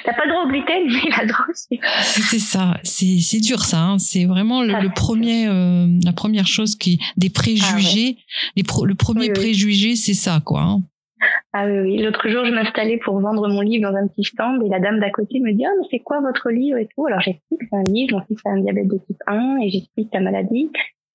T'as 0.05 0.13
pas 0.13 0.25
le 0.25 0.31
droit 0.31 0.45
au 0.45 0.49
gluten, 0.49 0.85
mais 0.87 1.01
il 1.05 1.15
a 1.15 1.23
le 1.23 1.29
droit 1.29 1.45
C'est 1.55 2.39
ça. 2.39 2.77
C'est 2.85 3.19
c'est 3.21 3.41
dur 3.41 3.65
ça. 3.65 3.81
Hein. 3.81 3.99
C'est 3.99 4.27
vraiment 4.27 4.63
le, 4.63 4.93
premier, 4.95 5.49
euh, 5.49 5.87
la 6.05 6.13
première 6.13 6.47
chose 6.47 6.77
qui 6.77 7.01
des 7.17 7.31
préjugés. 7.31 8.19
Ah 8.19 8.51
les 8.57 8.63
le 8.85 8.95
premier 8.95 9.33
préjugé, 9.33 9.97
c'est 9.97 10.15
ça 10.15 10.41
quoi. 10.45 10.63
Hein. 10.63 10.83
Ah 11.53 11.67
oui. 11.67 11.99
L'autre 11.99 12.29
jour, 12.29 12.45
je 12.45 12.53
m'installais 12.53 12.99
pour 12.99 13.19
vendre 13.21 13.49
mon 13.49 13.61
livre 13.61 13.91
dans 13.91 13.97
un 13.97 14.07
petit 14.07 14.25
stand 14.25 14.63
et 14.65 14.69
la 14.69 14.81
dame 14.81 15.01
d'à 15.01 15.11
côté 15.11 15.41
me 15.41 15.53
dit, 15.53 15.65
ah, 15.65 15.71
mais 15.81 15.87
c'est 15.91 15.99
quoi 16.01 16.21
votre 16.21 16.51
livre 16.51 16.79
et 16.79 16.89
tout? 16.95 17.07
Alors 17.07 17.21
j'explique, 17.21 17.61
c'est 17.69 17.77
un 17.77 17.83
livre, 17.85 18.17
mon 18.17 18.23
fils 18.25 18.39
a 18.45 18.51
un 18.51 18.61
diabète 18.61 18.89
de 18.89 18.99
type 18.99 19.23
1 19.27 19.59
et 19.63 19.71
j'explique 19.71 20.09
la 20.13 20.21
maladie. 20.21 20.71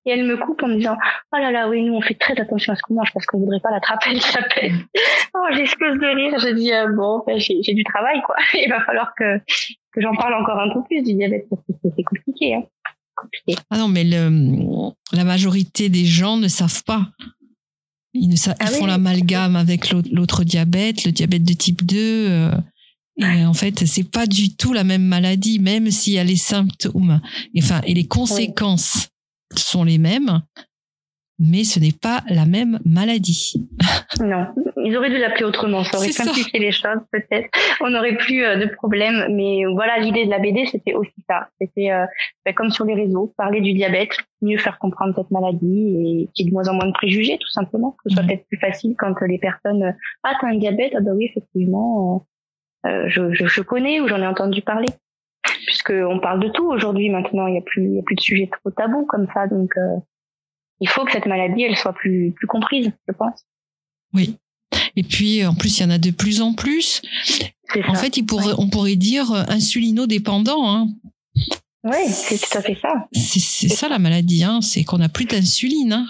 Et 0.06 0.12
elle 0.12 0.26
me 0.26 0.38
coupe 0.38 0.64
en 0.64 0.70
me 0.70 0.76
disant, 0.76 0.96
oh 1.34 1.38
là 1.38 1.52
là, 1.52 1.68
oui, 1.68 1.84
nous, 1.84 1.94
on 1.94 2.02
fait 2.02 2.14
très 2.14 2.40
attention 2.40 2.72
à 2.72 2.78
ce 2.78 2.82
qu'on 2.82 2.94
mange 2.94 3.12
parce 3.14 3.26
qu'on 3.26 3.40
voudrait 3.40 3.60
pas 3.60 3.72
l'attraper, 3.72 4.12
elle 4.12 4.22
s'appelle. 4.22 4.72
oh, 5.36 5.46
j'explose 5.54 6.00
de 6.00 6.16
rire. 6.16 6.40
Je 6.40 6.54
dis, 6.54 6.72
euh, 6.72 6.88
bon, 6.96 7.24
ben, 7.28 7.38
j'ai 7.38 7.74
du 7.74 7.84
travail, 7.84 8.22
quoi. 8.22 8.38
Il 8.54 8.70
va 8.70 8.80
falloir 8.86 9.14
que, 9.18 9.38
que 9.38 10.02
j'en 10.02 10.16
parle 10.16 10.36
encore 10.36 10.60
un 10.60 10.74
peu 10.74 10.82
plus 10.84 11.02
du 11.02 11.14
diabète 11.14 11.46
parce 11.50 11.62
que 11.62 11.90
c'est 11.94 12.04
compliqué, 12.04 12.56
hein. 12.56 12.64
Ah 13.72 13.78
non, 13.78 13.88
mais 13.88 14.04
le, 14.04 14.92
la 15.12 15.24
majorité 15.24 15.90
des 15.90 16.06
gens 16.06 16.38
ne 16.38 16.48
savent 16.48 16.84
pas. 16.84 17.02
Ils, 18.20 18.36
ah 18.60 18.68
font 18.68 18.86
l'amalgame 18.86 19.56
avec 19.56 19.92
l'autre 19.92 20.44
diabète, 20.44 21.06
le 21.06 21.12
diabète 21.12 21.44
de 21.44 21.54
type 21.54 21.86
2. 21.86 21.98
Euh, 21.98 22.52
et 23.18 23.46
en 23.46 23.54
fait, 23.54 23.86
c'est 23.86 24.04
pas 24.04 24.28
du 24.28 24.56
tout 24.56 24.74
la 24.74 24.84
même 24.84 25.04
maladie, 25.04 25.60
même 25.60 25.90
s'il 25.90 26.14
y 26.14 26.20
a 26.20 26.24
les 26.24 26.38
symptômes, 26.38 27.20
enfin, 27.58 27.82
et 27.86 27.96
les 27.96 28.06
conséquences 28.06 29.10
sont 29.56 29.84
les 29.84 29.98
mêmes. 29.98 30.42
Mais 31.40 31.64
ce 31.64 31.80
n'est 31.80 31.92
pas 31.92 32.24
la 32.30 32.46
même 32.46 32.80
maladie. 32.86 33.70
Non, 34.20 34.48
ils 34.84 34.96
auraient 34.98 35.10
dû 35.10 35.18
l'appeler 35.18 35.46
autrement, 35.46 35.84
ça 35.84 35.98
aurait 35.98 36.12
simplifié 36.12 36.60
les 36.60 36.72
choses 36.72 37.02
peut-être. 37.12 37.50
On 37.82 37.90
n'aurait 37.90 38.16
plus 38.16 38.44
euh, 38.44 38.58
de 38.58 38.66
problème, 38.66 39.28
mais 39.36 39.64
voilà, 39.66 40.00
l'idée 40.00 40.26
de 40.26 40.32
la 40.32 40.40
BD, 40.40 40.66
c'était 40.66 40.94
aussi 40.94 41.14
ça. 41.30 41.48
C'était 41.60 41.92
euh, 41.92 42.06
ben, 42.46 42.54
comme 42.54 42.72
sur 42.72 42.86
les 42.86 42.96
réseaux, 42.96 43.34
parler 43.38 43.62
du 43.62 43.74
diabète, 43.74 44.18
mieux 44.42 44.58
faire 44.58 44.80
comprendre 44.80 45.14
cette 45.16 45.30
maladie 45.32 45.88
et 45.90 46.30
qu'il 46.34 46.46
y 46.46 46.48
ait 46.48 46.50
de 46.50 46.54
moins 46.54 46.68
en 46.68 46.74
moins 46.74 46.88
de 46.88 46.94
préjugés, 46.94 47.38
tout 47.38 47.50
simplement. 47.50 47.92
Que 47.92 48.10
ce 48.10 48.16
soit 48.16 48.24
peut-être 48.24 48.48
plus 48.48 48.58
facile 48.58 48.96
quand 48.98 49.14
les 49.22 49.38
personnes 49.38 49.94
ah 50.24 50.34
t'as 50.40 50.48
un 50.48 50.56
diabète, 50.56 50.94
ah 50.96 51.02
bah 51.02 51.12
oui 51.14 51.26
effectivement, 51.26 52.26
euh, 52.86 53.06
je, 53.08 53.34
je, 53.34 53.46
je 53.46 53.62
connais 53.62 54.00
ou 54.00 54.08
j'en 54.08 54.22
ai 54.22 54.28
entendu 54.28 54.62
parler 54.62 54.88
puisque 55.66 55.92
on 55.92 56.20
parle 56.20 56.40
de 56.40 56.50
tout 56.50 56.68
aujourd'hui 56.68 57.10
maintenant. 57.10 57.48
Il 57.48 57.56
y 57.56 57.58
a 57.58 57.62
plus, 57.62 57.84
il 57.84 57.96
y 57.96 58.00
a 58.00 58.04
plus 58.04 58.16
de 58.16 58.22
sujets 58.22 58.50
trop 58.52 58.72
tabous 58.72 59.06
comme 59.06 59.28
ça, 59.34 59.48
donc 59.48 59.76
euh, 59.78 59.98
il 60.80 60.90
faut 60.90 61.06
que 61.06 61.12
cette 61.12 61.26
maladie, 61.26 61.64
elle 61.64 61.78
soit 61.78 61.94
plus, 61.94 62.32
plus 62.36 62.48
comprise, 62.48 62.92
je 63.08 63.14
pense. 63.14 63.46
Oui. 64.14 64.36
Et 64.96 65.04
puis, 65.04 65.46
en 65.46 65.56
plus, 65.56 65.78
il 65.78 65.84
y 65.84 65.86
en 65.86 65.92
a 65.92 65.98
de 65.98 66.12
plus 66.12 66.42
en 66.42 66.54
plus. 66.54 67.02
En 67.88 67.96
fait, 67.96 68.18
il 68.18 68.26
pourrait, 68.26 68.54
on 68.58 68.70
pourrait 68.70 68.96
dire 68.96 69.32
insulino-dépendant. 69.32 70.70
Hein. 70.70 70.88
Oui, 71.84 72.08
c'est 72.10 72.38
tout 72.38 72.58
à 72.58 72.62
fait 72.62 72.78
ça. 72.82 73.08
C'est 73.14 73.70
ça 73.70 73.90
la 73.90 74.00
maladie, 74.00 74.44
hein. 74.44 74.62
c'est 74.62 74.84
qu'on 74.84 74.98
n'a 74.98 75.10
plus 75.10 75.26
d'insuline. 75.26 75.94
Hein. 75.94 76.08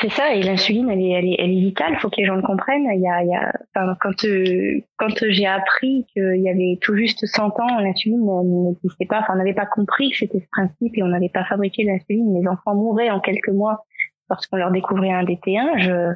C'est 0.00 0.10
ça, 0.10 0.34
et 0.34 0.42
l'insuline, 0.42 0.90
elle 0.90 1.00
est, 1.00 1.10
elle 1.10 1.24
est, 1.24 1.36
elle 1.38 1.50
est 1.50 1.60
vitale. 1.60 1.98
Faut 1.98 2.10
que 2.10 2.16
les 2.18 2.26
gens 2.26 2.36
le 2.36 2.42
comprennent. 2.42 2.86
Il 2.92 3.00
y 3.00 3.08
a, 3.08 3.22
il 3.22 3.30
y 3.30 3.34
a, 3.34 3.52
enfin, 3.74 3.96
quand 4.02 4.24
euh, 4.26 4.82
quand 4.98 5.24
j'ai 5.30 5.46
appris 5.46 6.04
qu'il 6.12 6.42
y 6.42 6.50
avait 6.50 6.78
tout 6.82 6.94
juste 6.94 7.24
100 7.24 7.58
ans, 7.58 7.80
l'insuline 7.80 8.22
n'existait 8.66 9.06
pas. 9.06 9.20
Enfin, 9.20 9.32
on 9.34 9.38
n'avait 9.38 9.54
pas 9.54 9.64
compris 9.64 10.10
que 10.10 10.18
c'était 10.18 10.40
ce 10.40 10.48
principe 10.52 10.96
et 10.98 11.02
on 11.02 11.08
n'avait 11.08 11.30
pas 11.30 11.44
fabriqué 11.44 11.84
l'insuline. 11.84 12.38
Les 12.38 12.46
enfants 12.46 12.74
mouraient 12.74 13.10
en 13.10 13.20
quelques 13.20 13.48
mois 13.48 13.82
parce 14.28 14.46
qu'on 14.46 14.58
leur 14.58 14.70
découvrait 14.70 15.10
un 15.10 15.24
DT1. 15.24 15.78
Je 15.78 16.14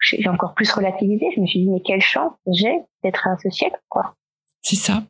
j'ai 0.00 0.28
encore 0.28 0.54
plus 0.54 0.70
relativisé. 0.72 1.26
Je 1.36 1.40
me 1.40 1.46
suis 1.46 1.60
dit 1.60 1.70
mais 1.70 1.80
quelle 1.80 2.00
chance 2.00 2.32
j'ai 2.46 2.80
d'être 3.04 3.28
à 3.28 3.36
ce 3.36 3.50
siècle, 3.50 3.78
quoi. 3.88 4.14
C'est 4.62 4.76
ça. 4.76 5.02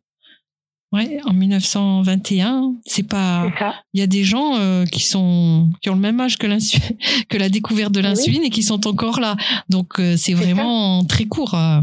Ouais, 0.91 1.20
en 1.26 1.34
1921, 1.34 2.76
c'est 2.86 3.07
pas. 3.07 3.47
Il 3.93 4.01
y 4.01 4.03
a 4.03 4.07
des 4.07 4.24
gens 4.24 4.57
euh, 4.57 4.86
qui 4.86 5.05
sont 5.05 5.68
qui 5.82 5.91
ont 5.91 5.95
le 5.95 6.01
même 6.01 6.18
âge 6.18 6.39
que 6.39 6.47
que 7.28 7.36
la 7.36 7.51
découverte 7.51 7.93
de 7.93 8.01
l'insuline 8.01 8.43
et 8.43 8.51
qui 8.51 8.62
sont 8.62 8.86
encore 8.86 9.20
là. 9.20 9.36
Donc 9.68 10.01
euh, 10.01 10.14
c'est 10.16 10.32
vraiment 10.32 11.05
très 11.05 11.24
court. 11.24 11.55
Euh. 11.55 11.80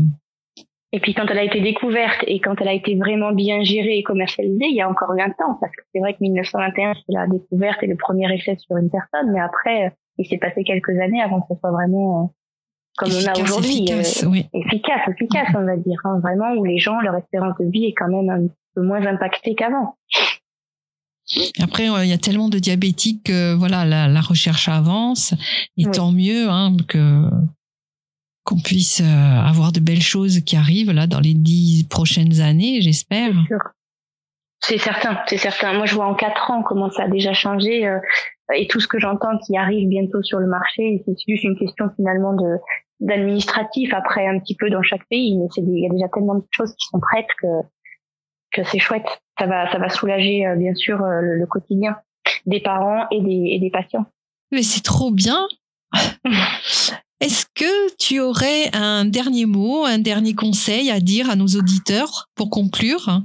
Et 0.91 0.99
puis 0.99 1.14
quand 1.14 1.26
elle 1.30 1.38
a 1.38 1.43
été 1.43 1.62
découverte 1.62 2.24
et 2.26 2.39
quand 2.39 2.56
elle 2.62 2.68
a 2.68 2.74
été 2.74 2.95
vraiment 2.95 3.32
bien 3.32 3.64
gérée 3.64 3.99
et 3.99 4.03
commercialisée, 4.03 4.66
il 4.70 4.76
y 4.76 4.82
a 4.82 4.89
encore 4.89 5.14
eu 5.14 5.22
un 5.22 5.30
temps 5.30 5.56
parce 5.60 5.76
que 5.76 5.84
c'est 5.93 5.99
vrai 5.99 6.14
que 6.14 6.20
1921 6.22 6.93
c'est 6.95 7.14
la 7.14 7.28
découverte 7.28 7.84
et 7.84 7.88
le 7.88 7.97
premier 7.97 8.34
essai 8.34 8.56
sur 8.56 8.78
une 8.78 8.89
personne, 8.89 9.32
mais 9.32 9.41
après 9.41 9.93
il 10.18 10.26
s'est 10.26 10.38
passé 10.38 10.64
quelques 10.64 10.97
années 10.99 11.22
avant 11.22 11.41
que 11.41 11.47
ce 11.53 11.60
soit 11.60 11.72
vraiment 11.72 12.32
comme 12.97 13.10
on 13.12 13.28
a 13.28 13.39
aujourd'hui, 13.41 13.84
efficace, 13.84 14.26
oui. 14.26 14.45
efficace, 14.53 15.01
efficace, 15.10 15.49
on 15.53 15.66
va 15.66 15.76
dire, 15.76 15.99
hein, 16.06 16.20
vraiment 16.24 16.53
où 16.53 16.64
les 16.64 16.78
gens 16.78 17.01
leur 17.01 17.16
espérance 17.18 17.58
de 17.60 17.70
vie 17.70 17.88
est 17.88 17.93
quand 17.93 18.08
même 18.08 18.30
un 18.30 18.47
moins 18.82 19.05
impacté 19.05 19.55
qu'avant. 19.55 19.95
Après, 21.59 21.86
il 21.86 22.09
y 22.09 22.13
a 22.13 22.17
tellement 22.17 22.49
de 22.49 22.59
diabétiques 22.59 23.23
que 23.23 23.55
voilà, 23.55 23.86
la, 23.86 24.21
recherche 24.21 24.69
avance 24.69 25.34
et 25.78 25.86
tant 25.86 26.11
mieux 26.11 26.49
hein, 26.49 26.76
que 26.88 27.30
qu'on 28.43 28.59
puisse 28.59 29.01
euh, 29.01 29.03
avoir 29.03 29.71
de 29.71 29.80
belles 29.80 30.03
choses 30.03 30.41
qui 30.41 30.55
arrivent 30.55 30.91
là 30.91 31.07
dans 31.07 31.19
les 31.19 31.34
dix 31.34 31.88
prochaines 31.89 32.41
années, 32.41 32.80
j'espère. 32.80 33.34
C'est 34.59 34.78
certain, 34.78 35.19
c'est 35.28 35.38
certain. 35.38 35.73
Moi, 35.73 35.88
je 35.88 35.95
vois 35.95 36.05
en 36.05 36.13
quatre 36.13 36.51
ans 36.51 36.61
comment 36.61 36.91
ça 36.91 37.03
a 37.03 37.07
déjà 37.07 37.34
changé 37.34 37.88
euh, 37.88 37.97
et 38.53 38.67
tout 38.67 38.80
ce 38.80 38.88
que 38.88 38.99
j'entends 38.99 39.38
qui 39.45 39.57
arrive 39.57 39.89
bientôt 39.89 40.21
sur 40.21 40.39
le 40.39 40.45
marché. 40.45 41.01
C'est 41.05 41.15
juste 41.28 41.43
une 41.43 41.57
question 41.57 41.89
finalement 41.95 42.34
de 42.34 42.57
d'administratif 43.01 43.93
après 43.93 44.26
un 44.26 44.39
petit 44.39 44.55
peu 44.55 44.69
dans 44.69 44.82
chaque 44.82 45.05
pays, 45.09 45.38
mais 45.38 45.47
il 45.57 45.84
y 45.84 45.86
a 45.86 45.89
déjà 45.89 46.07
tellement 46.07 46.36
de 46.36 46.45
choses 46.51 46.71
qui 46.71 46.88
sont 46.89 46.99
prêtes 46.99 47.28
que 47.41 47.47
que 48.52 48.64
c'est 48.64 48.80
chouette. 48.80 49.06
Ça 49.39 49.46
va, 49.48 49.72
ça 49.72 49.78
va 49.78 49.89
soulager 49.89 50.46
euh, 50.46 50.56
bien 50.56 50.74
sûr 50.74 51.04
euh, 51.04 51.22
le, 51.22 51.46
quotidien 51.46 51.98
des 52.46 52.60
parents 52.60 53.06
et 53.12 53.22
des, 53.22 53.50
et 53.52 53.60
des 53.60 53.70
patients. 53.70 54.06
Mais 54.52 54.64
c'est 54.64 54.84
trop 54.84 55.12
bien. 55.12 55.48
Est-ce 57.22 57.46
que 57.56 57.96
tu 57.98 58.20
aurais 58.20 58.70
un 58.74 59.06
dernier 59.06 59.46
mot, 59.46 59.86
un 59.86 60.00
dernier 60.00 60.36
conseil 60.36 60.91
à 60.91 61.00
dire 61.00 61.30
à 61.30 61.36
nos 61.36 61.48
auditeurs 61.48 62.30
pour 62.36 62.50
conclure? 62.50 63.22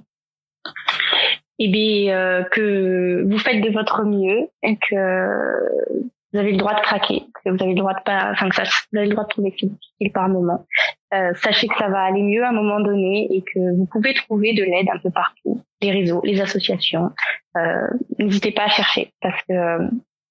Eh 1.58 1.68
bien, 1.68 2.16
euh, 2.16 2.44
que 2.44 3.24
vous 3.28 3.38
faites 3.38 3.62
de 3.62 3.70
votre 3.70 4.02
mieux 4.04 4.48
et 4.62 4.76
que 4.76 6.10
vous 6.32 6.38
avez 6.38 6.52
le 6.52 6.58
droit 6.58 6.74
de 6.74 6.80
craquer, 6.80 7.24
que 7.44 7.50
vous 7.50 7.62
avez 7.62 7.74
le 7.74 7.78
droit 7.78 7.94
de 7.94 8.02
pas, 8.04 8.30
enfin 8.30 8.48
que 8.48 8.56
ça, 8.56 8.62
vous 8.62 8.98
avez 8.98 9.08
le 9.08 9.14
droit 9.14 9.24
de 9.24 9.30
trouver 9.30 9.50
difficile 9.50 10.12
par 10.12 10.28
moment. 10.28 10.64
Euh, 11.12 11.32
sachez 11.42 11.66
que 11.66 11.76
ça 11.76 11.88
va 11.88 12.02
aller 12.02 12.22
mieux 12.22 12.44
à 12.44 12.50
un 12.50 12.52
moment 12.52 12.78
donné 12.78 13.26
et 13.32 13.42
que 13.42 13.76
vous 13.76 13.86
pouvez 13.86 14.14
trouver 14.14 14.54
de 14.54 14.62
l'aide 14.62 14.86
un 14.94 14.98
peu 14.98 15.10
partout, 15.10 15.60
les 15.80 15.90
réseaux, 15.90 16.20
les 16.24 16.40
associations. 16.40 17.10
Euh, 17.56 17.88
N'hésitez 18.18 18.52
pas 18.52 18.66
à 18.66 18.68
chercher 18.68 19.12
parce 19.20 19.42
que 19.48 19.52
euh, 19.52 19.88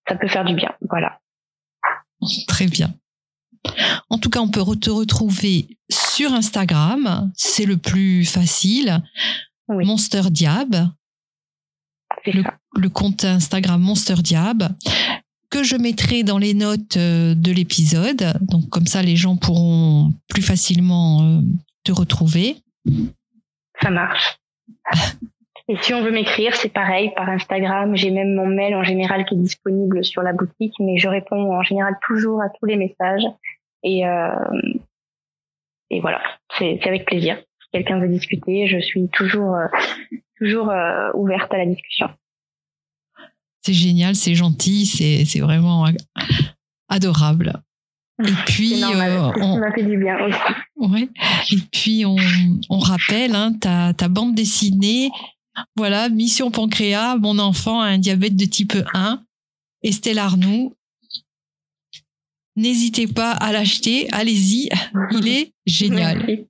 ça 0.07 0.15
peut 0.15 0.29
faire 0.29 0.45
du 0.45 0.55
bien. 0.55 0.73
Voilà. 0.89 1.19
Très 2.47 2.67
bien. 2.67 2.93
En 4.09 4.17
tout 4.19 4.29
cas, 4.29 4.39
on 4.39 4.49
peut 4.49 4.63
te 4.77 4.89
retrouver 4.89 5.77
sur 5.89 6.33
Instagram, 6.33 7.29
c'est 7.35 7.65
le 7.65 7.75
plus 7.75 8.23
facile. 8.23 9.01
Monster 9.67 10.23
Diab. 10.31 10.75
Le, 12.25 12.43
le, 12.75 12.89
compte 12.89 13.23
Instagram 13.23 13.79
Monster 13.79 14.15
Diab 14.15 14.63
que 15.49 15.63
je 15.63 15.75
mettrai 15.75 16.23
dans 16.23 16.37
les 16.37 16.53
notes 16.53 16.97
euh, 16.97 17.33
de 17.35 17.51
l'épisode. 17.51 18.33
Donc 18.41 18.69
comme 18.69 18.85
ça, 18.85 19.01
les 19.01 19.15
gens 19.15 19.35
pourront 19.35 20.11
plus 20.29 20.41
facilement 20.41 21.21
euh, 21.21 21.41
te 21.83 21.91
retrouver. 21.91 22.57
Ça 23.81 23.89
marche. 23.89 24.37
Et 25.67 25.77
si 25.81 25.93
on 25.93 26.01
veut 26.01 26.11
m'écrire, 26.11 26.55
c'est 26.55 26.73
pareil 26.73 27.11
par 27.15 27.29
Instagram. 27.29 27.95
J'ai 27.95 28.09
même 28.09 28.33
mon 28.33 28.47
mail 28.47 28.75
en 28.75 28.83
général 28.83 29.25
qui 29.25 29.35
est 29.35 29.37
disponible 29.37 30.03
sur 30.03 30.23
la 30.23 30.33
boutique, 30.33 30.73
mais 30.79 30.97
je 30.97 31.07
réponds 31.07 31.55
en 31.55 31.61
général 31.61 31.95
toujours 32.07 32.41
à 32.41 32.49
tous 32.49 32.65
les 32.65 32.75
messages. 32.75 33.23
Et, 33.83 34.05
euh, 34.05 34.33
voilà, 36.01 36.21
c'est 36.57 36.79
avec 36.87 37.05
plaisir. 37.05 37.37
Si 37.61 37.69
quelqu'un 37.71 37.99
veut 37.99 38.07
discuter, 38.07 38.67
je 38.67 38.79
suis 38.79 39.09
toujours 39.09 39.57
ouverte 41.13 41.53
à 41.53 41.57
la 41.57 41.65
discussion 41.65 42.09
c'est 43.61 43.73
génial, 43.73 44.15
c'est 44.15 44.35
gentil, 44.35 44.85
c'est 44.85 45.39
vraiment 45.39 45.85
adorable. 46.87 47.53
Et 48.21 48.33
puis, 48.47 48.83
euh, 48.83 49.31
on, 49.41 49.61
fait 49.73 49.83
du 49.83 49.97
bien 49.97 50.17
aussi. 50.19 50.37
Ouais. 50.75 51.07
Et 51.51 51.57
puis 51.71 52.05
on, 52.05 52.17
on 52.69 52.79
rappelle 52.79 53.33
hein, 53.33 53.53
ta, 53.53 53.93
ta 53.93 54.09
bande 54.09 54.35
dessinée. 54.35 55.09
Voilà, 55.77 56.09
Mission 56.09 56.51
Pancréas, 56.51 57.15
mon 57.15 57.39
enfant 57.39 57.79
a 57.79 57.85
un 57.85 57.97
diabète 57.97 58.35
de 58.35 58.45
type 58.45 58.75
1. 58.93 59.21
Estelle 59.83 60.19
Arnoux. 60.19 60.75
N'hésitez 62.57 63.07
pas 63.07 63.31
à 63.31 63.53
l'acheter, 63.53 64.11
allez-y, 64.11 64.69
il 65.11 65.27
est 65.29 65.53
génial. 65.65 66.25
Merci 66.27 66.48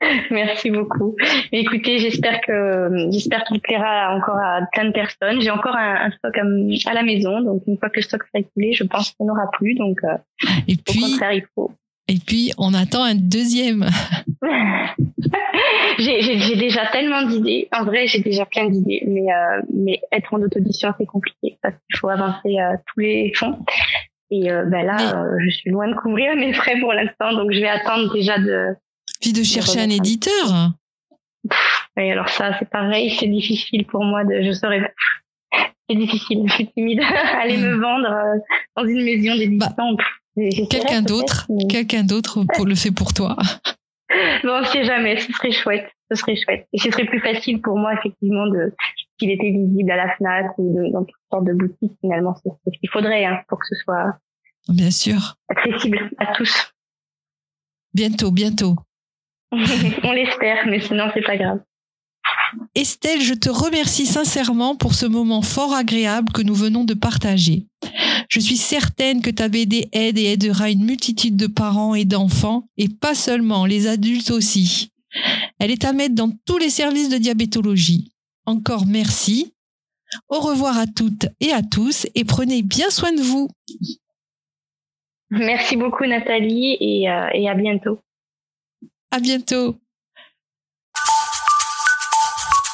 beaucoup. 0.70 1.16
Écoutez, 1.52 1.98
j'espère 1.98 2.40
que 2.40 2.88
j'espère 3.10 3.44
qu'il 3.44 3.60
plaira 3.60 4.14
encore 4.16 4.38
à 4.38 4.60
plein 4.72 4.86
de 4.86 4.92
personnes. 4.92 5.40
J'ai 5.40 5.50
encore 5.50 5.76
un, 5.76 6.10
stock 6.10 6.36
à, 6.38 6.94
la 6.94 7.02
maison, 7.02 7.40
donc 7.40 7.62
une 7.66 7.76
fois 7.78 7.90
que 7.90 7.96
le 7.96 8.02
stock 8.02 8.22
sera 8.24 8.40
écoulé, 8.40 8.72
je 8.72 8.84
pense 8.84 9.10
qu'il 9.10 9.24
n'y 9.24 9.30
en 9.30 9.34
aura 9.34 9.50
plus. 9.52 9.74
Donc, 9.74 9.98
euh, 10.04 10.16
et 10.68 10.76
puis, 10.76 11.02
au 11.02 11.08
contraire, 11.08 11.32
il 11.32 11.44
faut. 11.54 11.72
Et 12.08 12.18
puis, 12.24 12.52
on 12.58 12.74
attend 12.74 13.04
un 13.04 13.14
deuxième. 13.14 13.86
j'ai 15.98 16.56
déjà 16.56 16.86
tellement 16.86 17.22
d'idées. 17.22 17.68
En 17.72 17.84
vrai, 17.84 18.06
j'ai 18.06 18.20
déjà 18.20 18.46
plein 18.46 18.68
d'idées, 18.68 19.04
mais 19.06 19.32
euh, 19.32 19.60
mais 19.72 20.00
être 20.10 20.34
en 20.34 20.42
audition, 20.42 20.92
c'est 20.98 21.06
compliqué 21.06 21.58
parce 21.62 21.74
qu'il 21.74 21.98
faut 21.98 22.08
avancer 22.08 22.58
euh, 22.58 22.76
tous 22.86 23.00
les 23.00 23.32
fonds. 23.34 23.58
Et 24.32 24.48
ben 24.48 24.86
là, 24.86 25.24
je 25.44 25.50
suis 25.50 25.70
loin 25.70 25.88
de 25.88 25.94
couvrir 25.96 26.36
mes 26.36 26.52
frais 26.52 26.78
pour 26.78 26.92
l'instant, 26.92 27.32
donc 27.32 27.50
je 27.50 27.58
vais 27.58 27.68
attendre 27.68 28.12
déjà 28.12 28.38
de 28.38 28.76
puis 29.20 29.32
de 29.32 29.42
chercher 29.42 29.80
un 29.80 29.90
éditeur. 29.90 30.72
Oui, 31.96 32.10
alors 32.10 32.28
ça, 32.28 32.56
c'est 32.58 32.68
pareil, 32.68 33.14
c'est 33.18 33.26
difficile 33.26 33.86
pour 33.86 34.04
moi 34.04 34.24
de, 34.24 34.42
je 34.42 34.52
serais, 34.52 34.92
c'est 35.88 35.96
difficile, 35.96 36.44
je 36.46 36.52
suis 36.52 36.68
timide. 36.68 37.00
Aller 37.40 37.56
me 37.56 37.76
hmm. 37.76 37.80
vendre 37.80 38.10
euh, 38.10 38.38
dans 38.76 38.86
une 38.86 39.04
maison 39.04 39.36
d'édition. 39.36 39.96
Bah, 39.96 40.42
quelqu'un 40.70 41.02
d'autre, 41.02 41.46
quelqu'un 41.68 42.04
d'autre 42.04 42.44
pour 42.54 42.66
le 42.66 42.74
fait 42.74 42.90
pour 42.90 43.12
toi. 43.12 43.36
Bon, 44.42 44.60
on 44.60 44.64
sait 44.64 44.84
jamais, 44.84 45.20
ce 45.20 45.32
serait 45.32 45.52
chouette, 45.52 45.88
ce 46.10 46.16
serait 46.16 46.34
chouette. 46.34 46.66
Et 46.72 46.78
ce 46.78 46.90
serait 46.90 47.04
plus 47.04 47.20
facile 47.20 47.60
pour 47.60 47.78
moi, 47.78 47.94
effectivement, 47.94 48.46
de, 48.48 48.74
qu'il 49.18 49.30
était 49.30 49.50
visible 49.50 49.88
à 49.92 49.96
la 49.96 50.16
FNAC 50.16 50.58
ou 50.58 50.74
de, 50.74 50.92
dans 50.92 51.04
toutes 51.04 51.20
sortes 51.30 51.44
de 51.44 51.52
boutiques, 51.52 51.92
finalement. 52.00 52.34
C'est 52.42 52.50
ce 52.74 52.78
qu'il 52.80 52.90
faudrait, 52.90 53.24
hein, 53.24 53.40
pour 53.48 53.60
que 53.60 53.66
ce 53.68 53.76
soit. 53.76 54.18
Bien 54.68 54.90
sûr. 54.90 55.36
Accessible 55.48 56.10
à 56.18 56.34
tous. 56.34 56.72
Bientôt, 57.94 58.32
bientôt. 58.32 58.74
on 60.04 60.12
l'espère, 60.12 60.66
mais 60.66 60.80
sinon 60.80 61.10
c'est 61.14 61.24
pas 61.24 61.36
grave. 61.36 61.60
Estelle, 62.74 63.20
je 63.20 63.34
te 63.34 63.48
remercie 63.48 64.06
sincèrement 64.06 64.76
pour 64.76 64.94
ce 64.94 65.06
moment 65.06 65.42
fort 65.42 65.74
agréable 65.74 66.32
que 66.32 66.42
nous 66.42 66.54
venons 66.54 66.84
de 66.84 66.94
partager. 66.94 67.66
Je 68.28 68.40
suis 68.40 68.56
certaine 68.56 69.22
que 69.22 69.30
ta 69.30 69.48
BD 69.48 69.88
aide 69.92 70.18
et 70.18 70.32
aidera 70.32 70.70
une 70.70 70.84
multitude 70.84 71.36
de 71.36 71.46
parents 71.46 71.94
et 71.94 72.04
d'enfants, 72.04 72.68
et 72.76 72.88
pas 72.88 73.14
seulement, 73.14 73.66
les 73.66 73.88
adultes 73.88 74.30
aussi. 74.30 74.92
Elle 75.58 75.70
est 75.70 75.84
à 75.84 75.92
mettre 75.92 76.14
dans 76.14 76.30
tous 76.46 76.58
les 76.58 76.70
services 76.70 77.08
de 77.08 77.18
diabétologie. 77.18 78.12
Encore 78.46 78.86
merci. 78.86 79.54
Au 80.28 80.40
revoir 80.40 80.78
à 80.78 80.86
toutes 80.86 81.26
et 81.40 81.52
à 81.52 81.62
tous, 81.62 82.06
et 82.14 82.24
prenez 82.24 82.62
bien 82.62 82.90
soin 82.90 83.12
de 83.12 83.20
vous. 83.20 83.48
Merci 85.30 85.76
beaucoup 85.76 86.04
Nathalie 86.04 86.76
et, 86.80 87.08
euh, 87.08 87.28
et 87.32 87.48
à 87.48 87.54
bientôt. 87.54 88.00
À 89.10 89.18
bientôt. 89.18 89.76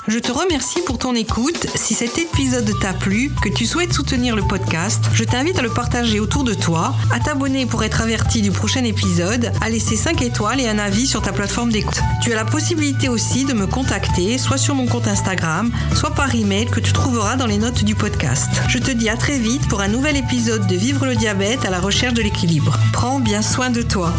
Je 0.09 0.21
te 0.21 0.31
remercie 0.31 0.83
pour 0.83 0.99
ton 0.99 1.17
écoute. 1.17 1.67
Si 1.75 1.95
cet 1.95 2.17
épisode 2.17 2.71
t'a 2.81 2.93
plu, 2.93 3.33
que 3.43 3.49
tu 3.49 3.67
souhaites 3.67 3.93
soutenir 3.93 4.37
le 4.37 4.43
podcast, 4.43 5.03
je 5.13 5.25
t'invite 5.25 5.59
à 5.59 5.63
le 5.63 5.71
partager 5.71 6.21
autour 6.21 6.45
de 6.45 6.55
toi, 6.55 6.95
à 7.11 7.19
t'abonner 7.19 7.67
pour 7.67 7.83
être 7.83 8.03
averti 8.03 8.41
du 8.41 8.53
prochain 8.53 8.85
épisode, 8.85 9.51
à 9.61 9.69
laisser 9.69 9.97
5 9.97 10.23
étoiles 10.23 10.61
et 10.61 10.69
un 10.69 10.79
avis 10.79 11.09
sur 11.09 11.23
ta 11.23 11.33
plateforme 11.33 11.73
d'écoute. 11.73 12.01
Tu 12.23 12.33
as 12.33 12.37
la 12.37 12.45
possibilité 12.45 13.09
aussi 13.09 13.47
de 13.47 13.53
me 13.53 13.67
contacter, 13.67 14.39
soit 14.39 14.59
sur 14.59 14.77
mon 14.77 14.87
compte 14.87 15.09
Instagram, 15.09 15.73
soit 15.93 16.15
par 16.15 16.33
email 16.35 16.67
que 16.67 16.81
tu 16.81 16.93
trouveras 16.93 17.35
dans 17.35 17.47
les 17.47 17.59
notes 17.59 17.83
du 17.83 17.97
podcast. 17.97 18.51
Je 18.69 18.79
te 18.79 18.93
dis 18.93 19.09
à 19.09 19.17
très 19.17 19.39
vite 19.41 19.67
pour 19.69 19.81
un 19.81 19.89
nouvel 19.89 20.17
épisode 20.17 20.69
de 20.69 20.77
Vivre 20.77 21.07
le 21.07 21.17
diabète 21.17 21.65
à 21.65 21.71
la 21.71 21.81
recherche 21.81 22.15
de 22.15 22.23
l'équilibre. 22.23 22.79
Prends 22.93 23.19
bien 23.19 23.43
soin 23.43 23.71
de 23.71 23.83
toi. 23.83 24.13